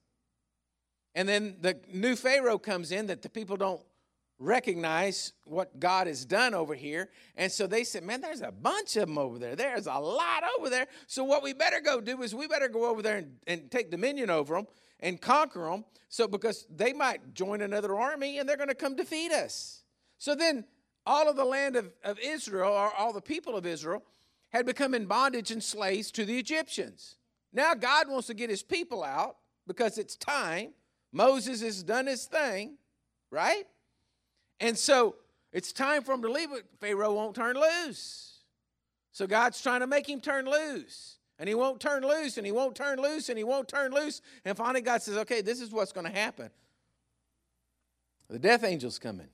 and 1.16 1.28
then 1.28 1.58
the 1.62 1.80
new 1.94 2.16
Pharaoh 2.16 2.58
comes 2.58 2.92
in 2.92 3.08
that 3.08 3.22
the 3.22 3.30
people 3.30 3.56
don't 3.56 3.82
recognize 4.42 5.34
what 5.44 5.80
God 5.80 6.08
has 6.08 6.26
done 6.26 6.54
over 6.54 6.74
here. 6.74 7.10
And 7.38 7.52
so 7.52 7.68
they 7.68 7.84
said, 7.84 8.04
Man, 8.04 8.22
there's 8.22 8.42
a 8.42 8.52
bunch 8.52 8.98
of 8.98 9.08
them 9.08 9.18
over 9.18 9.38
there. 9.38 9.56
There's 9.56 9.86
a 9.86 9.94
lot 9.94 10.44
over 10.58 10.70
there. 10.70 10.88
So 11.06 11.24
what 11.24 11.44
we 11.44 11.54
better 11.54 11.80
go 11.80 12.02
do 12.02 12.22
is 12.24 12.34
we 12.34 12.48
better 12.48 12.68
go 12.68 12.90
over 12.90 13.02
there 13.02 13.18
and, 13.18 13.38
and 13.46 13.70
take 13.70 13.92
dominion 13.92 14.30
over 14.30 14.56
them 14.56 14.68
and 15.00 15.22
conquer 15.22 15.70
them. 15.70 15.86
So 16.10 16.28
because 16.28 16.66
they 16.76 16.92
might 16.92 17.34
join 17.34 17.62
another 17.62 17.96
army 17.96 18.40
and 18.40 18.50
they're 18.50 18.58
going 18.58 18.70
to 18.70 18.76
come 18.76 18.96
defeat 18.96 19.32
us. 19.32 19.84
So 20.18 20.36
then 20.36 20.66
all 21.06 21.30
of 21.30 21.36
the 21.36 21.46
land 21.46 21.76
of, 21.76 21.92
of 22.04 22.20
Israel, 22.20 22.74
or 22.74 22.92
all 22.98 23.14
the 23.14 23.22
people 23.22 23.56
of 23.56 23.66
Israel, 23.66 24.04
had 24.50 24.66
become 24.66 24.94
in 24.94 25.06
bondage 25.06 25.52
and 25.52 25.64
slaves 25.64 26.12
to 26.12 26.26
the 26.26 26.38
Egyptians. 26.38 27.16
Now 27.54 27.74
God 27.76 28.10
wants 28.10 28.28
to 28.28 28.34
get 28.34 28.50
his 28.50 28.64
people 28.64 29.04
out 29.04 29.38
because 29.68 29.98
it's 29.98 30.16
time. 30.16 30.74
Moses 31.12 31.62
has 31.62 31.84
done 31.84 32.08
his 32.08 32.26
thing, 32.26 32.78
right? 33.30 33.66
And 34.62 34.78
so 34.78 35.16
it's 35.52 35.74
time 35.74 36.04
for 36.04 36.14
him 36.14 36.22
to 36.22 36.32
leave, 36.32 36.50
but 36.50 36.64
Pharaoh 36.80 37.14
won't 37.14 37.36
turn 37.36 37.58
loose. 37.58 38.38
So 39.12 39.28
God's 39.28 39.62
trying 39.62 39.82
to 39.82 39.88
make 39.88 40.08
him 40.08 40.22
turn 40.22 40.46
loose. 40.46 41.18
And 41.38 41.50
he 41.50 41.56
won't 41.56 41.82
turn 41.82 42.04
loose, 42.04 42.38
and 42.38 42.46
he 42.46 42.52
won't 42.52 42.76
turn 42.76 43.02
loose, 43.02 43.28
and 43.28 43.38
he 43.38 43.44
won't 43.44 43.68
turn 43.68 43.92
loose. 43.92 44.22
And 44.46 44.56
finally, 44.56 44.82
God 44.82 45.02
says, 45.02 45.18
okay, 45.18 45.42
this 45.42 45.60
is 45.60 45.72
what's 45.72 45.92
going 45.92 46.06
to 46.06 46.14
happen. 46.14 46.52
The 48.30 48.38
death 48.38 48.64
angel's 48.64 49.00
coming. 49.00 49.28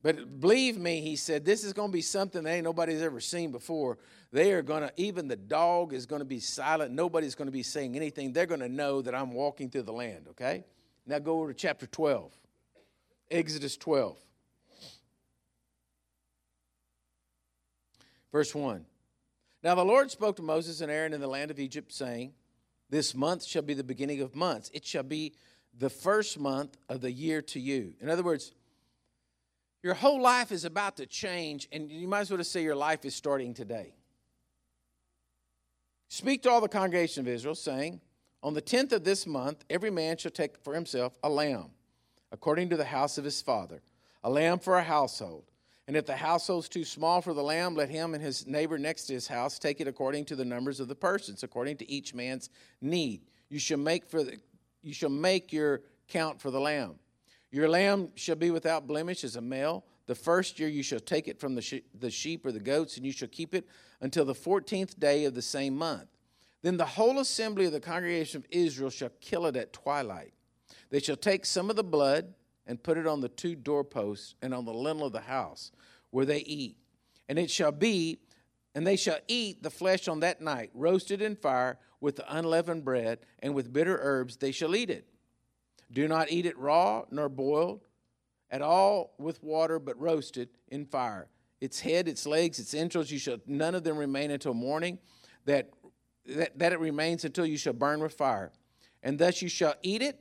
But 0.00 0.40
believe 0.40 0.78
me, 0.78 1.00
he 1.00 1.16
said, 1.16 1.44
this 1.44 1.64
is 1.64 1.72
going 1.72 1.88
to 1.88 1.92
be 1.92 2.02
something 2.02 2.44
that 2.44 2.50
ain't 2.50 2.64
nobody's 2.64 3.02
ever 3.02 3.18
seen 3.18 3.50
before. 3.50 3.98
They 4.30 4.52
are 4.52 4.62
going 4.62 4.82
to, 4.82 4.92
even 4.96 5.26
the 5.26 5.36
dog 5.36 5.92
is 5.92 6.06
going 6.06 6.20
to 6.20 6.24
be 6.24 6.38
silent. 6.38 6.92
Nobody's 6.92 7.34
going 7.34 7.48
to 7.48 7.52
be 7.52 7.64
saying 7.64 7.96
anything. 7.96 8.32
They're 8.32 8.46
going 8.46 8.60
to 8.60 8.68
know 8.68 9.02
that 9.02 9.14
I'm 9.14 9.32
walking 9.32 9.68
through 9.68 9.82
the 9.82 9.92
land, 9.92 10.26
okay? 10.30 10.64
Now 11.04 11.18
go 11.18 11.40
over 11.40 11.52
to 11.52 11.54
chapter 11.54 11.86
12. 11.88 12.32
Exodus 13.30 13.76
12. 13.76 14.18
Verse 18.32 18.54
1. 18.54 18.84
Now 19.62 19.74
the 19.74 19.84
Lord 19.84 20.10
spoke 20.10 20.36
to 20.36 20.42
Moses 20.42 20.80
and 20.80 20.90
Aaron 20.90 21.12
in 21.12 21.20
the 21.20 21.26
land 21.26 21.50
of 21.50 21.58
Egypt, 21.58 21.92
saying, 21.92 22.32
This 22.90 23.14
month 23.14 23.44
shall 23.44 23.62
be 23.62 23.74
the 23.74 23.84
beginning 23.84 24.20
of 24.20 24.34
months. 24.34 24.70
It 24.72 24.84
shall 24.84 25.02
be 25.02 25.34
the 25.76 25.90
first 25.90 26.38
month 26.38 26.76
of 26.88 27.00
the 27.00 27.10
year 27.10 27.42
to 27.42 27.60
you. 27.60 27.94
In 28.00 28.08
other 28.08 28.22
words, 28.22 28.52
your 29.82 29.94
whole 29.94 30.20
life 30.20 30.52
is 30.52 30.64
about 30.64 30.96
to 30.96 31.06
change, 31.06 31.68
and 31.70 31.90
you 31.90 32.08
might 32.08 32.20
as 32.20 32.30
well 32.30 32.42
say 32.44 32.62
your 32.62 32.76
life 32.76 33.04
is 33.04 33.14
starting 33.14 33.54
today. 33.54 33.94
Speak 36.08 36.42
to 36.42 36.50
all 36.50 36.60
the 36.60 36.68
congregation 36.68 37.20
of 37.20 37.28
Israel, 37.28 37.54
saying, 37.54 38.00
On 38.42 38.54
the 38.54 38.60
tenth 38.60 38.92
of 38.92 39.04
this 39.04 39.26
month, 39.26 39.64
every 39.70 39.90
man 39.90 40.16
shall 40.16 40.30
take 40.30 40.58
for 40.58 40.74
himself 40.74 41.16
a 41.22 41.28
lamb 41.28 41.70
according 42.32 42.68
to 42.70 42.76
the 42.76 42.84
house 42.84 43.18
of 43.18 43.24
his 43.24 43.40
father, 43.40 43.82
a 44.22 44.30
lamb 44.30 44.58
for 44.58 44.76
a 44.76 44.82
household. 44.82 45.44
And 45.86 45.96
if 45.96 46.04
the 46.04 46.16
household's 46.16 46.68
too 46.68 46.84
small 46.84 47.22
for 47.22 47.32
the 47.32 47.42
lamb, 47.42 47.74
let 47.74 47.88
him 47.88 48.12
and 48.12 48.22
his 48.22 48.46
neighbor 48.46 48.78
next 48.78 49.06
to 49.06 49.14
his 49.14 49.26
house 49.26 49.58
take 49.58 49.80
it 49.80 49.88
according 49.88 50.26
to 50.26 50.36
the 50.36 50.44
numbers 50.44 50.80
of 50.80 50.88
the 50.88 50.94
persons, 50.94 51.42
according 51.42 51.78
to 51.78 51.90
each 51.90 52.12
man's 52.12 52.50
need. 52.82 53.22
You 53.48 53.58
shall 53.58 53.78
make 53.78 54.04
for 54.04 54.22
the, 54.22 54.36
you 54.82 54.92
shall 54.92 55.08
make 55.08 55.50
your 55.52 55.80
count 56.08 56.40
for 56.40 56.50
the 56.50 56.60
lamb. 56.60 56.96
Your 57.50 57.68
lamb 57.70 58.10
shall 58.16 58.36
be 58.36 58.50
without 58.50 58.86
blemish 58.86 59.24
as 59.24 59.36
a 59.36 59.40
male. 59.40 59.86
The 60.04 60.14
first 60.14 60.60
year 60.60 60.68
you 60.68 60.82
shall 60.82 61.00
take 61.00 61.28
it 61.28 61.40
from 61.40 61.54
the, 61.54 61.82
the 61.98 62.10
sheep 62.10 62.44
or 62.44 62.52
the 62.52 62.60
goats, 62.60 62.98
and 62.98 63.06
you 63.06 63.12
shall 63.12 63.28
keep 63.28 63.54
it 63.54 63.66
until 64.02 64.26
the 64.26 64.34
fourteenth 64.34 65.00
day 65.00 65.24
of 65.24 65.34
the 65.34 65.40
same 65.40 65.74
month. 65.74 66.08
Then 66.60 66.76
the 66.76 66.84
whole 66.84 67.18
assembly 67.20 67.64
of 67.64 67.72
the 67.72 67.80
congregation 67.80 68.38
of 68.38 68.46
Israel 68.50 68.90
shall 68.90 69.10
kill 69.22 69.46
it 69.46 69.56
at 69.56 69.72
twilight. 69.72 70.34
They 70.90 71.00
shall 71.00 71.16
take 71.16 71.44
some 71.44 71.70
of 71.70 71.76
the 71.76 71.84
blood 71.84 72.34
and 72.66 72.82
put 72.82 72.98
it 72.98 73.06
on 73.06 73.20
the 73.20 73.28
two 73.28 73.54
doorposts 73.54 74.34
and 74.42 74.54
on 74.54 74.64
the 74.64 74.74
lintel 74.74 75.06
of 75.06 75.12
the 75.12 75.20
house 75.20 75.72
where 76.10 76.26
they 76.26 76.40
eat. 76.40 76.76
And 77.28 77.38
it 77.38 77.50
shall 77.50 77.72
be, 77.72 78.20
and 78.74 78.86
they 78.86 78.96
shall 78.96 79.18
eat 79.26 79.62
the 79.62 79.70
flesh 79.70 80.08
on 80.08 80.20
that 80.20 80.40
night, 80.40 80.70
roasted 80.74 81.20
in 81.20 81.36
fire 81.36 81.78
with 82.00 82.16
the 82.16 82.36
unleavened 82.36 82.84
bread, 82.84 83.18
and 83.40 83.54
with 83.54 83.72
bitter 83.72 83.98
herbs 84.00 84.36
they 84.36 84.52
shall 84.52 84.76
eat 84.76 84.90
it. 84.90 85.06
Do 85.90 86.06
not 86.06 86.30
eat 86.30 86.46
it 86.46 86.58
raw 86.58 87.04
nor 87.10 87.28
boiled 87.28 87.86
at 88.50 88.62
all 88.62 89.14
with 89.18 89.42
water, 89.42 89.78
but 89.78 89.98
roasted 90.00 90.48
in 90.68 90.86
fire. 90.86 91.28
Its 91.60 91.80
head, 91.80 92.08
its 92.08 92.26
legs, 92.26 92.58
its 92.58 92.72
entrails, 92.72 93.10
you 93.10 93.18
shall 93.18 93.38
none 93.46 93.74
of 93.74 93.84
them 93.84 93.96
remain 93.96 94.30
until 94.30 94.54
morning, 94.54 94.98
that, 95.44 95.70
that, 96.26 96.58
that 96.58 96.72
it 96.72 96.80
remains 96.80 97.24
until 97.24 97.44
you 97.46 97.56
shall 97.56 97.72
burn 97.72 98.00
with 98.00 98.14
fire. 98.14 98.52
And 99.02 99.18
thus 99.18 99.42
you 99.42 99.48
shall 99.48 99.74
eat 99.82 100.02
it 100.02 100.20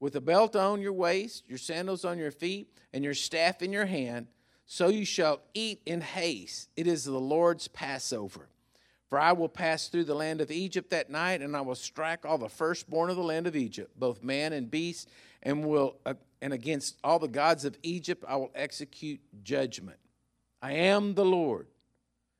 with 0.00 0.16
a 0.16 0.20
belt 0.20 0.56
on 0.56 0.80
your 0.80 0.92
waist, 0.94 1.44
your 1.46 1.58
sandals 1.58 2.04
on 2.04 2.18
your 2.18 2.30
feet, 2.30 2.68
and 2.92 3.04
your 3.04 3.14
staff 3.14 3.62
in 3.62 3.72
your 3.72 3.86
hand. 3.86 4.26
So 4.66 4.88
you 4.88 5.04
shall 5.04 5.40
eat 5.54 5.82
in 5.84 6.00
haste. 6.00 6.70
It 6.76 6.86
is 6.86 7.04
the 7.04 7.18
Lord's 7.18 7.68
Passover. 7.68 8.48
For 9.08 9.18
I 9.18 9.32
will 9.32 9.48
pass 9.48 9.88
through 9.88 10.04
the 10.04 10.14
land 10.14 10.40
of 10.40 10.52
Egypt 10.52 10.90
that 10.90 11.10
night, 11.10 11.42
and 11.42 11.56
I 11.56 11.60
will 11.60 11.74
strike 11.74 12.24
all 12.24 12.38
the 12.38 12.48
firstborn 12.48 13.10
of 13.10 13.16
the 13.16 13.22
land 13.22 13.48
of 13.48 13.56
Egypt, 13.56 13.98
both 13.98 14.22
man 14.22 14.52
and 14.52 14.70
beast, 14.70 15.10
and 15.42 15.64
will 15.64 15.96
uh, 16.06 16.14
and 16.40 16.52
against 16.52 16.96
all 17.02 17.18
the 17.18 17.28
gods 17.28 17.64
of 17.64 17.76
Egypt 17.82 18.24
I 18.26 18.36
will 18.36 18.52
execute 18.54 19.20
judgment. 19.42 19.98
I 20.62 20.74
am 20.74 21.14
the 21.14 21.24
Lord. 21.24 21.66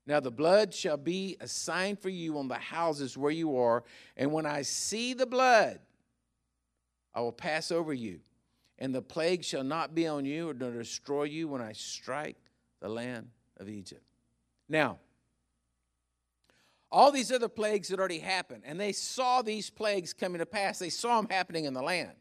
Now 0.06 0.20
the 0.20 0.30
blood 0.30 0.72
shall 0.72 0.96
be 0.96 1.36
a 1.40 1.48
sign 1.48 1.96
for 1.96 2.08
you 2.08 2.38
on 2.38 2.48
the 2.48 2.54
houses 2.54 3.18
where 3.18 3.32
you 3.32 3.56
are, 3.56 3.82
and 4.16 4.32
when 4.32 4.46
I 4.46 4.62
see 4.62 5.12
the 5.12 5.26
blood, 5.26 5.80
I 7.14 7.20
will 7.20 7.32
pass 7.32 7.70
over 7.70 7.92
you, 7.92 8.20
and 8.78 8.94
the 8.94 9.02
plague 9.02 9.44
shall 9.44 9.64
not 9.64 9.94
be 9.94 10.06
on 10.06 10.24
you 10.24 10.48
or 10.48 10.54
destroy 10.54 11.24
you 11.24 11.48
when 11.48 11.60
I 11.60 11.72
strike 11.72 12.36
the 12.80 12.88
land 12.88 13.28
of 13.58 13.68
Egypt. 13.68 14.04
Now, 14.68 14.98
all 16.92 17.12
these 17.12 17.30
other 17.30 17.48
plagues 17.48 17.88
had 17.88 17.98
already 17.98 18.18
happened, 18.18 18.62
and 18.64 18.78
they 18.78 18.92
saw 18.92 19.42
these 19.42 19.70
plagues 19.70 20.12
coming 20.12 20.38
to 20.38 20.46
pass. 20.46 20.78
They 20.78 20.90
saw 20.90 21.20
them 21.20 21.30
happening 21.30 21.64
in 21.64 21.74
the 21.74 21.82
land. 21.82 22.12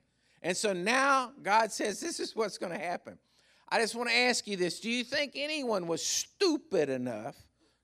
And 0.41 0.55
so 0.55 0.73
now 0.73 1.31
God 1.41 1.71
says, 1.71 1.99
This 1.99 2.19
is 2.19 2.35
what's 2.35 2.57
going 2.57 2.71
to 2.71 2.79
happen. 2.79 3.17
I 3.67 3.79
just 3.79 3.95
want 3.95 4.09
to 4.09 4.15
ask 4.15 4.47
you 4.47 4.57
this 4.57 4.79
Do 4.79 4.89
you 4.89 5.03
think 5.03 5.33
anyone 5.35 5.87
was 5.87 6.05
stupid 6.05 6.89
enough 6.89 7.35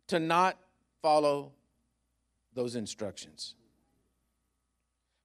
to 0.07 0.19
not 0.19 0.57
follow 1.01 1.53
those 2.53 2.75
instructions? 2.75 3.55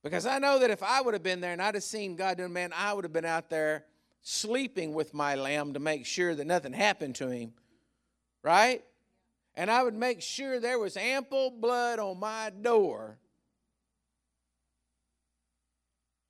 Because 0.02 0.24
I 0.26 0.38
know 0.38 0.58
that 0.58 0.70
if 0.70 0.82
I 0.82 1.00
would 1.00 1.14
have 1.14 1.22
been 1.22 1.40
there 1.40 1.52
and 1.52 1.60
I'd 1.60 1.74
have 1.74 1.84
seen 1.84 2.16
God 2.16 2.38
doing, 2.38 2.52
man, 2.52 2.72
I 2.74 2.92
would 2.92 3.04
have 3.04 3.12
been 3.12 3.24
out 3.24 3.50
there 3.50 3.84
sleeping 4.22 4.94
with 4.94 5.12
my 5.12 5.34
lamb 5.34 5.74
to 5.74 5.80
make 5.80 6.06
sure 6.06 6.34
that 6.34 6.46
nothing 6.46 6.72
happened 6.72 7.16
to 7.16 7.28
him, 7.28 7.52
right? 8.42 8.82
And 9.54 9.70
I 9.70 9.82
would 9.82 9.94
make 9.94 10.22
sure 10.22 10.60
there 10.60 10.78
was 10.78 10.96
ample 10.96 11.50
blood 11.50 11.98
on 11.98 12.18
my 12.18 12.50
door. 12.50 13.18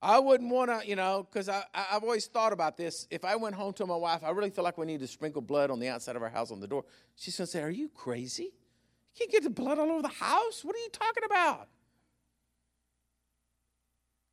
I 0.02 0.18
wouldn't 0.18 0.50
want 0.50 0.70
to, 0.70 0.88
you 0.88 0.96
know, 0.96 1.26
because 1.30 1.48
I've 1.48 2.02
always 2.02 2.26
thought 2.26 2.54
about 2.54 2.78
this. 2.78 3.06
If 3.10 3.24
I 3.24 3.36
went 3.36 3.54
home 3.54 3.74
to 3.74 3.86
my 3.86 3.96
wife, 3.96 4.24
I 4.24 4.30
really 4.30 4.48
feel 4.48 4.64
like 4.64 4.78
we 4.78 4.86
need 4.86 5.00
to 5.00 5.06
sprinkle 5.06 5.42
blood 5.42 5.70
on 5.70 5.78
the 5.78 5.88
outside 5.88 6.16
of 6.16 6.22
our 6.22 6.30
house 6.30 6.50
on 6.50 6.58
the 6.58 6.66
door. 6.66 6.84
She's 7.16 7.36
going 7.36 7.46
to 7.46 7.50
say, 7.50 7.62
Are 7.62 7.70
you 7.70 7.90
crazy? 7.90 8.44
You 8.44 9.18
can't 9.18 9.30
get 9.30 9.42
the 9.42 9.50
blood 9.50 9.78
all 9.78 9.90
over 9.90 10.02
the 10.02 10.08
house. 10.08 10.64
What 10.64 10.74
are 10.74 10.78
you 10.78 10.88
talking 10.90 11.24
about? 11.24 11.68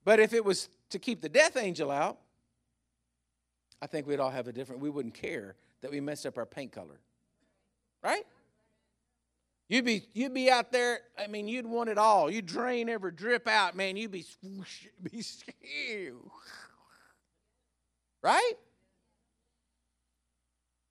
But 0.08 0.22
if 0.22 0.32
it 0.32 0.46
was 0.46 0.70
to 0.92 1.00
keep 1.00 1.20
the 1.20 1.28
death 1.28 1.58
angel 1.58 1.92
out, 1.92 2.18
I 3.82 3.88
think 3.88 4.08
we'd 4.08 4.22
all 4.22 4.30
have 4.30 4.48
a 4.48 4.54
different, 4.54 4.82
we 4.82 4.90
wouldn't 4.90 5.16
care 5.16 5.56
that 5.82 5.92
we 5.92 6.00
messed 6.00 6.26
up 6.26 6.38
our 6.38 6.46
paint 6.46 6.72
color. 6.72 7.02
Right? 8.02 8.24
You'd 9.68 9.84
be, 9.84 10.04
you'd 10.14 10.34
be 10.34 10.50
out 10.50 10.72
there, 10.72 11.02
I 11.22 11.28
mean, 11.28 11.50
you'd 11.50 11.66
want 11.66 11.90
it 11.90 11.98
all. 11.98 12.32
You'd 12.32 12.46
drain 12.46 12.88
every 12.88 13.12
drip 13.12 13.50
out, 13.50 13.76
man. 13.76 13.98
You'd 13.98 14.14
be, 14.14 14.24
be 15.12 15.22
right? 18.22 18.54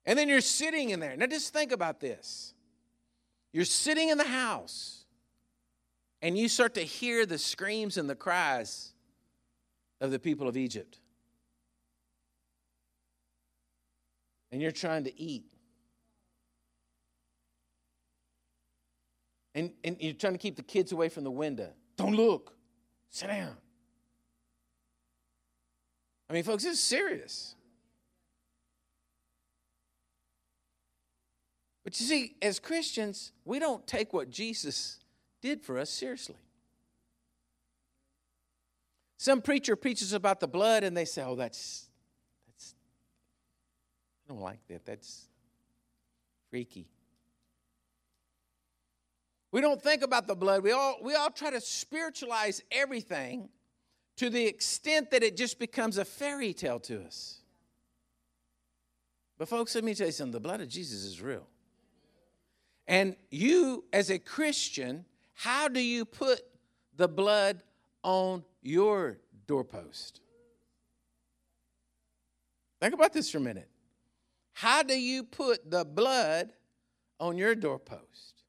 And 0.05 0.19
then 0.19 0.29
you're 0.29 0.41
sitting 0.41 0.91
in 0.91 0.99
there. 0.99 1.17
Now 1.17 1.25
just 1.25 1.51
think 1.51 1.71
about 1.71 1.99
this. 1.99 2.53
You're 3.51 3.65
sitting 3.65 4.09
in 4.09 4.19
the 4.19 4.25
house 4.25 5.05
and 6.21 6.37
you 6.37 6.47
start 6.47 6.75
to 6.75 6.81
hear 6.81 7.25
the 7.25 7.39
screams 7.39 7.97
and 7.97 8.07
the 8.07 8.13
cries 8.13 8.93
of 9.99 10.11
the 10.11 10.19
people 10.19 10.47
of 10.47 10.55
Egypt. 10.57 10.99
And 14.51 14.61
you're 14.61 14.71
trying 14.71 15.03
to 15.05 15.19
eat. 15.19 15.45
And, 19.55 19.71
and 19.83 19.97
you're 19.99 20.13
trying 20.13 20.33
to 20.33 20.39
keep 20.39 20.55
the 20.55 20.63
kids 20.63 20.91
away 20.91 21.09
from 21.09 21.23
the 21.23 21.31
window. 21.31 21.71
Don't 21.97 22.15
look. 22.15 22.55
Sit 23.09 23.27
down. 23.27 23.55
I 26.29 26.33
mean, 26.33 26.43
folks, 26.43 26.63
this 26.63 26.73
is 26.73 26.79
serious. 26.79 27.55
But 31.83 31.99
you 31.99 32.05
see, 32.05 32.35
as 32.41 32.59
Christians, 32.59 33.31
we 33.45 33.59
don't 33.59 33.87
take 33.87 34.11
what 34.11 34.29
Jesus 34.29 34.99
did 35.41 35.61
for 35.61 35.79
us 35.79 35.89
seriously. 35.89 36.35
Some 39.17 39.41
preacher 39.41 39.75
preaches 39.75 40.13
about 40.13 40.39
the 40.39 40.47
blood 40.47 40.83
and 40.83 40.95
they 40.95 41.05
say, 41.05 41.23
oh, 41.23 41.35
that's, 41.35 41.89
that's, 42.47 42.75
I 44.25 44.33
don't 44.33 44.41
like 44.41 44.59
that. 44.67 44.85
That's 44.85 45.27
freaky. 46.49 46.87
We 49.51 49.61
don't 49.61 49.81
think 49.81 50.03
about 50.03 50.27
the 50.27 50.35
blood. 50.35 50.61
We 50.61 50.71
all, 50.71 50.97
we 51.01 51.15
all 51.15 51.31
try 51.31 51.49
to 51.49 51.59
spiritualize 51.59 52.61
everything 52.71 53.49
to 54.17 54.29
the 54.29 54.45
extent 54.45 55.09
that 55.11 55.23
it 55.23 55.35
just 55.35 55.57
becomes 55.57 55.97
a 55.97 56.05
fairy 56.05 56.53
tale 56.53 56.79
to 56.81 57.03
us. 57.03 57.39
But, 59.37 59.47
folks, 59.47 59.73
let 59.75 59.83
me 59.83 59.95
tell 59.95 60.07
you 60.07 60.11
something 60.11 60.31
the 60.31 60.39
blood 60.39 60.61
of 60.61 60.67
Jesus 60.67 61.03
is 61.03 61.21
real. 61.21 61.47
And 62.87 63.15
you, 63.29 63.83
as 63.93 64.09
a 64.09 64.19
Christian, 64.19 65.05
how 65.33 65.67
do 65.67 65.79
you 65.79 66.05
put 66.05 66.41
the 66.95 67.07
blood 67.07 67.61
on 68.03 68.43
your 68.67 69.17
doorpost. 69.47 70.19
Think 72.81 72.93
about 72.93 73.13
this 73.13 73.31
for 73.31 73.37
a 73.37 73.41
minute. 73.41 73.69
How 74.53 74.83
do 74.83 74.99
you 74.99 75.23
put 75.23 75.69
the 75.69 75.85
blood 75.85 76.53
on 77.19 77.37
your 77.37 77.55
doorpost? 77.55 78.43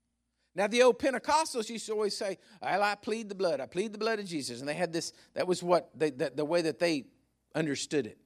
Now, 0.55 0.66
the 0.66 0.83
old 0.83 0.99
Pentecostals 0.99 1.71
used 1.71 1.87
to 1.87 1.93
always 1.93 2.16
say, 2.16 2.39
well, 2.61 2.83
I 2.83 2.97
plead 2.97 3.29
the 3.29 3.35
blood. 3.35 3.61
I 3.61 3.66
plead 3.66 3.93
the 3.93 3.99
blood 3.99 4.19
of 4.19 4.27
Jesus. 4.27 4.61
And 4.61 4.69
they 4.69 4.75
had 4.75 4.93
this, 4.93 5.12
that 5.35 5.47
was 5.47 5.62
what, 5.62 5.91
they, 5.95 6.11
the, 6.11 6.33
the 6.35 6.45
way 6.45 6.62
that 6.62 6.81
they 6.81 7.05
understood 7.55 8.07
it. 8.07 8.19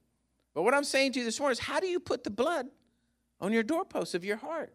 But 0.55 0.63
what 0.63 0.73
I'm 0.73 0.83
saying 0.83 1.11
to 1.13 1.19
you 1.19 1.25
this 1.25 1.39
morning 1.39 1.53
is, 1.53 1.59
how 1.59 1.79
do 1.79 1.87
you 1.87 1.99
put 1.99 2.23
the 2.23 2.31
blood 2.31 2.67
on 3.39 3.53
your 3.53 3.63
doorpost 3.63 4.15
of 4.15 4.25
your 4.25 4.37
heart? 4.37 4.73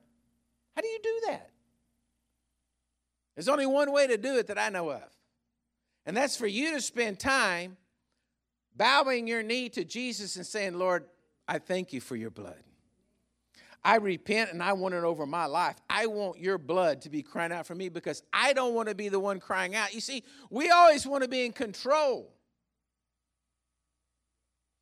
How 0.77 0.83
do 0.83 0.89
you 0.89 0.99
do 1.03 1.21
that? 1.27 1.51
There's 3.35 3.49
only 3.49 3.67
one 3.67 3.91
way 3.91 4.07
to 4.07 4.17
do 4.17 4.37
it 4.37 4.47
that 4.47 4.59
I 4.59 4.69
know 4.69 4.91
of. 4.91 5.18
And 6.09 6.17
that's 6.17 6.39
for 6.39 6.47
you 6.47 6.73
to 6.73 6.81
spend 6.81 7.21
time 7.21 7.77
bowing 8.75 9.29
your 9.29 9.43
knee 9.43 9.69
to 9.69 9.85
Jesus 9.85 10.37
and 10.37 10.47
saying, 10.47 10.79
Lord, 10.79 11.05
I 11.47 11.59
thank 11.59 11.93
you 11.93 12.01
for 12.01 12.17
your 12.17 12.31
blood. 12.31 12.63
I 13.85 13.97
repent 13.97 14.51
and 14.51 14.63
I 14.63 14.73
want 14.73 14.95
it 14.95 15.05
over 15.05 15.27
my 15.27 15.45
life. 15.45 15.77
I 15.91 16.07
want 16.07 16.39
your 16.39 16.57
blood 16.57 17.03
to 17.03 17.11
be 17.11 17.23
crying 17.23 17.53
out 17.53 17.67
for 17.67 17.75
me 17.75 17.91
because 17.91 18.23
I 18.33 18.55
don't 18.55 18.73
want 18.73 18.89
to 18.89 18.95
be 18.95 19.11
the 19.11 19.21
one 19.21 19.39
crying 19.39 19.77
out. 19.77 19.93
You 19.93 20.01
see, 20.01 20.25
we 20.49 20.71
always 20.71 21.07
want 21.07 21.25
to 21.25 21.29
be 21.29 21.45
in 21.45 21.53
control. 21.53 22.33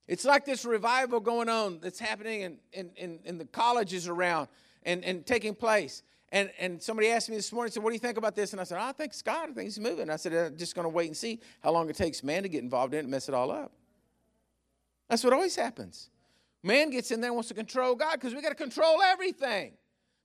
It's 0.06 0.24
like 0.24 0.44
this 0.44 0.64
revival 0.64 1.18
going 1.18 1.48
on 1.48 1.80
that's 1.80 1.98
happening 1.98 2.42
in, 2.42 2.58
in, 2.72 2.90
in, 2.94 3.18
in 3.24 3.38
the 3.38 3.46
colleges 3.46 4.06
around 4.06 4.46
and, 4.84 5.04
and 5.04 5.26
taking 5.26 5.56
place. 5.56 6.04
And, 6.32 6.50
and 6.58 6.82
somebody 6.82 7.08
asked 7.08 7.30
me 7.30 7.36
this 7.36 7.52
morning, 7.52 7.70
said, 7.72 7.82
What 7.82 7.90
do 7.90 7.94
you 7.94 8.00
think 8.00 8.18
about 8.18 8.34
this? 8.34 8.52
And 8.52 8.60
I 8.60 8.64
said, 8.64 8.78
I 8.78 8.92
think 8.92 9.12
it's 9.12 9.22
God. 9.22 9.50
I 9.50 9.52
think 9.52 9.64
He's 9.66 9.78
moving. 9.78 10.10
I 10.10 10.16
said, 10.16 10.32
I'm 10.32 10.56
just 10.56 10.74
going 10.74 10.84
to 10.84 10.88
wait 10.88 11.06
and 11.06 11.16
see 11.16 11.40
how 11.62 11.70
long 11.70 11.88
it 11.88 11.96
takes 11.96 12.22
man 12.24 12.42
to 12.42 12.48
get 12.48 12.62
involved 12.62 12.94
in 12.94 12.98
it 12.98 13.02
and 13.02 13.10
mess 13.10 13.28
it 13.28 13.34
all 13.34 13.50
up. 13.50 13.72
That's 15.08 15.22
what 15.22 15.32
always 15.32 15.54
happens. 15.54 16.10
Man 16.62 16.90
gets 16.90 17.12
in 17.12 17.20
there 17.20 17.30
and 17.30 17.36
wants 17.36 17.48
to 17.48 17.54
control 17.54 17.94
God 17.94 18.14
because 18.14 18.34
we 18.34 18.42
got 18.42 18.48
to 18.48 18.56
control 18.56 19.00
everything. 19.02 19.74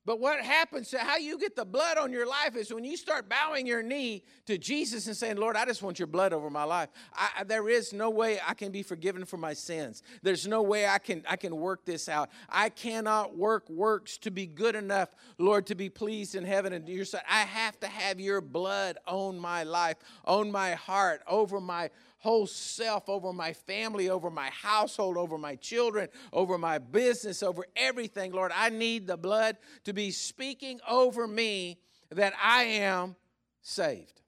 But 0.03 0.19
what 0.19 0.41
happens 0.41 0.89
to 0.89 0.97
how 0.97 1.17
you 1.17 1.37
get 1.37 1.55
the 1.55 1.65
blood 1.65 1.99
on 1.99 2.11
your 2.11 2.25
life 2.25 2.55
is 2.55 2.73
when 2.73 2.83
you 2.83 2.97
start 2.97 3.29
bowing 3.29 3.67
your 3.67 3.83
knee 3.83 4.23
to 4.47 4.57
Jesus 4.57 5.05
and 5.05 5.15
saying, 5.15 5.37
Lord, 5.37 5.55
I 5.55 5.63
just 5.65 5.83
want 5.83 5.99
your 5.99 6.07
blood 6.07 6.33
over 6.33 6.49
my 6.49 6.63
life. 6.63 6.89
I, 7.13 7.43
there 7.43 7.69
is 7.69 7.93
no 7.93 8.09
way 8.09 8.39
I 8.45 8.55
can 8.55 8.71
be 8.71 8.81
forgiven 8.81 9.25
for 9.25 9.37
my 9.37 9.53
sins. 9.53 10.01
There's 10.23 10.47
no 10.47 10.63
way 10.63 10.87
I 10.87 10.97
can, 10.97 11.23
I 11.29 11.35
can 11.35 11.55
work 11.55 11.85
this 11.85 12.09
out. 12.09 12.31
I 12.49 12.69
cannot 12.69 13.37
work 13.37 13.69
works 13.69 14.17
to 14.19 14.31
be 14.31 14.47
good 14.47 14.75
enough, 14.75 15.09
Lord, 15.37 15.67
to 15.67 15.75
be 15.75 15.89
pleased 15.89 16.33
in 16.33 16.45
heaven 16.45 16.73
and 16.73 16.89
your 16.89 17.05
sight. 17.05 17.21
I 17.29 17.41
have 17.41 17.79
to 17.81 17.87
have 17.87 18.19
your 18.19 18.41
blood 18.41 18.97
on 19.05 19.37
my 19.37 19.61
life, 19.63 19.97
on 20.25 20.51
my 20.51 20.73
heart, 20.73 21.21
over 21.27 21.61
my 21.61 21.91
whole 22.21 22.45
self, 22.45 23.09
over 23.09 23.33
my 23.33 23.51
family, 23.51 24.09
over 24.09 24.29
my 24.29 24.49
household, 24.49 25.17
over 25.17 25.39
my 25.39 25.55
children, 25.55 26.07
over 26.31 26.57
my 26.57 26.77
business, 26.77 27.41
over 27.41 27.65
everything. 27.75 28.31
Lord, 28.31 28.51
I 28.55 28.69
need 28.69 29.07
the 29.07 29.17
blood 29.17 29.57
to 29.85 29.93
be 29.93 30.11
speaking 30.11 30.79
over 30.87 31.27
me 31.27 31.79
that 32.11 32.33
I 32.41 32.63
am 32.63 33.15
saved. 33.63 34.21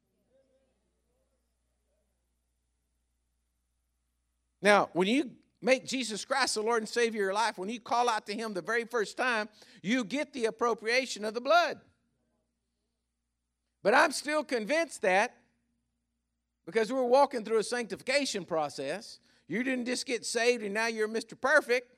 Now, 4.60 4.90
when 4.94 5.08
you 5.08 5.30
make 5.62 5.86
Jesus 5.86 6.26
Christ 6.26 6.56
the 6.56 6.62
Lord 6.62 6.82
and 6.82 6.90
Savior 6.90 7.22
of 7.22 7.26
your 7.26 7.34
life, 7.34 7.60
when 7.60 7.70
you 7.70 7.80
call 7.80 8.10
out 8.10 8.26
to 8.26 8.34
Him 8.34 8.56
the 8.56 8.62
very 8.62 8.86
first 8.86 9.18
time, 9.18 9.50
you 9.84 10.04
get 10.04 10.34
the 10.34 10.46
appropriation 10.46 11.26
of 11.26 11.36
the 11.36 11.42
blood. 11.42 11.80
But 13.84 13.94
I'm 13.94 14.12
still 14.14 14.44
convinced 14.44 15.04
that 15.04 15.36
because 16.66 16.92
we're 16.92 17.04
walking 17.04 17.44
through 17.44 17.60
a 17.60 17.64
sanctification 17.64 18.46
process. 18.46 19.20
You 19.48 19.64
didn't 19.64 19.86
just 19.86 20.06
get 20.06 20.26
saved 20.26 20.64
and 20.64 20.74
now 20.74 20.88
you're 20.88 21.08
Mr. 21.08 21.40
Perfect. 21.40 21.94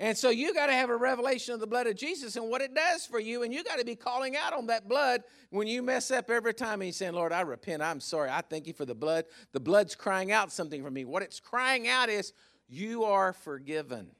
And 0.00 0.16
so 0.16 0.30
you 0.30 0.54
got 0.54 0.66
to 0.66 0.72
have 0.72 0.90
a 0.90 0.96
revelation 0.96 1.54
of 1.54 1.60
the 1.60 1.66
blood 1.66 1.88
of 1.88 1.96
Jesus 1.96 2.36
and 2.36 2.48
what 2.48 2.60
it 2.60 2.72
does 2.72 3.04
for 3.04 3.18
you. 3.18 3.42
And 3.42 3.52
you 3.52 3.64
got 3.64 3.80
to 3.80 3.84
be 3.84 3.96
calling 3.96 4.36
out 4.36 4.52
on 4.52 4.66
that 4.68 4.88
blood 4.88 5.24
when 5.50 5.66
you 5.66 5.82
mess 5.82 6.12
up 6.12 6.30
every 6.30 6.54
time. 6.54 6.80
And 6.80 6.86
you 6.86 6.92
saying, 6.92 7.14
Lord, 7.14 7.32
I 7.32 7.40
repent. 7.40 7.82
I'm 7.82 7.98
sorry. 7.98 8.30
I 8.30 8.42
thank 8.42 8.68
you 8.68 8.72
for 8.72 8.84
the 8.84 8.94
blood. 8.94 9.24
The 9.52 9.60
blood's 9.60 9.96
crying 9.96 10.30
out 10.30 10.52
something 10.52 10.84
for 10.84 10.90
me. 10.90 11.04
What 11.04 11.22
it's 11.22 11.40
crying 11.40 11.88
out 11.88 12.08
is, 12.08 12.32
You 12.68 13.04
are 13.04 13.32
forgiven. 13.32 14.12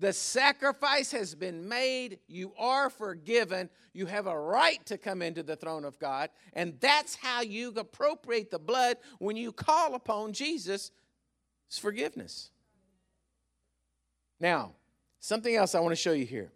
The 0.00 0.12
sacrifice 0.12 1.12
has 1.12 1.34
been 1.34 1.68
made. 1.68 2.18
You 2.26 2.52
are 2.58 2.90
forgiven. 2.90 3.70
You 3.92 4.06
have 4.06 4.26
a 4.26 4.38
right 4.38 4.84
to 4.86 4.98
come 4.98 5.22
into 5.22 5.42
the 5.42 5.56
throne 5.56 5.84
of 5.84 5.98
God. 5.98 6.30
And 6.52 6.74
that's 6.80 7.14
how 7.14 7.42
you 7.42 7.72
appropriate 7.76 8.50
the 8.50 8.58
blood 8.58 8.96
when 9.18 9.36
you 9.36 9.52
call 9.52 9.94
upon 9.94 10.32
Jesus' 10.32 10.90
forgiveness. 11.70 12.50
Now, 14.40 14.72
something 15.20 15.54
else 15.54 15.74
I 15.74 15.80
want 15.80 15.92
to 15.92 15.96
show 15.96 16.12
you 16.12 16.26
here. 16.26 16.52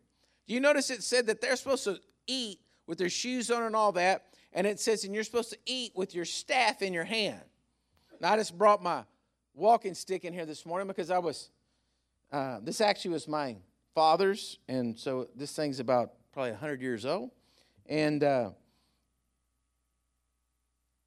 Do 0.47 0.55
you 0.55 0.61
notice 0.61 0.91
it 0.91 1.03
said 1.03 1.27
that 1.27 1.41
they're 1.41 1.57
supposed 1.57 1.85
to 1.85 2.01
eat 2.27 2.59
with 2.87 2.99
their 2.99 3.09
shoes 3.09 3.51
on 3.51 3.63
and 3.63 3.77
all 3.77 3.93
that? 3.93 4.25
And 4.53 4.67
it 4.67 4.81
says, 4.81 5.05
and 5.05 5.15
you're 5.15 5.25
supposed 5.25 5.51
to 5.51 5.59
eat 5.65 5.93
with 5.95 6.15
your 6.15 6.25
staff 6.25 6.83
in 6.83 6.93
your 6.93 7.05
hand. 7.05 7.43
Now, 8.21 8.33
I 8.33 8.37
just 8.37 8.59
brought 8.59 8.83
my 8.83 9.05
walking 9.55 9.95
stick 9.95 10.25
in 10.25 10.33
here 10.33 10.47
this 10.47 10.67
morning 10.67 10.89
because 10.89 11.11
I 11.11 11.19
was 11.19 11.51
uh, 12.31 12.59
this 12.63 12.81
actually 12.81 13.13
was 13.13 13.27
my 13.27 13.57
father's, 13.95 14.59
and 14.69 14.99
so 14.99 15.29
this 15.35 15.53
thing's 15.53 15.81
about 15.81 16.13
probably 16.33 16.53
100 16.53 16.81
years 16.83 17.07
old. 17.07 17.31
And 17.87 18.23
uh, 18.23 18.51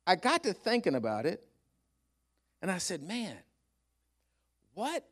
I 0.07 0.15
got 0.15 0.43
to 0.43 0.53
thinking 0.53 0.95
about 0.95 1.26
it, 1.26 1.43
and 2.61 2.72
I 2.72 2.80
said, 2.80 3.03
man, 3.03 3.38
what? 4.74 5.07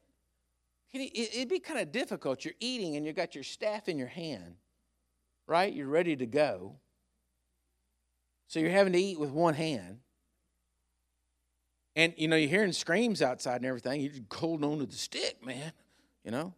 It'd 0.92 1.50
be 1.50 1.60
kind 1.60 1.80
of 1.80 1.92
difficult. 1.92 2.44
You're 2.44 2.56
eating 2.60 2.96
and 2.96 3.06
you 3.06 3.14
got 3.14 3.36
your 3.36 3.44
staff 3.44 3.88
in 3.88 4.00
your 4.00 4.08
hand, 4.08 4.56
right? 5.46 5.72
You're 5.72 5.88
ready 5.88 6.16
to 6.16 6.26
go. 6.26 6.78
So 8.48 8.60
you're 8.60 8.72
having 8.72 8.94
to 8.94 9.00
eat 9.00 9.20
with 9.20 9.30
one 9.30 9.54
hand. 9.54 10.00
And 11.96 12.16
you 12.18 12.28
know, 12.28 12.36
you're 12.36 12.50
hearing 12.50 12.72
screams 12.72 13.22
outside 13.22 13.58
and 13.58 13.66
everything. 13.66 14.02
You're 14.02 14.14
just 14.14 14.34
holding 14.34 14.68
on 14.68 14.80
to 14.80 14.88
the 14.88 14.96
stick, 14.96 15.46
man 15.46 15.74
you 16.24 16.32
know? 16.32 16.54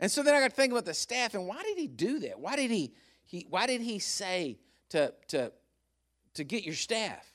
And 0.00 0.10
so 0.10 0.22
then 0.22 0.34
I 0.34 0.40
got 0.40 0.50
to 0.50 0.56
think 0.56 0.72
about 0.72 0.84
the 0.84 0.94
staff 0.94 1.34
and 1.34 1.46
why 1.46 1.62
did 1.62 1.78
he 1.78 1.86
do 1.86 2.18
that? 2.20 2.38
Why 2.38 2.56
did 2.56 2.70
he, 2.70 2.92
he 3.24 3.46
why 3.48 3.66
did 3.66 3.80
he 3.80 3.98
say 3.98 4.58
to, 4.90 5.12
to, 5.28 5.52
to 6.34 6.44
get 6.44 6.64
your 6.64 6.74
staff? 6.74 7.32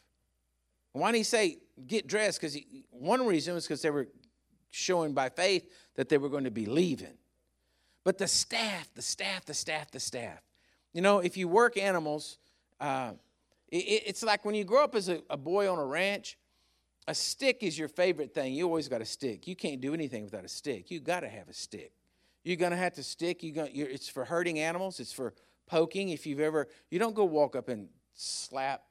Why 0.92 1.12
did 1.12 1.20
he 1.20 1.24
say 1.24 1.60
get 1.86 2.08
dressed? 2.08 2.42
Because 2.42 2.58
one 2.90 3.26
reason 3.26 3.54
was 3.54 3.66
because 3.66 3.82
they 3.82 3.90
were 3.90 4.08
showing 4.72 5.14
by 5.14 5.30
faith 5.30 5.72
that 5.96 6.10
they 6.10 6.18
were 6.18 6.30
going 6.30 6.44
to 6.44 6.52
be 6.52 6.66
leaving. 6.66 7.18
But 8.04 8.18
the 8.18 8.28
staff, 8.28 8.90
the 8.96 9.02
staff, 9.02 9.46
the 9.46 9.54
staff, 9.54 9.92
the 9.92 10.00
staff. 10.00 10.42
You 10.94 11.02
know, 11.02 11.20
if 11.20 11.38
you 11.38 11.48
work 11.48 11.78
animals, 11.78 12.38
uh, 12.80 13.12
it, 13.70 14.04
it's 14.06 14.24
like 14.24 14.46
when 14.46 14.56
you 14.56 14.64
grow 14.64 14.84
up 14.84 14.96
as 14.96 15.10
a, 15.10 15.22
a 15.30 15.38
boy 15.38 15.72
on 15.72 15.78
a 15.78 15.86
ranch, 15.86 16.38
a 17.08 17.16
stick 17.16 17.64
is 17.64 17.78
your 17.78 17.88
favorite 17.88 18.34
thing. 18.34 18.53
You 18.53 18.66
always 18.66 18.88
got 18.88 19.01
a 19.01 19.05
stick. 19.05 19.47
You 19.47 19.55
can't 19.55 19.80
do 19.80 19.93
anything 19.93 20.24
without 20.24 20.43
a 20.43 20.49
stick. 20.49 20.91
You 20.91 20.99
got 20.99 21.22
to 21.22 21.30
have 21.30 21.47
a 21.47 21.53
stick. 21.53 21.93
You're 22.47 22.55
gonna 22.55 22.78
have 22.78 22.93
to 22.93 23.03
stick. 23.03 23.43
You 23.43 23.51
going 23.51 23.72
it's 23.74 24.08
for 24.08 24.24
hurting 24.24 24.60
animals. 24.60 25.01
It's 25.01 25.12
for 25.12 25.34
poking. 25.66 26.10
If 26.10 26.26
you've 26.26 26.39
ever, 26.39 26.70
you 26.89 26.97
don't 26.97 27.14
go 27.14 27.26
walk 27.26 27.58
up 27.58 27.68
and 27.68 27.89
slap 28.14 28.84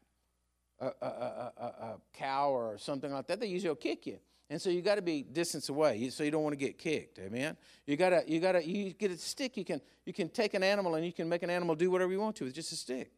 a, 0.79 0.89
a, 0.89 1.07
a, 1.07 1.65
a 1.65 1.97
cow 2.13 2.51
or 2.51 2.77
something 2.77 3.11
like 3.11 3.27
that. 3.29 3.41
They 3.41 3.47
usually 3.47 3.71
will 3.71 3.77
kick 3.77 4.07
you. 4.07 4.19
And 4.51 4.61
so 4.61 4.69
you 4.69 4.83
got 4.83 4.97
to 4.97 5.03
be 5.03 5.23
distance 5.23 5.71
away, 5.71 6.11
so 6.11 6.23
you 6.23 6.31
don't 6.31 6.43
want 6.43 6.53
to 6.53 6.59
get 6.59 6.77
kicked. 6.77 7.19
Amen. 7.19 7.57
You 7.87 7.97
gotta, 7.97 8.23
you 8.27 8.41
gotta, 8.41 8.63
you 8.63 8.93
get 8.93 9.11
a 9.11 9.17
stick. 9.17 9.57
You 9.57 9.65
can, 9.65 9.81
you 10.05 10.13
can 10.13 10.29
take 10.29 10.53
an 10.53 10.63
animal 10.63 10.95
and 10.95 11.07
you 11.07 11.13
can 11.13 11.27
make 11.27 11.43
an 11.43 11.49
animal 11.49 11.75
do 11.75 11.91
whatever 11.91 12.13
you 12.13 12.21
want 12.21 12.37
to 12.37 12.45
with 12.45 12.55
just 12.55 12.73
a 12.73 12.77
stick. 12.77 13.11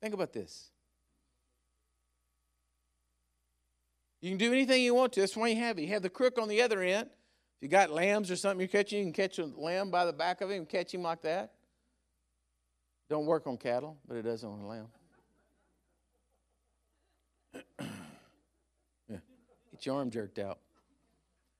Think 0.00 0.14
about 0.14 0.32
this. 0.32 0.71
You 4.22 4.30
can 4.30 4.38
do 4.38 4.52
anything 4.52 4.82
you 4.82 4.94
want 4.94 5.12
to. 5.14 5.20
That's 5.20 5.36
why 5.36 5.48
you 5.48 5.56
have 5.56 5.78
it. 5.78 5.82
You 5.82 5.88
have 5.88 6.02
the 6.02 6.08
crook 6.08 6.38
on 6.38 6.48
the 6.48 6.62
other 6.62 6.80
end. 6.80 7.10
If 7.56 7.62
you 7.62 7.68
got 7.68 7.90
lambs 7.90 8.30
or 8.30 8.36
something 8.36 8.60
you're 8.60 8.68
catching, 8.68 9.00
you 9.00 9.04
can 9.06 9.12
catch 9.12 9.38
a 9.40 9.46
lamb 9.46 9.90
by 9.90 10.06
the 10.06 10.12
back 10.12 10.40
of 10.40 10.50
him 10.50 10.58
and 10.58 10.68
catch 10.68 10.94
him 10.94 11.02
like 11.02 11.22
that. 11.22 11.52
Don't 13.10 13.26
work 13.26 13.48
on 13.48 13.56
cattle, 13.56 13.98
but 14.06 14.16
it 14.16 14.22
does 14.22 14.44
on 14.44 14.60
a 14.60 14.66
lamb. 14.66 14.86
yeah. 19.10 19.16
Get 19.72 19.86
your 19.86 19.96
arm 19.96 20.08
jerked 20.08 20.38
out. 20.38 20.60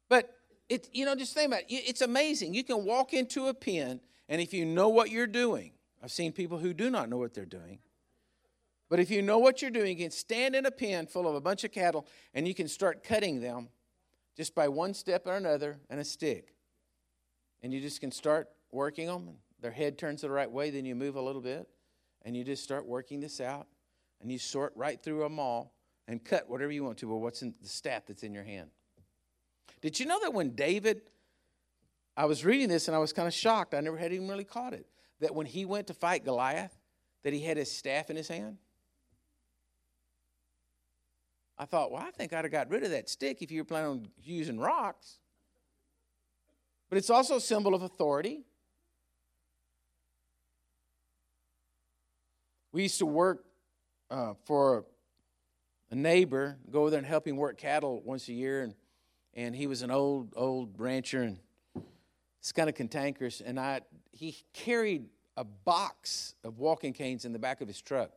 But 0.08 0.32
it, 0.68 0.88
you 0.92 1.04
know, 1.04 1.16
just 1.16 1.34
think 1.34 1.48
about 1.48 1.62
it. 1.62 1.66
It's 1.68 2.00
amazing. 2.00 2.54
You 2.54 2.62
can 2.62 2.84
walk 2.84 3.12
into 3.12 3.48
a 3.48 3.54
pen, 3.54 4.00
and 4.28 4.40
if 4.40 4.54
you 4.54 4.64
know 4.64 4.88
what 4.88 5.10
you're 5.10 5.26
doing, 5.26 5.72
I've 6.00 6.12
seen 6.12 6.32
people 6.32 6.58
who 6.58 6.72
do 6.72 6.90
not 6.90 7.08
know 7.08 7.16
what 7.16 7.34
they're 7.34 7.44
doing. 7.44 7.80
But 8.92 9.00
if 9.00 9.10
you 9.10 9.22
know 9.22 9.38
what 9.38 9.62
you're 9.62 9.70
doing, 9.70 9.96
you 9.96 10.04
can 10.04 10.10
stand 10.10 10.54
in 10.54 10.66
a 10.66 10.70
pen 10.70 11.06
full 11.06 11.26
of 11.26 11.34
a 11.34 11.40
bunch 11.40 11.64
of 11.64 11.72
cattle 11.72 12.06
and 12.34 12.46
you 12.46 12.52
can 12.52 12.68
start 12.68 13.02
cutting 13.02 13.40
them 13.40 13.70
just 14.36 14.54
by 14.54 14.68
one 14.68 14.92
step 14.92 15.26
or 15.26 15.34
another 15.34 15.78
and 15.88 15.98
a 15.98 16.04
stick. 16.04 16.52
And 17.62 17.72
you 17.72 17.80
just 17.80 18.02
can 18.02 18.12
start 18.12 18.50
working 18.70 19.06
them. 19.06 19.30
Their 19.62 19.70
head 19.70 19.96
turns 19.96 20.20
the 20.20 20.28
right 20.28 20.50
way, 20.50 20.68
then 20.68 20.84
you 20.84 20.94
move 20.94 21.16
a 21.16 21.22
little 21.22 21.40
bit 21.40 21.70
and 22.20 22.36
you 22.36 22.44
just 22.44 22.62
start 22.62 22.86
working 22.86 23.18
this 23.18 23.40
out 23.40 23.66
and 24.20 24.30
you 24.30 24.38
sort 24.38 24.74
right 24.76 25.02
through 25.02 25.20
them 25.20 25.38
all 25.38 25.72
and 26.06 26.22
cut 26.22 26.50
whatever 26.50 26.70
you 26.70 26.84
want 26.84 26.98
to, 26.98 27.06
but 27.06 27.16
what's 27.16 27.40
in 27.40 27.54
the 27.62 27.68
staff 27.68 28.04
that's 28.08 28.24
in 28.24 28.34
your 28.34 28.44
hand. 28.44 28.68
Did 29.80 29.98
you 30.00 30.04
know 30.04 30.20
that 30.20 30.34
when 30.34 30.50
David, 30.50 31.00
I 32.14 32.26
was 32.26 32.44
reading 32.44 32.68
this 32.68 32.88
and 32.88 32.94
I 32.94 32.98
was 32.98 33.14
kind 33.14 33.26
of 33.26 33.32
shocked, 33.32 33.72
I 33.72 33.80
never 33.80 33.96
had 33.96 34.12
even 34.12 34.28
really 34.28 34.44
caught 34.44 34.74
it, 34.74 34.84
that 35.20 35.34
when 35.34 35.46
he 35.46 35.64
went 35.64 35.86
to 35.86 35.94
fight 35.94 36.26
Goliath, 36.26 36.76
that 37.22 37.32
he 37.32 37.40
had 37.40 37.56
his 37.56 37.70
staff 37.70 38.10
in 38.10 38.16
his 38.16 38.28
hand? 38.28 38.58
I 41.58 41.64
thought, 41.64 41.90
well, 41.90 42.02
I 42.02 42.10
think 42.10 42.32
I'd 42.32 42.44
have 42.44 42.52
got 42.52 42.70
rid 42.70 42.82
of 42.82 42.90
that 42.90 43.08
stick 43.08 43.42
if 43.42 43.50
you 43.50 43.60
were 43.60 43.64
planning 43.64 43.90
on 43.90 44.08
using 44.24 44.58
rocks. 44.58 45.18
But 46.88 46.98
it's 46.98 47.10
also 47.10 47.36
a 47.36 47.40
symbol 47.40 47.74
of 47.74 47.82
authority. 47.82 48.44
We 52.72 52.82
used 52.84 52.98
to 52.98 53.06
work 53.06 53.44
uh, 54.10 54.34
for 54.44 54.86
a 55.90 55.94
neighbor, 55.94 56.58
go 56.70 56.80
over 56.80 56.90
there 56.90 56.98
and 56.98 57.06
help 57.06 57.26
him 57.26 57.36
work 57.36 57.58
cattle 57.58 58.02
once 58.04 58.28
a 58.28 58.32
year, 58.32 58.62
and 58.62 58.74
and 59.34 59.54
he 59.54 59.66
was 59.66 59.82
an 59.82 59.90
old 59.90 60.32
old 60.36 60.78
rancher 60.78 61.22
and 61.22 61.38
it's 62.38 62.52
kind 62.52 62.68
of 62.68 62.74
cantankerous. 62.74 63.40
And 63.40 63.58
I 63.58 63.80
he 64.10 64.36
carried 64.52 65.06
a 65.36 65.44
box 65.44 66.34
of 66.44 66.58
walking 66.58 66.92
canes 66.92 67.24
in 67.24 67.32
the 67.32 67.38
back 67.38 67.60
of 67.60 67.68
his 67.68 67.80
truck. 67.80 68.10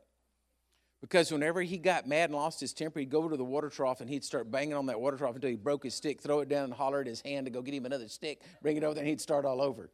Because 1.05 1.31
whenever 1.31 1.61
he 1.61 1.77
got 1.77 2.07
mad 2.07 2.31
and 2.31 2.35
lost 2.35 2.59
his 2.59 2.73
temper, 2.73 2.99
he'd 2.99 3.11
go 3.11 3.29
to 3.29 3.37
the 3.37 3.45
water 3.45 3.69
trough 3.69 4.01
and 4.01 4.09
he'd 4.09 4.23
start 4.23 4.49
banging 4.49 4.73
on 4.73 4.87
that 4.87 4.99
water 4.99 5.15
trough 5.17 5.35
until 5.35 5.51
he 5.51 5.55
broke 5.55 5.83
his 5.83 5.93
stick, 5.93 6.19
throw 6.19 6.39
it 6.39 6.49
down 6.49 6.63
and 6.63 6.73
holler 6.73 6.99
at 6.99 7.05
his 7.05 7.21
hand 7.21 7.45
to 7.45 7.51
go 7.51 7.61
get 7.61 7.75
him 7.75 7.85
another 7.85 8.07
stick, 8.07 8.41
bring 8.63 8.75
it 8.75 8.83
over 8.83 8.95
there, 8.95 9.03
and 9.03 9.07
he'd 9.07 9.21
start 9.21 9.45
all 9.45 9.61
over. 9.61 9.91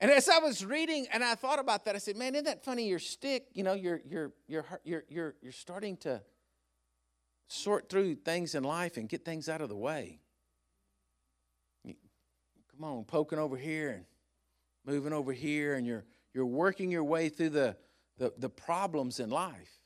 And 0.00 0.10
as 0.10 0.30
I 0.30 0.38
was 0.38 0.64
reading 0.64 1.06
and 1.12 1.22
I 1.22 1.34
thought 1.34 1.58
about 1.58 1.84
that, 1.84 1.94
I 1.94 1.98
said, 1.98 2.16
man, 2.16 2.34
isn't 2.34 2.46
that 2.46 2.64
funny? 2.64 2.88
Your 2.88 3.00
stick, 3.00 3.48
you 3.52 3.62
know, 3.62 3.74
you're, 3.74 4.00
you're, 4.08 4.32
you're, 4.48 4.64
you're, 4.82 5.04
you're, 5.10 5.34
you're 5.42 5.52
starting 5.52 5.98
to 5.98 6.22
sort 7.48 7.90
through 7.90 8.14
things 8.14 8.54
in 8.54 8.64
life 8.64 8.96
and 8.96 9.10
get 9.10 9.26
things 9.26 9.50
out 9.50 9.60
of 9.60 9.68
the 9.68 9.76
way. 9.76 10.20
Come 11.84 12.82
on, 12.82 13.04
poking 13.04 13.38
over 13.38 13.58
here 13.58 13.90
and 13.90 14.04
moving 14.86 15.12
over 15.12 15.34
here, 15.34 15.74
and 15.74 15.86
you're, 15.86 16.06
you're 16.34 16.46
working 16.46 16.90
your 16.90 17.04
way 17.04 17.28
through 17.28 17.50
the, 17.50 17.76
the, 18.18 18.32
the 18.38 18.48
problems 18.48 19.20
in 19.20 19.30
life. 19.30 19.80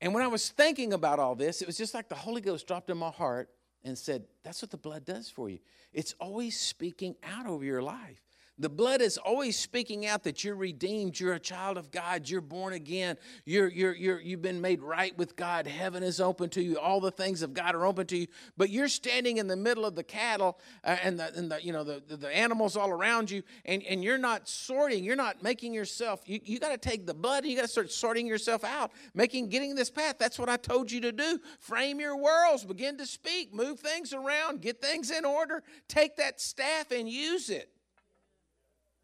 And 0.00 0.12
when 0.12 0.22
I 0.22 0.26
was 0.28 0.50
thinking 0.50 0.92
about 0.92 1.18
all 1.18 1.34
this, 1.34 1.62
it 1.62 1.66
was 1.66 1.78
just 1.78 1.94
like 1.94 2.08
the 2.08 2.14
Holy 2.14 2.40
Ghost 2.40 2.66
dropped 2.66 2.90
in 2.90 2.98
my 2.98 3.10
heart 3.10 3.48
and 3.84 3.96
said, 3.96 4.24
That's 4.42 4.60
what 4.60 4.70
the 4.70 4.76
blood 4.76 5.04
does 5.04 5.30
for 5.30 5.48
you. 5.48 5.58
It's 5.92 6.14
always 6.20 6.58
speaking 6.58 7.16
out 7.22 7.46
over 7.46 7.64
your 7.64 7.82
life. 7.82 8.20
The 8.58 8.70
blood 8.70 9.02
is 9.02 9.18
always 9.18 9.58
speaking 9.58 10.06
out 10.06 10.24
that 10.24 10.42
you're 10.42 10.56
redeemed, 10.56 11.20
you're 11.20 11.34
a 11.34 11.38
child 11.38 11.76
of 11.76 11.90
God, 11.90 12.26
you're 12.26 12.40
born 12.40 12.72
again, 12.72 13.18
you're, 13.44 13.68
you're, 13.68 13.94
you're, 13.94 14.18
you've 14.18 14.40
been 14.40 14.62
made 14.62 14.80
right 14.80 15.16
with 15.18 15.36
God, 15.36 15.66
heaven 15.66 16.02
is 16.02 16.22
open 16.22 16.48
to 16.50 16.62
you, 16.62 16.78
all 16.78 16.98
the 16.98 17.10
things 17.10 17.42
of 17.42 17.52
God 17.52 17.74
are 17.74 17.84
open 17.84 18.06
to 18.06 18.16
you, 18.16 18.26
but 18.56 18.70
you're 18.70 18.88
standing 18.88 19.36
in 19.36 19.46
the 19.46 19.56
middle 19.56 19.84
of 19.84 19.94
the 19.94 20.02
cattle 20.02 20.58
uh, 20.84 20.96
and, 21.02 21.20
the, 21.20 21.34
and 21.36 21.50
the, 21.50 21.62
you 21.62 21.70
know, 21.70 21.84
the, 21.84 22.02
the, 22.16 22.34
animals 22.34 22.78
all 22.78 22.88
around 22.88 23.30
you, 23.30 23.42
and, 23.66 23.82
and 23.82 24.02
you're 24.02 24.16
not 24.16 24.48
sorting, 24.48 25.04
you're 25.04 25.16
not 25.16 25.42
making 25.42 25.74
yourself, 25.74 26.22
you, 26.24 26.40
you 26.42 26.58
got 26.58 26.70
to 26.70 26.78
take 26.78 27.04
the 27.04 27.14
blood 27.14 27.44
and 27.44 27.50
you 27.50 27.56
got 27.56 27.62
to 27.62 27.68
start 27.68 27.92
sorting 27.92 28.26
yourself 28.26 28.64
out, 28.64 28.90
making, 29.12 29.50
getting 29.50 29.74
this 29.74 29.90
path. 29.90 30.16
That's 30.18 30.38
what 30.38 30.48
I 30.48 30.56
told 30.56 30.90
you 30.90 31.02
to 31.02 31.12
do. 31.12 31.38
Frame 31.60 32.00
your 32.00 32.16
worlds, 32.16 32.64
begin 32.64 32.96
to 32.96 33.06
speak, 33.06 33.52
move 33.52 33.80
things 33.80 34.14
around, 34.14 34.62
get 34.62 34.80
things 34.80 35.10
in 35.10 35.26
order, 35.26 35.62
take 35.88 36.16
that 36.16 36.40
staff 36.40 36.90
and 36.90 37.06
use 37.06 37.50
it. 37.50 37.70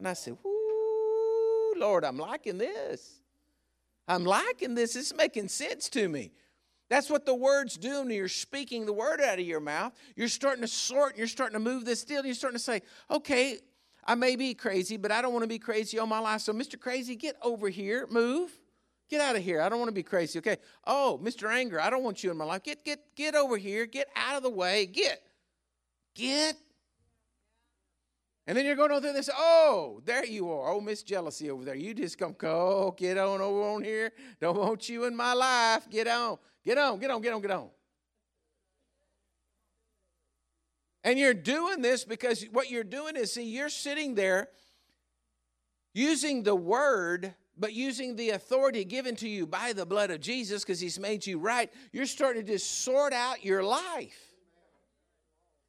And 0.02 0.08
I 0.08 0.14
said, 0.14 0.36
Whoo, 0.42 1.74
Lord, 1.76 2.04
I'm 2.04 2.18
liking 2.18 2.58
this. 2.58 3.20
I'm 4.08 4.24
liking 4.24 4.74
this. 4.74 4.96
It's 4.96 5.14
making 5.14 5.46
sense 5.46 5.88
to 5.90 6.08
me. 6.08 6.32
That's 6.90 7.08
what 7.08 7.24
the 7.24 7.36
words 7.36 7.76
do 7.76 8.00
when 8.00 8.10
you're 8.10 8.26
speaking 8.26 8.84
the 8.84 8.92
word 8.92 9.20
out 9.20 9.38
of 9.38 9.44
your 9.44 9.60
mouth. 9.60 9.92
You're 10.16 10.26
starting 10.26 10.62
to 10.62 10.66
sort, 10.66 11.10
and 11.10 11.18
you're 11.18 11.28
starting 11.28 11.54
to 11.54 11.60
move 11.60 11.84
this 11.84 12.02
deal, 12.02 12.26
you're 12.26 12.34
starting 12.34 12.58
to 12.58 12.64
say, 12.64 12.82
okay, 13.12 13.60
I 14.04 14.16
may 14.16 14.34
be 14.34 14.54
crazy, 14.54 14.96
but 14.96 15.12
I 15.12 15.22
don't 15.22 15.32
want 15.32 15.44
to 15.44 15.48
be 15.48 15.60
crazy 15.60 16.00
all 16.00 16.08
my 16.08 16.18
life. 16.18 16.40
So, 16.40 16.52
Mr. 16.52 16.80
Crazy, 16.80 17.14
get 17.14 17.36
over 17.40 17.68
here, 17.68 18.08
move. 18.10 18.50
Get 19.08 19.20
out 19.20 19.36
of 19.36 19.44
here. 19.44 19.62
I 19.62 19.68
don't 19.68 19.78
want 19.78 19.90
to 19.90 19.94
be 19.94 20.02
crazy. 20.02 20.40
Okay. 20.40 20.56
Oh, 20.84 21.20
Mr. 21.22 21.48
Anger, 21.48 21.80
I 21.80 21.90
don't 21.90 22.02
want 22.02 22.24
you 22.24 22.32
in 22.32 22.36
my 22.36 22.44
life. 22.44 22.64
Get, 22.64 22.84
get, 22.84 22.98
get 23.14 23.36
over 23.36 23.56
here. 23.56 23.86
Get 23.86 24.08
out 24.16 24.36
of 24.36 24.42
the 24.42 24.50
way. 24.50 24.86
Get. 24.86 25.22
Get 26.16 26.56
and 28.46 28.58
then 28.58 28.66
you're 28.66 28.76
going 28.76 28.90
over 28.90 29.12
this, 29.12 29.30
oh, 29.32 30.00
there 30.04 30.24
you 30.24 30.50
are. 30.50 30.72
Oh, 30.72 30.80
Miss 30.80 31.02
Jealousy 31.02 31.50
over 31.50 31.64
there. 31.64 31.76
You 31.76 31.94
just 31.94 32.18
come, 32.18 32.34
oh, 32.42 32.90
get 32.92 33.16
on 33.16 33.40
over 33.40 33.62
on 33.62 33.84
here. 33.84 34.10
Don't 34.40 34.58
want 34.58 34.88
you 34.88 35.04
in 35.04 35.14
my 35.14 35.32
life. 35.32 35.88
Get 35.88 36.08
on. 36.08 36.38
Get 36.64 36.78
on, 36.78 36.98
get 36.98 37.10
on, 37.10 37.20
get 37.20 37.32
on, 37.32 37.40
get 37.40 37.50
on. 37.52 37.68
And 41.04 41.18
you're 41.18 41.34
doing 41.34 41.82
this 41.82 42.04
because 42.04 42.44
what 42.52 42.70
you're 42.70 42.84
doing 42.84 43.16
is, 43.16 43.32
see, 43.32 43.44
you're 43.44 43.68
sitting 43.68 44.14
there 44.14 44.48
using 45.94 46.42
the 46.42 46.54
word, 46.54 47.34
but 47.56 47.72
using 47.72 48.16
the 48.16 48.30
authority 48.30 48.84
given 48.84 49.16
to 49.16 49.28
you 49.28 49.46
by 49.46 49.72
the 49.72 49.84
blood 49.84 50.10
of 50.10 50.20
Jesus 50.20 50.62
because 50.62 50.80
he's 50.80 50.98
made 50.98 51.26
you 51.26 51.38
right. 51.38 51.72
You're 51.92 52.06
starting 52.06 52.46
to 52.46 52.52
just 52.52 52.82
sort 52.82 53.12
out 53.12 53.44
your 53.44 53.62
life. 53.62 54.31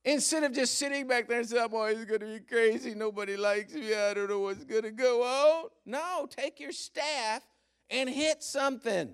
Instead 0.05 0.43
of 0.43 0.51
just 0.51 0.77
sitting 0.77 1.07
back 1.07 1.29
there 1.29 1.39
and 1.39 1.47
saying, 1.47 1.61
oh, 1.61 1.65
I'm 1.65 1.73
always 1.73 2.03
going 2.03 2.19
to 2.19 2.25
be 2.25 2.39
crazy, 2.39 2.93
nobody 2.93 3.37
likes 3.37 3.73
me, 3.73 3.95
I 3.95 4.13
don't 4.13 4.29
know 4.29 4.39
what's 4.39 4.65
going 4.65 4.83
to 4.83 4.91
go 4.91 5.23
on. 5.23 5.69
No, 5.85 6.27
take 6.29 6.59
your 6.59 6.73
staff 6.73 7.41
and 7.89 8.09
hit 8.09 8.43
something. 8.43 9.13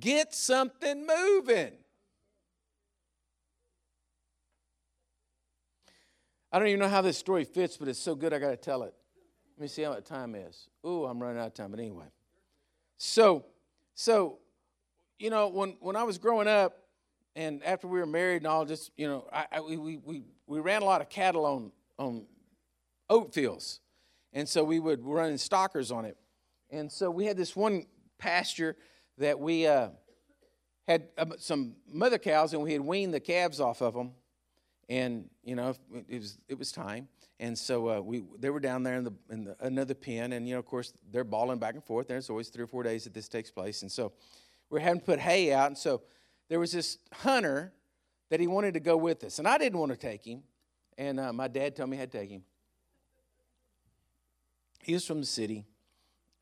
Get 0.00 0.34
something 0.34 1.06
moving. 1.06 1.72
I 6.52 6.58
don't 6.58 6.66
even 6.66 6.80
know 6.80 6.88
how 6.88 7.02
this 7.02 7.18
story 7.18 7.44
fits, 7.44 7.76
but 7.76 7.86
it's 7.86 7.98
so 8.00 8.16
good 8.16 8.32
I 8.32 8.40
got 8.40 8.50
to 8.50 8.56
tell 8.56 8.82
it. 8.82 8.94
Let 9.56 9.62
me 9.62 9.68
see 9.68 9.82
how 9.82 9.90
much 9.90 10.04
time 10.04 10.34
is. 10.34 10.68
Ooh, 10.84 11.04
I'm 11.04 11.22
running 11.22 11.38
out 11.38 11.48
of 11.48 11.54
time, 11.54 11.70
but 11.70 11.78
anyway. 11.78 12.06
So, 12.96 13.44
so 13.94 14.38
you 15.20 15.28
know, 15.28 15.48
when, 15.48 15.76
when 15.80 15.96
I 15.96 16.02
was 16.02 16.18
growing 16.18 16.48
up, 16.48 16.78
and 17.36 17.62
after 17.62 17.86
we 17.86 18.00
were 18.00 18.06
married 18.06 18.38
and 18.38 18.46
all, 18.46 18.64
just 18.64 18.90
you 18.96 19.06
know, 19.06 19.28
I, 19.32 19.46
I, 19.52 19.60
we, 19.60 19.76
we 19.76 20.24
we 20.46 20.58
ran 20.58 20.82
a 20.82 20.84
lot 20.84 21.00
of 21.00 21.08
cattle 21.08 21.44
on 21.44 21.70
on 21.98 22.26
oat 23.08 23.32
fields, 23.32 23.80
and 24.32 24.48
so 24.48 24.64
we 24.64 24.80
would 24.80 25.04
run 25.04 25.38
stockers 25.38 25.92
on 25.92 26.06
it, 26.06 26.16
and 26.70 26.90
so 26.90 27.10
we 27.10 27.26
had 27.26 27.36
this 27.36 27.54
one 27.54 27.86
pasture 28.18 28.76
that 29.18 29.38
we 29.38 29.66
uh, 29.66 29.90
had 30.88 31.08
uh, 31.18 31.26
some 31.38 31.76
mother 31.86 32.18
cows, 32.18 32.52
and 32.52 32.62
we 32.62 32.72
had 32.72 32.80
weaned 32.80 33.14
the 33.14 33.20
calves 33.20 33.60
off 33.60 33.80
of 33.80 33.94
them, 33.94 34.12
and 34.88 35.28
you 35.44 35.54
know, 35.54 35.74
it 36.08 36.18
was 36.18 36.38
it 36.48 36.58
was 36.58 36.72
time, 36.72 37.06
and 37.38 37.56
so 37.56 37.90
uh, 37.90 38.00
we 38.00 38.24
they 38.40 38.50
were 38.50 38.60
down 38.60 38.82
there 38.82 38.96
in 38.96 39.04
the 39.04 39.12
in 39.30 39.44
the, 39.44 39.56
another 39.60 39.94
pen, 39.94 40.32
and 40.32 40.48
you 40.48 40.54
know, 40.54 40.58
of 40.58 40.66
course, 40.66 40.94
they're 41.12 41.22
bawling 41.22 41.58
back 41.58 41.74
and 41.74 41.84
forth. 41.84 42.08
There's 42.08 42.28
always 42.28 42.48
three 42.48 42.64
or 42.64 42.66
four 42.66 42.82
days 42.82 43.04
that 43.04 43.14
this 43.14 43.28
takes 43.28 43.52
place, 43.52 43.82
and 43.82 43.92
so 43.92 44.12
we 44.70 44.78
are 44.78 44.82
having 44.82 45.00
to 45.00 45.06
put 45.06 45.18
hay 45.18 45.52
out. 45.52 45.66
And 45.66 45.78
so 45.78 46.02
there 46.48 46.60
was 46.60 46.72
this 46.72 46.98
hunter 47.12 47.72
that 48.30 48.40
he 48.40 48.46
wanted 48.46 48.74
to 48.74 48.80
go 48.80 48.96
with 48.96 49.24
us. 49.24 49.38
And 49.38 49.46
I 49.46 49.58
didn't 49.58 49.78
want 49.78 49.92
to 49.92 49.98
take 49.98 50.24
him. 50.24 50.44
And 50.96 51.20
uh, 51.20 51.32
my 51.32 51.48
dad 51.48 51.76
told 51.76 51.90
me 51.90 51.96
I 51.96 52.00
had 52.00 52.12
to 52.12 52.18
take 52.18 52.30
him. 52.30 52.44
He 54.82 54.94
was 54.94 55.04
from 55.04 55.20
the 55.20 55.26
city. 55.26 55.66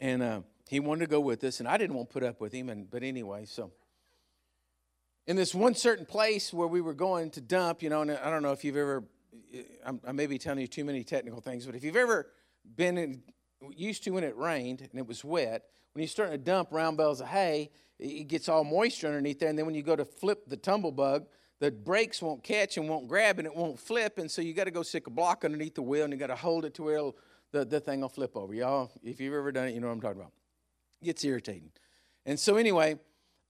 And 0.00 0.22
uh, 0.22 0.40
he 0.68 0.80
wanted 0.80 1.00
to 1.00 1.10
go 1.10 1.20
with 1.20 1.42
us. 1.44 1.60
And 1.60 1.68
I 1.68 1.76
didn't 1.78 1.96
want 1.96 2.10
to 2.10 2.12
put 2.12 2.22
up 2.22 2.40
with 2.40 2.52
him. 2.52 2.68
And, 2.68 2.90
but 2.90 3.02
anyway, 3.02 3.46
so 3.46 3.72
in 5.26 5.36
this 5.36 5.54
one 5.54 5.74
certain 5.74 6.06
place 6.06 6.52
where 6.52 6.68
we 6.68 6.80
were 6.80 6.94
going 6.94 7.30
to 7.30 7.40
dump, 7.40 7.82
you 7.82 7.90
know, 7.90 8.02
and 8.02 8.12
I 8.12 8.30
don't 8.30 8.42
know 8.42 8.52
if 8.52 8.64
you've 8.64 8.76
ever, 8.76 9.04
I 10.06 10.12
may 10.12 10.26
be 10.26 10.38
telling 10.38 10.60
you 10.60 10.66
too 10.66 10.84
many 10.84 11.04
technical 11.04 11.40
things, 11.40 11.66
but 11.66 11.74
if 11.74 11.84
you've 11.84 11.96
ever 11.96 12.30
been 12.76 12.96
in, 12.96 13.22
used 13.76 14.04
to 14.04 14.10
when 14.10 14.24
it 14.24 14.36
rained 14.36 14.80
and 14.80 14.98
it 14.98 15.06
was 15.06 15.24
wet, 15.24 15.64
when 15.92 16.02
you're 16.02 16.08
starting 16.08 16.32
to 16.32 16.42
dump 16.42 16.68
round 16.70 16.96
bales 16.96 17.20
of 17.20 17.28
hay, 17.28 17.70
it 17.98 18.28
gets 18.28 18.48
all 18.48 18.64
moisture 18.64 19.08
underneath 19.08 19.40
there. 19.40 19.48
And 19.48 19.58
then 19.58 19.66
when 19.66 19.74
you 19.74 19.82
go 19.82 19.96
to 19.96 20.04
flip 20.04 20.48
the 20.48 20.56
tumble 20.56 20.92
bug, 20.92 21.26
the 21.60 21.70
brakes 21.70 22.22
won't 22.22 22.44
catch 22.44 22.76
and 22.76 22.88
won't 22.88 23.08
grab 23.08 23.38
and 23.38 23.46
it 23.46 23.54
won't 23.54 23.78
flip. 23.78 24.18
And 24.18 24.30
so 24.30 24.40
you 24.40 24.54
got 24.54 24.64
to 24.64 24.70
go 24.70 24.82
stick 24.82 25.06
a 25.08 25.10
block 25.10 25.44
underneath 25.44 25.74
the 25.74 25.82
wheel 25.82 26.04
and 26.04 26.12
you 26.12 26.18
got 26.18 26.28
to 26.28 26.36
hold 26.36 26.64
it 26.64 26.74
to 26.74 26.84
where 26.84 27.10
the, 27.50 27.64
the 27.64 27.80
thing 27.80 28.00
will 28.00 28.08
flip 28.08 28.36
over. 28.36 28.54
Y'all, 28.54 28.90
if 29.02 29.20
you've 29.20 29.34
ever 29.34 29.50
done 29.50 29.68
it, 29.68 29.74
you 29.74 29.80
know 29.80 29.88
what 29.88 29.94
I'm 29.94 30.00
talking 30.00 30.20
about. 30.20 30.32
It 31.02 31.06
gets 31.06 31.24
irritating. 31.24 31.72
And 32.26 32.38
so 32.38 32.56
anyway, 32.56 32.96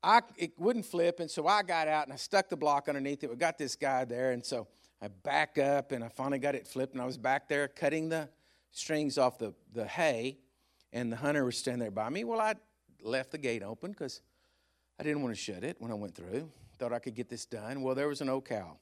I, 0.03 0.22
it 0.36 0.53
wouldn't 0.59 0.86
flip. 0.86 1.20
And 1.20 1.30
so 1.30 1.46
I 1.46 1.62
got 1.62 1.88
out 1.88 2.05
and 2.05 2.12
I 2.12 2.16
stuck 2.16 2.49
the 2.49 2.57
block 2.57 2.88
underneath 2.88 3.24
it. 3.24 3.30
We 3.30 3.36
got 3.36 3.59
this 3.59 3.76
guy 3.76 4.05
there. 4.05 4.32
And 4.32 4.44
so 4.44 4.68
I 5.03 5.09
back 5.09 5.59
up 5.59 5.92
and 5.92 6.03
I 6.03 6.09
finally 6.09 6.38
got 6.38 6.55
it 6.55 6.66
flipped. 6.66 6.94
And 6.94 7.03
I 7.03 7.07
was 7.07 7.18
back 7.18 7.49
there 7.49 7.68
cutting 7.68 8.09
the 8.09 8.28
strings 8.70 9.18
off 9.18 9.38
the, 9.38 9.53
the 9.74 9.86
hay. 9.86 10.38
And 10.92 11.12
the 11.12 11.16
hunter 11.16 11.44
was 11.44 11.59
standing 11.59 11.80
there 11.80 11.90
by 11.90 12.09
me. 12.09 12.24
Well, 12.24 12.40
I 12.40 12.55
left 13.03 13.32
the 13.32 13.38
gate 13.38 13.62
open 13.62 13.90
because 13.90 14.22
I 14.99 15.03
didn't 15.03 15.22
want 15.22 15.34
to 15.34 15.40
shut 15.40 15.64
it 15.64 15.76
when 15.78 15.90
I 15.90 15.94
went 15.94 16.14
through. 16.14 16.51
Thought 16.78 16.92
I 16.92 16.99
could 16.99 17.14
get 17.14 17.28
this 17.28 17.46
done. 17.46 17.82
Well, 17.82 17.94
there 17.94 18.09
was 18.09 18.20
an 18.20 18.28
old 18.28 18.44
cow. 18.44 18.78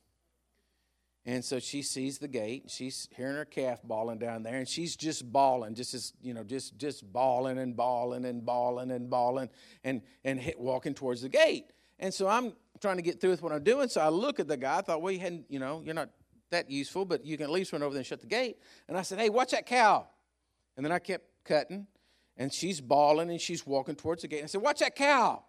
And 1.24 1.44
so 1.44 1.58
she 1.58 1.82
sees 1.82 2.18
the 2.18 2.28
gate. 2.28 2.66
She's 2.68 3.08
hearing 3.16 3.34
her 3.34 3.44
calf 3.44 3.80
bawling 3.82 4.18
down 4.18 4.44
there, 4.44 4.54
and 4.54 4.68
she's 4.68 4.94
just 4.94 5.30
bawling, 5.32 5.74
just 5.74 5.92
as 5.92 6.12
you 6.22 6.32
know, 6.32 6.44
just 6.44 6.78
just 6.78 7.12
bawling 7.12 7.58
and 7.58 7.76
bawling 7.76 8.24
and 8.24 8.46
bawling 8.46 8.92
and 8.92 9.10
bawling, 9.10 9.50
and 9.82 10.02
and 10.24 10.38
hit, 10.38 10.60
walking 10.60 10.94
towards 10.94 11.22
the 11.22 11.28
gate. 11.28 11.72
And 11.98 12.14
so 12.14 12.28
I'm 12.28 12.52
trying 12.80 12.96
to 12.96 13.02
get 13.02 13.20
through 13.20 13.30
with 13.30 13.42
what 13.42 13.52
I'm 13.52 13.64
doing. 13.64 13.88
So 13.88 14.00
I 14.02 14.08
look 14.08 14.38
at 14.38 14.46
the 14.46 14.56
guy. 14.56 14.78
I 14.78 14.82
thought, 14.82 15.02
well, 15.02 15.12
you 15.12 15.18
hadn't, 15.18 15.46
you 15.48 15.58
know, 15.58 15.82
you're 15.84 15.94
not 15.94 16.10
that 16.50 16.70
useful, 16.70 17.04
but 17.04 17.24
you 17.24 17.36
can 17.36 17.44
at 17.44 17.50
least 17.50 17.72
run 17.72 17.82
over 17.82 17.92
there 17.92 18.00
and 18.00 18.06
shut 18.06 18.20
the 18.20 18.26
gate. 18.26 18.58
And 18.86 18.96
I 18.96 19.02
said, 19.02 19.18
hey, 19.18 19.28
watch 19.28 19.50
that 19.50 19.66
cow. 19.66 20.06
And 20.76 20.84
then 20.84 20.92
I 20.92 21.00
kept 21.00 21.24
cutting, 21.44 21.88
and 22.36 22.52
she's 22.52 22.80
bawling 22.80 23.30
and 23.30 23.40
she's 23.40 23.66
walking 23.66 23.96
towards 23.96 24.22
the 24.22 24.28
gate. 24.28 24.40
And 24.40 24.44
I 24.44 24.48
said, 24.48 24.62
watch 24.62 24.78
that 24.78 24.94
cow. 24.94 25.42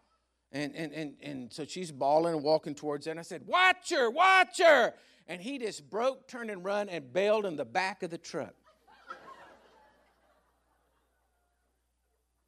And, 0.51 0.75
and, 0.75 0.93
and, 0.93 1.13
and 1.21 1.53
so 1.53 1.65
she's 1.65 1.91
bawling 1.91 2.35
and 2.35 2.43
walking 2.43 2.73
towards 2.73 3.05
her. 3.05 3.11
And 3.11 3.19
I 3.19 3.23
said, 3.23 3.43
Watch 3.45 3.89
her, 3.91 4.09
watch 4.09 4.59
her. 4.59 4.93
And 5.27 5.41
he 5.41 5.59
just 5.59 5.89
broke, 5.89 6.27
turned 6.27 6.49
and 6.49 6.63
run 6.63 6.87
and 6.87 7.11
bailed 7.11 7.45
in 7.45 7.57
the 7.57 7.65
back 7.65 8.01
of 8.03 8.09
the 8.09 8.17
truck. 8.17 8.53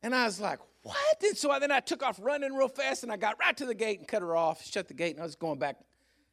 and 0.01 0.15
I 0.15 0.25
was 0.25 0.39
like, 0.39 0.59
What? 0.83 0.95
And 1.21 1.37
so 1.37 1.51
I, 1.51 1.59
then 1.59 1.71
I 1.71 1.81
took 1.81 2.01
off 2.01 2.17
running 2.21 2.53
real 2.53 2.69
fast 2.69 3.03
and 3.03 3.11
I 3.11 3.17
got 3.17 3.37
right 3.39 3.55
to 3.57 3.65
the 3.65 3.75
gate 3.75 3.99
and 3.99 4.07
cut 4.07 4.21
her 4.21 4.35
off, 4.35 4.65
shut 4.65 4.87
the 4.87 4.93
gate, 4.93 5.15
and 5.15 5.19
I 5.21 5.25
was 5.25 5.35
going 5.35 5.59
back. 5.59 5.75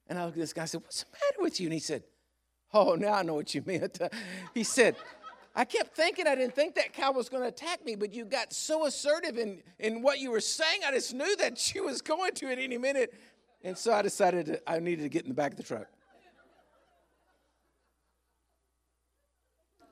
And 0.09 0.19
I 0.19 0.25
looked 0.25 0.37
at 0.37 0.41
this 0.41 0.53
guy 0.53 0.63
and 0.63 0.71
said, 0.71 0.83
What's 0.83 1.03
the 1.03 1.11
matter 1.13 1.43
with 1.43 1.61
you? 1.61 1.67
And 1.67 1.75
he 1.75 1.81
said, 1.81 2.05
Oh, 2.73 2.95
now 2.95 3.15
I 3.15 3.23
know 3.23 3.35
what 3.35 3.55
you 3.55 3.63
meant. 3.67 3.99
he 4.55 4.63
said, 4.63 4.95
I 5.59 5.65
kept 5.65 5.97
thinking 5.97 6.27
I 6.27 6.35
didn't 6.35 6.55
think 6.55 6.75
that 6.75 6.93
cow 6.93 7.13
was 7.13 7.31
going 7.31 7.43
to 7.43 7.49
attack 7.49 7.83
me, 7.83 7.97
but 7.97 8.13
you 8.13 8.27
got 8.27 8.53
so 8.53 8.85
assertive 8.85 9.39
in, 9.39 9.63
in 9.79 10.03
what 10.03 10.21
you 10.21 10.31
were 10.31 10.41
saying. 10.41 10.81
I 10.87 10.93
just 10.93 11.15
knew 11.15 11.35
that 11.37 11.57
she 11.57 11.81
was 11.81 12.03
going 12.03 12.35
to 12.35 12.53
at 12.53 12.59
any 12.59 12.77
minute. 12.77 13.15
And 13.65 13.77
so 13.77 13.95
I 13.95 14.03
decided 14.03 14.47
to, 14.47 14.71
I 14.71 14.79
needed 14.81 15.03
to 15.05 15.09
get 15.09 15.23
in 15.23 15.31
the 15.31 15.35
back 15.35 15.53
of 15.53 15.57
the 15.57 15.63
truck. 15.63 15.87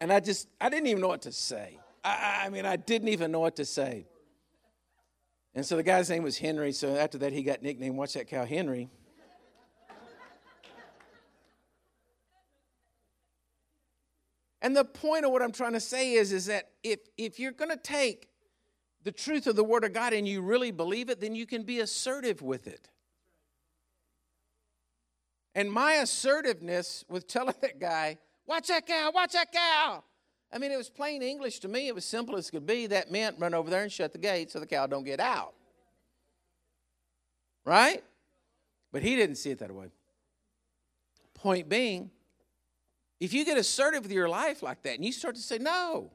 And 0.03 0.13
I 0.13 0.21
just, 0.21 0.49
I 0.61 0.69
didn't 0.69 0.89
even 0.89 1.01
know 1.01 1.09
what 1.09 1.23
to 1.23 1.33
say. 1.33 1.79
I, 2.05 2.43
I 2.45 2.51
mean, 2.51 2.67
I 2.67 2.77
didn't 2.77 3.09
even 3.09 3.33
know 3.33 3.41
what 3.41 3.57
to 3.57 3.65
say. 3.65 4.05
And 5.55 5.65
so 5.65 5.77
the 5.77 5.83
guy's 5.83 6.11
name 6.11 6.25
was 6.25 6.37
Henry. 6.37 6.73
So 6.73 6.95
after 6.95 7.17
that, 7.19 7.33
he 7.33 7.43
got 7.43 7.63
nicknamed 7.63 7.97
Watch 7.97 8.13
That 8.13 8.29
Cow 8.29 8.45
Henry. 8.45 8.91
And 14.65 14.75
the 14.75 14.83
point 14.83 15.27
of 15.27 15.31
what 15.31 15.43
I'm 15.43 15.53
trying 15.53 15.75
to 15.75 15.81
say 15.81 16.15
is, 16.15 16.33
is 16.33 16.47
that 16.47 16.71
if, 16.83 17.01
if 17.19 17.39
you're 17.39 17.53
going 17.53 17.71
to 17.71 17.77
take 17.77 18.31
the 19.03 19.13
truth 19.13 19.47
of 19.47 19.57
the 19.57 19.63
Word 19.63 19.85
of 19.85 19.93
God 19.93 20.15
and 20.15 20.27
you 20.27 20.41
really 20.41 20.71
believe 20.71 21.11
it, 21.11 21.21
then 21.21 21.35
you 21.35 21.45
can 21.45 21.65
be 21.65 21.81
assertive 21.81 22.41
with 22.41 22.67
it. 22.67 22.89
And 25.55 25.71
my 25.71 25.97
assertiveness 25.97 27.05
with 27.11 27.29
telling 27.29 27.55
that 27.61 27.79
guy, 27.79 28.17
watch 28.47 28.69
that 28.69 28.87
cow, 28.87 29.13
watch 29.15 29.33
that 29.33 29.53
cow. 29.53 30.03
I 30.51 30.57
mean, 30.57 30.73
it 30.73 30.79
was 30.79 30.89
plain 30.89 31.21
English 31.21 31.59
to 31.59 31.69
me. 31.69 31.89
It 31.89 31.95
was 31.95 32.07
simple 32.07 32.35
as 32.35 32.51
could 32.51 32.65
be. 32.65 32.87
That 32.87 33.13
meant 33.13 33.37
run 33.39 33.53
over 33.53 33.69
there 33.69 33.83
and 33.83 33.93
shut 33.93 34.13
the 34.13 34.19
gate 34.19 34.51
so 34.51 34.61
the 34.61 34.67
cow 34.67 34.87
don't 34.87 35.05
get 35.05 35.21
out. 35.21 35.53
Right? 37.67 38.03
But 38.93 39.03
he 39.03 39.15
didn't 39.15 39.37
see 39.37 39.51
it 39.51 39.59
that 39.59 39.75
way. 39.75 39.89
Point 41.35 41.69
being, 41.69 42.11
if 43.25 43.33
you 43.33 43.45
get 43.45 43.59
assertive 43.59 44.03
with 44.03 44.13
your 44.13 44.29
life 44.29 44.63
like 44.63 44.83
that 44.83 44.95
and 44.95 45.05
you 45.05 45.13
start 45.13 45.35
to 45.37 45.41
say, 45.41 45.59
no, 45.59 46.13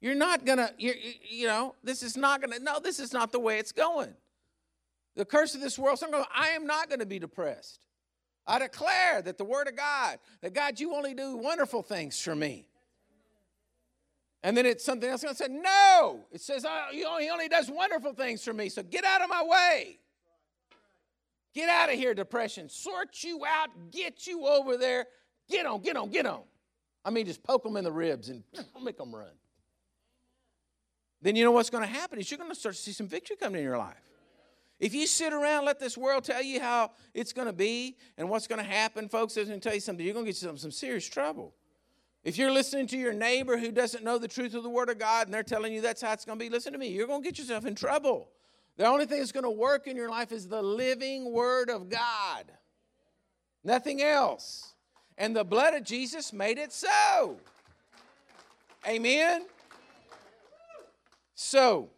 you're 0.00 0.14
not 0.14 0.44
gonna, 0.44 0.70
you 0.78 0.94
you 1.28 1.46
know, 1.46 1.74
this 1.82 2.02
is 2.02 2.16
not 2.16 2.40
gonna, 2.40 2.58
no, 2.58 2.80
this 2.80 3.00
is 3.00 3.12
not 3.12 3.32
the 3.32 3.40
way 3.40 3.58
it's 3.58 3.72
going. 3.72 4.14
The 5.16 5.24
curse 5.24 5.54
of 5.54 5.60
this 5.60 5.78
world, 5.78 5.98
so 5.98 6.10
going, 6.10 6.24
I 6.34 6.50
am 6.50 6.66
not 6.66 6.88
gonna 6.88 7.06
be 7.06 7.18
depressed. 7.18 7.80
I 8.46 8.58
declare 8.58 9.20
that 9.22 9.36
the 9.36 9.44
word 9.44 9.68
of 9.68 9.76
God, 9.76 10.18
that 10.40 10.54
God, 10.54 10.80
you 10.80 10.94
only 10.94 11.12
do 11.12 11.36
wonderful 11.36 11.82
things 11.82 12.20
for 12.20 12.34
me. 12.34 12.66
And 14.42 14.56
then 14.56 14.64
it's 14.64 14.84
something 14.84 15.08
else 15.08 15.22
going 15.22 15.34
to 15.34 15.42
say, 15.42 15.48
no. 15.50 16.20
It 16.32 16.40
says, 16.40 16.64
oh, 16.66 16.86
he 16.92 17.04
only 17.04 17.48
does 17.48 17.70
wonderful 17.70 18.14
things 18.14 18.42
for 18.42 18.54
me, 18.54 18.68
so 18.68 18.82
get 18.82 19.04
out 19.04 19.20
of 19.20 19.28
my 19.28 19.42
way. 19.44 19.98
Get 21.54 21.68
out 21.68 21.88
of 21.90 21.96
here, 21.96 22.14
depression. 22.14 22.68
Sort 22.68 23.22
you 23.22 23.44
out, 23.44 23.68
get 23.90 24.26
you 24.26 24.46
over 24.46 24.76
there. 24.76 25.06
Get 25.48 25.66
on, 25.66 25.80
get 25.80 25.96
on, 25.96 26.10
get 26.10 26.26
on. 26.26 26.42
I 27.04 27.10
mean, 27.10 27.26
just 27.26 27.42
poke 27.42 27.62
them 27.62 27.76
in 27.76 27.84
the 27.84 27.92
ribs 27.92 28.28
and 28.28 28.42
make 28.82 28.98
them 28.98 29.14
run. 29.14 29.30
Then 31.20 31.36
you 31.36 31.44
know 31.44 31.52
what's 31.52 31.70
going 31.70 31.84
to 31.84 31.92
happen 31.92 32.18
is 32.18 32.30
you're 32.30 32.38
going 32.38 32.50
to 32.50 32.56
start 32.56 32.74
to 32.74 32.80
see 32.80 32.92
some 32.92 33.08
victory 33.08 33.36
coming 33.36 33.58
in 33.60 33.64
your 33.64 33.78
life. 33.78 33.96
If 34.78 34.94
you 34.94 35.06
sit 35.06 35.32
around 35.32 35.64
let 35.64 35.80
this 35.80 35.98
world 35.98 36.22
tell 36.22 36.42
you 36.42 36.60
how 36.60 36.92
it's 37.12 37.32
going 37.32 37.46
to 37.46 37.52
be 37.52 37.96
and 38.16 38.28
what's 38.28 38.46
going 38.46 38.62
to 38.62 38.68
happen, 38.68 39.08
folks, 39.08 39.36
I'm 39.36 39.46
going 39.46 39.58
to 39.58 39.68
tell 39.68 39.74
you 39.74 39.80
something. 39.80 40.04
You're 40.04 40.14
going 40.14 40.26
to 40.26 40.28
get 40.30 40.40
yourself 40.40 40.60
some 40.60 40.70
serious 40.70 41.08
trouble. 41.08 41.54
If 42.22 42.38
you're 42.38 42.52
listening 42.52 42.86
to 42.88 42.96
your 42.96 43.12
neighbor 43.12 43.56
who 43.56 43.72
doesn't 43.72 44.04
know 44.04 44.18
the 44.18 44.28
truth 44.28 44.54
of 44.54 44.62
the 44.62 44.68
Word 44.68 44.90
of 44.90 44.98
God 44.98 45.26
and 45.26 45.34
they're 45.34 45.42
telling 45.42 45.72
you 45.72 45.80
that's 45.80 46.02
how 46.02 46.12
it's 46.12 46.24
going 46.24 46.38
to 46.38 46.44
be, 46.44 46.50
listen 46.50 46.72
to 46.72 46.78
me. 46.78 46.88
You're 46.88 47.06
going 47.06 47.22
to 47.22 47.28
get 47.28 47.38
yourself 47.38 47.66
in 47.66 47.74
trouble. 47.74 48.28
The 48.76 48.86
only 48.86 49.06
thing 49.06 49.18
that's 49.18 49.32
going 49.32 49.44
to 49.44 49.50
work 49.50 49.88
in 49.88 49.96
your 49.96 50.08
life 50.08 50.30
is 50.30 50.46
the 50.46 50.62
living 50.62 51.32
Word 51.32 51.70
of 51.70 51.88
God, 51.88 52.44
nothing 53.64 54.02
else. 54.02 54.74
And 55.18 55.36
the 55.36 55.44
blood 55.44 55.74
of 55.74 55.84
Jesus 55.84 56.32
made 56.32 56.56
it 56.56 56.72
so. 56.72 57.36
Amen. 58.86 59.46
So, 61.34 61.90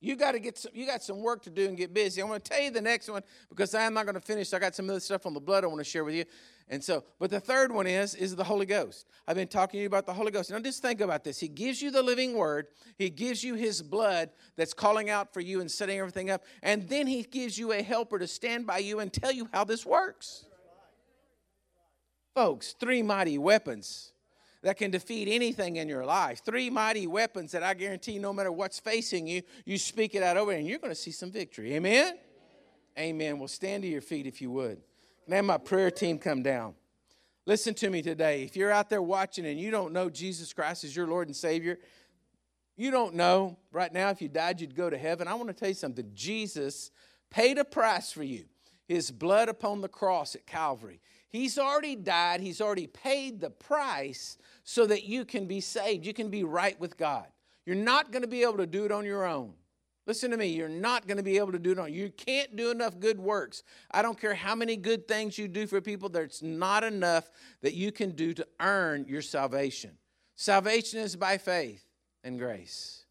you 0.00 0.16
got 0.16 0.32
to 0.32 0.38
get 0.38 0.58
some, 0.58 0.72
you 0.74 0.84
got 0.84 1.02
some 1.02 1.22
work 1.22 1.42
to 1.44 1.50
do 1.50 1.66
and 1.66 1.76
get 1.78 1.94
busy. 1.94 2.20
I'm 2.20 2.28
going 2.28 2.40
to 2.40 2.48
tell 2.48 2.60
you 2.60 2.70
the 2.70 2.82
next 2.82 3.08
one 3.08 3.22
because 3.48 3.74
I 3.74 3.84
am 3.84 3.94
not 3.94 4.04
going 4.04 4.16
to 4.16 4.20
finish. 4.20 4.52
I 4.52 4.58
got 4.58 4.74
some 4.74 4.90
other 4.90 5.00
stuff 5.00 5.24
on 5.24 5.32
the 5.32 5.40
blood 5.40 5.64
I 5.64 5.68
want 5.68 5.78
to 5.78 5.84
share 5.84 6.04
with 6.04 6.14
you. 6.14 6.24
And 6.68 6.82
so, 6.82 7.04
but 7.18 7.30
the 7.30 7.40
third 7.40 7.72
one 7.72 7.86
is 7.86 8.14
is 8.14 8.34
the 8.34 8.44
Holy 8.44 8.66
Ghost. 8.66 9.06
I've 9.26 9.36
been 9.36 9.48
talking 9.48 9.78
to 9.78 9.82
you 9.82 9.86
about 9.86 10.06
the 10.06 10.12
Holy 10.12 10.30
Ghost. 10.30 10.50
Now 10.50 10.58
just 10.58 10.82
think 10.82 11.00
about 11.00 11.24
this. 11.24 11.38
He 11.38 11.48
gives 11.48 11.80
you 11.80 11.90
the 11.90 12.02
living 12.02 12.34
word. 12.34 12.68
He 12.98 13.10
gives 13.10 13.44
you 13.44 13.54
his 13.54 13.82
blood 13.82 14.30
that's 14.56 14.74
calling 14.74 15.10
out 15.10 15.32
for 15.32 15.40
you 15.40 15.60
and 15.60 15.70
setting 15.70 15.98
everything 15.98 16.30
up. 16.30 16.42
And 16.62 16.88
then 16.88 17.06
he 17.06 17.22
gives 17.22 17.58
you 17.58 17.72
a 17.72 17.82
helper 17.82 18.18
to 18.18 18.26
stand 18.26 18.66
by 18.66 18.78
you 18.78 19.00
and 19.00 19.12
tell 19.12 19.32
you 19.32 19.48
how 19.52 19.64
this 19.64 19.86
works. 19.86 20.46
Folks, 22.34 22.74
three 22.78 23.02
mighty 23.02 23.38
weapons 23.38 24.12
that 24.62 24.76
can 24.76 24.90
defeat 24.90 25.28
anything 25.28 25.76
in 25.76 25.88
your 25.88 26.04
life. 26.04 26.42
Three 26.44 26.70
mighty 26.70 27.06
weapons 27.06 27.52
that 27.52 27.62
I 27.62 27.74
guarantee 27.74 28.18
no 28.18 28.32
matter 28.32 28.50
what's 28.50 28.80
facing 28.80 29.26
you, 29.26 29.42
you 29.64 29.78
speak 29.78 30.14
it 30.14 30.22
out 30.22 30.36
over 30.36 30.52
and 30.52 30.66
you're 30.66 30.78
going 30.78 30.90
to 30.90 31.00
see 31.00 31.12
some 31.12 31.30
victory. 31.30 31.74
Amen? 31.74 32.14
Amen. 32.98 33.38
Well, 33.38 33.48
stand 33.48 33.82
to 33.82 33.88
your 33.88 34.00
feet 34.00 34.26
if 34.26 34.40
you 34.40 34.50
would. 34.50 34.80
Have 35.28 35.44
my 35.44 35.58
prayer 35.58 35.90
team 35.90 36.18
come 36.18 36.42
down? 36.42 36.74
Listen 37.46 37.74
to 37.74 37.90
me 37.90 38.00
today. 38.00 38.42
If 38.42 38.56
you're 38.56 38.72
out 38.72 38.88
there 38.88 39.02
watching 39.02 39.46
and 39.46 39.60
you 39.60 39.70
don't 39.70 39.92
know 39.92 40.08
Jesus 40.08 40.52
Christ 40.52 40.82
as 40.84 40.96
your 40.96 41.06
Lord 41.06 41.28
and 41.28 41.36
Savior, 41.36 41.78
you 42.76 42.90
don't 42.90 43.14
know 43.14 43.58
right 43.70 43.92
now 43.92 44.10
if 44.10 44.22
you 44.22 44.28
died, 44.28 44.60
you'd 44.60 44.74
go 44.74 44.88
to 44.88 44.96
heaven. 44.98 45.28
I 45.28 45.34
want 45.34 45.48
to 45.48 45.54
tell 45.54 45.68
you 45.68 45.74
something. 45.74 46.10
Jesus 46.14 46.90
paid 47.30 47.58
a 47.58 47.64
price 47.64 48.12
for 48.12 48.22
you, 48.22 48.46
His 48.88 49.10
blood 49.10 49.48
upon 49.48 49.82
the 49.82 49.88
cross 49.88 50.34
at 50.34 50.46
Calvary. 50.46 51.00
He's 51.34 51.58
already 51.58 51.96
died, 51.96 52.40
He's 52.40 52.60
already 52.60 52.86
paid 52.86 53.40
the 53.40 53.50
price 53.50 54.38
so 54.62 54.86
that 54.86 55.02
you 55.02 55.24
can 55.24 55.46
be 55.46 55.60
saved. 55.60 56.06
You 56.06 56.14
can 56.14 56.28
be 56.28 56.44
right 56.44 56.78
with 56.78 56.96
God. 56.96 57.26
You're 57.66 57.74
not 57.74 58.12
going 58.12 58.22
to 58.22 58.28
be 58.28 58.42
able 58.42 58.58
to 58.58 58.68
do 58.68 58.84
it 58.84 58.92
on 58.92 59.04
your 59.04 59.26
own. 59.26 59.52
Listen 60.06 60.30
to 60.30 60.36
me, 60.36 60.46
you're 60.46 60.68
not 60.68 61.08
going 61.08 61.16
to 61.16 61.24
be 61.24 61.38
able 61.38 61.50
to 61.50 61.58
do 61.58 61.72
it 61.72 61.78
on. 61.80 61.92
Your 61.92 62.04
own. 62.04 62.06
You 62.06 62.10
can't 62.10 62.54
do 62.54 62.70
enough 62.70 63.00
good 63.00 63.18
works. 63.18 63.64
I 63.90 64.00
don't 64.00 64.16
care 64.16 64.36
how 64.36 64.54
many 64.54 64.76
good 64.76 65.08
things 65.08 65.36
you 65.36 65.48
do 65.48 65.66
for 65.66 65.80
people, 65.80 66.08
there's 66.08 66.40
not 66.40 66.84
enough 66.84 67.28
that 67.62 67.74
you 67.74 67.90
can 67.90 68.12
do 68.12 68.32
to 68.34 68.46
earn 68.60 69.04
your 69.08 69.22
salvation. 69.22 69.98
Salvation 70.36 71.00
is 71.00 71.16
by 71.16 71.36
faith 71.36 71.84
and 72.22 72.38
grace. 72.38 73.06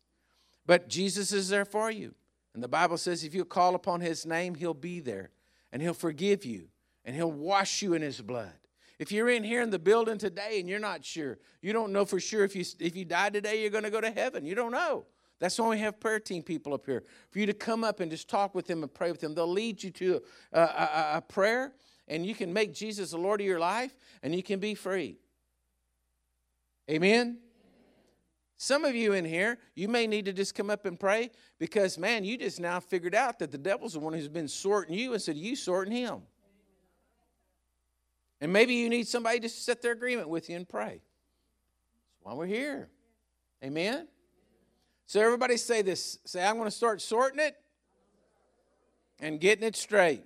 But 0.66 0.88
Jesus 0.88 1.34
is 1.34 1.50
there 1.50 1.66
for 1.66 1.92
you. 1.92 2.16
And 2.54 2.64
the 2.64 2.70
Bible 2.70 2.98
says 2.98 3.26
if 3.26 3.36
you 3.36 3.44
call 3.44 3.76
upon 3.76 4.00
his 4.00 4.26
name, 4.26 4.56
he'll 4.56 4.74
be 4.74 5.02
there 5.02 5.32
and 5.74 5.82
he'll 5.82 5.94
forgive 5.94 6.46
you 6.46 6.70
and 7.06 7.16
He'll 7.16 7.32
wash 7.32 7.82
you 7.82 7.94
in 7.94 8.02
His 8.02 8.22
blood. 8.22 8.54
If 9.00 9.12
you're 9.12 9.30
in 9.30 9.44
here 9.44 9.62
in 9.62 9.70
the 9.70 9.80
building 9.80 10.18
today 10.18 10.60
and 10.60 10.70
you're 10.70 10.80
not 10.80 11.04
sure, 11.04 11.40
you 11.62 11.74
don't 11.74 11.92
know 11.92 12.06
for 12.06 12.20
sure 12.20 12.44
if 12.44 12.56
you, 12.56 12.64
if 12.80 12.96
you 12.96 13.06
die 13.06 13.30
today, 13.30 13.62
you're 13.62 13.72
going 13.72 13.84
to 13.84 13.90
go 13.90 14.00
to 14.00 14.12
heaven. 14.12 14.46
You 14.46 14.56
don't 14.56 14.72
know. 14.72 15.06
That's 15.40 15.60
why 15.60 15.68
we 15.70 15.80
have 15.80 16.00
prayer 16.00 16.20
team 16.20 16.44
people 16.44 16.74
up 16.74 16.86
here 16.86 17.04
for 17.30 17.40
you 17.40 17.46
to 17.48 17.54
come 17.54 17.84
up 17.84 18.00
and 18.00 18.10
just 18.10 18.30
talk 18.30 18.56
with 18.56 18.66
them 18.66 18.82
and 18.84 18.94
pray 18.94 19.12
with 19.12 19.20
them. 19.20 19.36
They'll 19.36 19.46
lead 19.46 19.84
you 19.84 19.92
to 19.92 20.22
a, 20.54 20.62
a, 20.62 21.12
a 21.16 21.22
prayer, 21.22 21.74
and 22.08 22.26
you 22.26 22.34
can 22.34 22.54
make 22.54 22.74
Jesus 22.74 23.12
the 23.12 23.18
Lord 23.18 23.42
of 23.42 23.48
your 23.48 23.60
life, 23.60 23.94
and 24.22 24.34
you 24.34 24.44
can 24.44 24.60
be 24.60 24.74
free. 24.74 25.18
Amen. 26.90 27.40
Some 28.56 28.86
of 28.86 28.96
you 28.96 29.12
in 29.12 29.26
here, 29.26 29.58
you 29.76 29.90
may 29.90 30.08
need 30.08 30.24
to 30.26 30.34
just 30.34 30.56
come 30.56 30.70
up 30.70 30.86
and 30.86 30.98
pray 30.98 31.32
because, 31.60 31.98
man, 31.98 32.24
you 32.24 32.38
just 32.38 32.62
now 32.62 32.80
figured 32.80 33.16
out 33.16 33.40
that 33.40 33.52
the 33.52 33.58
devil's 33.58 33.94
the 33.94 34.00
one 34.00 34.14
who's 34.14 34.30
been 34.30 34.48
sorting 34.48 34.96
you 34.96 35.14
instead 35.14 35.36
of 35.36 35.42
you 35.42 35.58
sorting 35.58 35.94
him. 35.94 36.22
And 38.44 38.52
maybe 38.52 38.74
you 38.74 38.90
need 38.90 39.08
somebody 39.08 39.40
to 39.40 39.48
set 39.48 39.82
their 39.82 39.94
agreement 39.94 40.28
with 40.28 40.50
you 40.50 40.58
and 40.58 40.68
pray. 40.68 41.00
That's 41.00 42.24
why 42.24 42.34
we're 42.34 42.46
here. 42.46 42.90
Amen? 43.64 44.06
So 45.06 45.22
everybody 45.22 45.56
say 45.56 45.82
this. 45.82 46.20
Say, 46.26 46.44
I'm 46.44 46.58
going 46.58 46.68
to 46.68 46.76
start 46.76 47.02
sorting 47.02 47.40
it 47.40 47.56
and 49.22 49.40
getting 49.40 49.66
it 49.66 49.78
straight. 49.78 50.24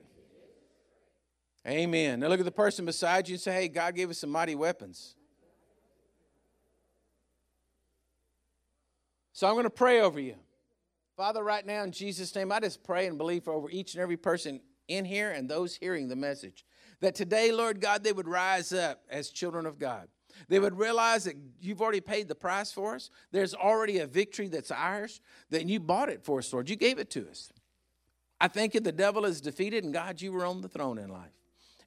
Amen. 1.67 2.21
Now 2.21 2.29
look 2.29 2.39
at 2.39 2.45
the 2.45 2.51
person 2.51 2.87
beside 2.87 3.29
you 3.29 3.35
and 3.35 3.41
say, 3.41 3.53
hey, 3.53 3.67
God 3.67 3.93
gave 3.93 4.09
us 4.09 4.17
some 4.17 4.31
mighty 4.31 4.55
weapons. 4.55 5.13
So 9.31 9.45
I'm 9.45 9.53
going 9.53 9.65
to 9.65 9.69
pray 9.69 10.01
over 10.01 10.19
you. 10.19 10.37
Father, 11.15 11.43
right 11.43 11.63
now 11.63 11.83
in 11.83 11.91
Jesus' 11.91 12.33
name, 12.33 12.51
I 12.51 12.61
just 12.61 12.83
pray 12.83 13.05
and 13.05 13.15
believe 13.19 13.47
over 13.47 13.69
each 13.69 13.93
and 13.93 14.01
every 14.01 14.17
person 14.17 14.59
in 14.87 15.05
here 15.05 15.29
and 15.29 15.47
those 15.47 15.75
hearing 15.75 16.07
the 16.07 16.15
message. 16.15 16.65
That 17.01 17.15
today, 17.15 17.51
Lord 17.51 17.79
God, 17.79 18.03
they 18.03 18.13
would 18.13 18.27
rise 18.27 18.73
up 18.73 19.01
as 19.09 19.29
children 19.29 19.65
of 19.65 19.77
God. 19.77 20.07
They 20.47 20.59
would 20.59 20.77
realize 20.77 21.23
that 21.25 21.35
you've 21.61 21.81
already 21.81 22.01
paid 22.01 22.27
the 22.27 22.35
price 22.35 22.71
for 22.71 22.95
us. 22.95 23.09
There's 23.31 23.53
already 23.53 23.99
a 23.99 24.07
victory 24.07 24.47
that's 24.47 24.71
ours, 24.71 25.21
that 25.49 25.67
you 25.67 25.79
bought 25.79 26.09
it 26.09 26.23
for 26.23 26.39
us, 26.39 26.51
Lord. 26.53 26.69
You 26.69 26.75
gave 26.75 26.99
it 26.99 27.09
to 27.11 27.27
us. 27.29 27.51
I 28.39 28.47
think 28.47 28.75
if 28.75 28.83
the 28.83 28.91
devil 28.91 29.25
is 29.25 29.41
defeated, 29.41 29.83
and 29.83 29.93
God, 29.93 30.21
you 30.21 30.31
were 30.31 30.45
on 30.45 30.61
the 30.61 30.67
throne 30.67 30.99
in 30.99 31.09
life. 31.09 31.31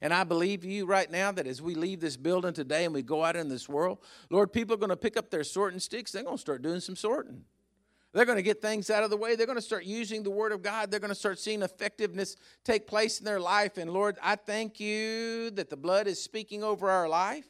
And 0.01 0.13
I 0.13 0.23
believe 0.23 0.65
you 0.65 0.85
right 0.85 1.09
now 1.09 1.31
that 1.31 1.45
as 1.45 1.61
we 1.61 1.75
leave 1.75 1.99
this 1.99 2.17
building 2.17 2.53
today 2.53 2.85
and 2.85 2.93
we 2.93 3.03
go 3.03 3.23
out 3.23 3.35
in 3.35 3.49
this 3.49 3.69
world, 3.69 3.99
Lord, 4.29 4.51
people 4.51 4.73
are 4.73 4.79
going 4.79 4.89
to 4.89 4.97
pick 4.97 5.15
up 5.15 5.29
their 5.29 5.43
sorting 5.43 5.79
sticks. 5.79 6.11
They're 6.11 6.23
going 6.23 6.37
to 6.37 6.41
start 6.41 6.63
doing 6.63 6.79
some 6.79 6.95
sorting. 6.95 7.43
They're 8.13 8.25
going 8.25 8.37
to 8.37 8.43
get 8.43 8.61
things 8.61 8.89
out 8.89 9.03
of 9.03 9.09
the 9.09 9.17
way. 9.17 9.35
They're 9.35 9.45
going 9.45 9.57
to 9.57 9.61
start 9.61 9.85
using 9.85 10.23
the 10.23 10.31
Word 10.31 10.51
of 10.51 10.61
God. 10.61 10.91
They're 10.91 10.99
going 10.99 11.09
to 11.09 11.15
start 11.15 11.39
seeing 11.39 11.61
effectiveness 11.61 12.35
take 12.65 12.85
place 12.85 13.19
in 13.19 13.25
their 13.25 13.39
life. 13.39 13.77
And 13.77 13.91
Lord, 13.91 14.17
I 14.21 14.35
thank 14.35 14.79
you 14.79 15.49
that 15.51 15.69
the 15.69 15.77
blood 15.77 16.07
is 16.07 16.21
speaking 16.21 16.63
over 16.63 16.89
our 16.89 17.07
life 17.07 17.47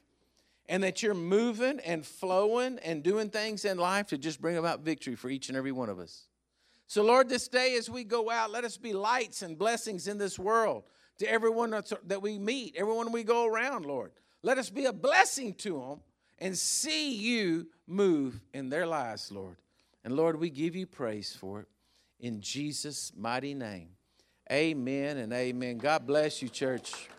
and 0.69 0.83
that 0.83 1.01
you're 1.01 1.15
moving 1.15 1.79
and 1.79 2.05
flowing 2.05 2.77
and 2.79 3.01
doing 3.01 3.29
things 3.29 3.65
in 3.65 3.77
life 3.77 4.07
to 4.07 4.17
just 4.17 4.39
bring 4.39 4.57
about 4.57 4.81
victory 4.81 5.15
for 5.15 5.29
each 5.29 5.49
and 5.49 5.57
every 5.57 5.71
one 5.71 5.89
of 5.89 5.99
us. 5.99 6.27
So, 6.85 7.03
Lord, 7.03 7.27
this 7.27 7.47
day 7.47 7.75
as 7.77 7.89
we 7.89 8.03
go 8.03 8.29
out, 8.29 8.51
let 8.51 8.63
us 8.63 8.77
be 8.77 8.93
lights 8.93 9.41
and 9.41 9.57
blessings 9.57 10.07
in 10.07 10.17
this 10.17 10.37
world 10.37 10.83
to 11.19 11.29
everyone 11.29 11.71
that 12.05 12.21
we 12.21 12.37
meet, 12.37 12.75
everyone 12.77 13.11
we 13.11 13.23
go 13.23 13.45
around, 13.45 13.85
Lord. 13.85 14.11
Let 14.43 14.57
us 14.57 14.69
be 14.69 14.85
a 14.85 14.93
blessing 14.93 15.53
to 15.55 15.79
them 15.79 16.01
and 16.37 16.57
see 16.57 17.13
you 17.15 17.67
move 17.87 18.41
in 18.53 18.69
their 18.69 18.85
lives, 18.85 19.31
Lord. 19.31 19.55
And 20.03 20.15
Lord, 20.15 20.39
we 20.39 20.49
give 20.49 20.75
you 20.75 20.87
praise 20.87 21.35
for 21.35 21.61
it. 21.61 21.67
in 22.19 22.39
Jesus' 22.39 23.11
mighty 23.15 23.53
name. 23.53 23.89
Amen 24.51 25.17
and 25.17 25.33
amen. 25.33 25.77
God 25.77 26.05
bless 26.05 26.41
you, 26.41 26.49
church. 26.49 27.09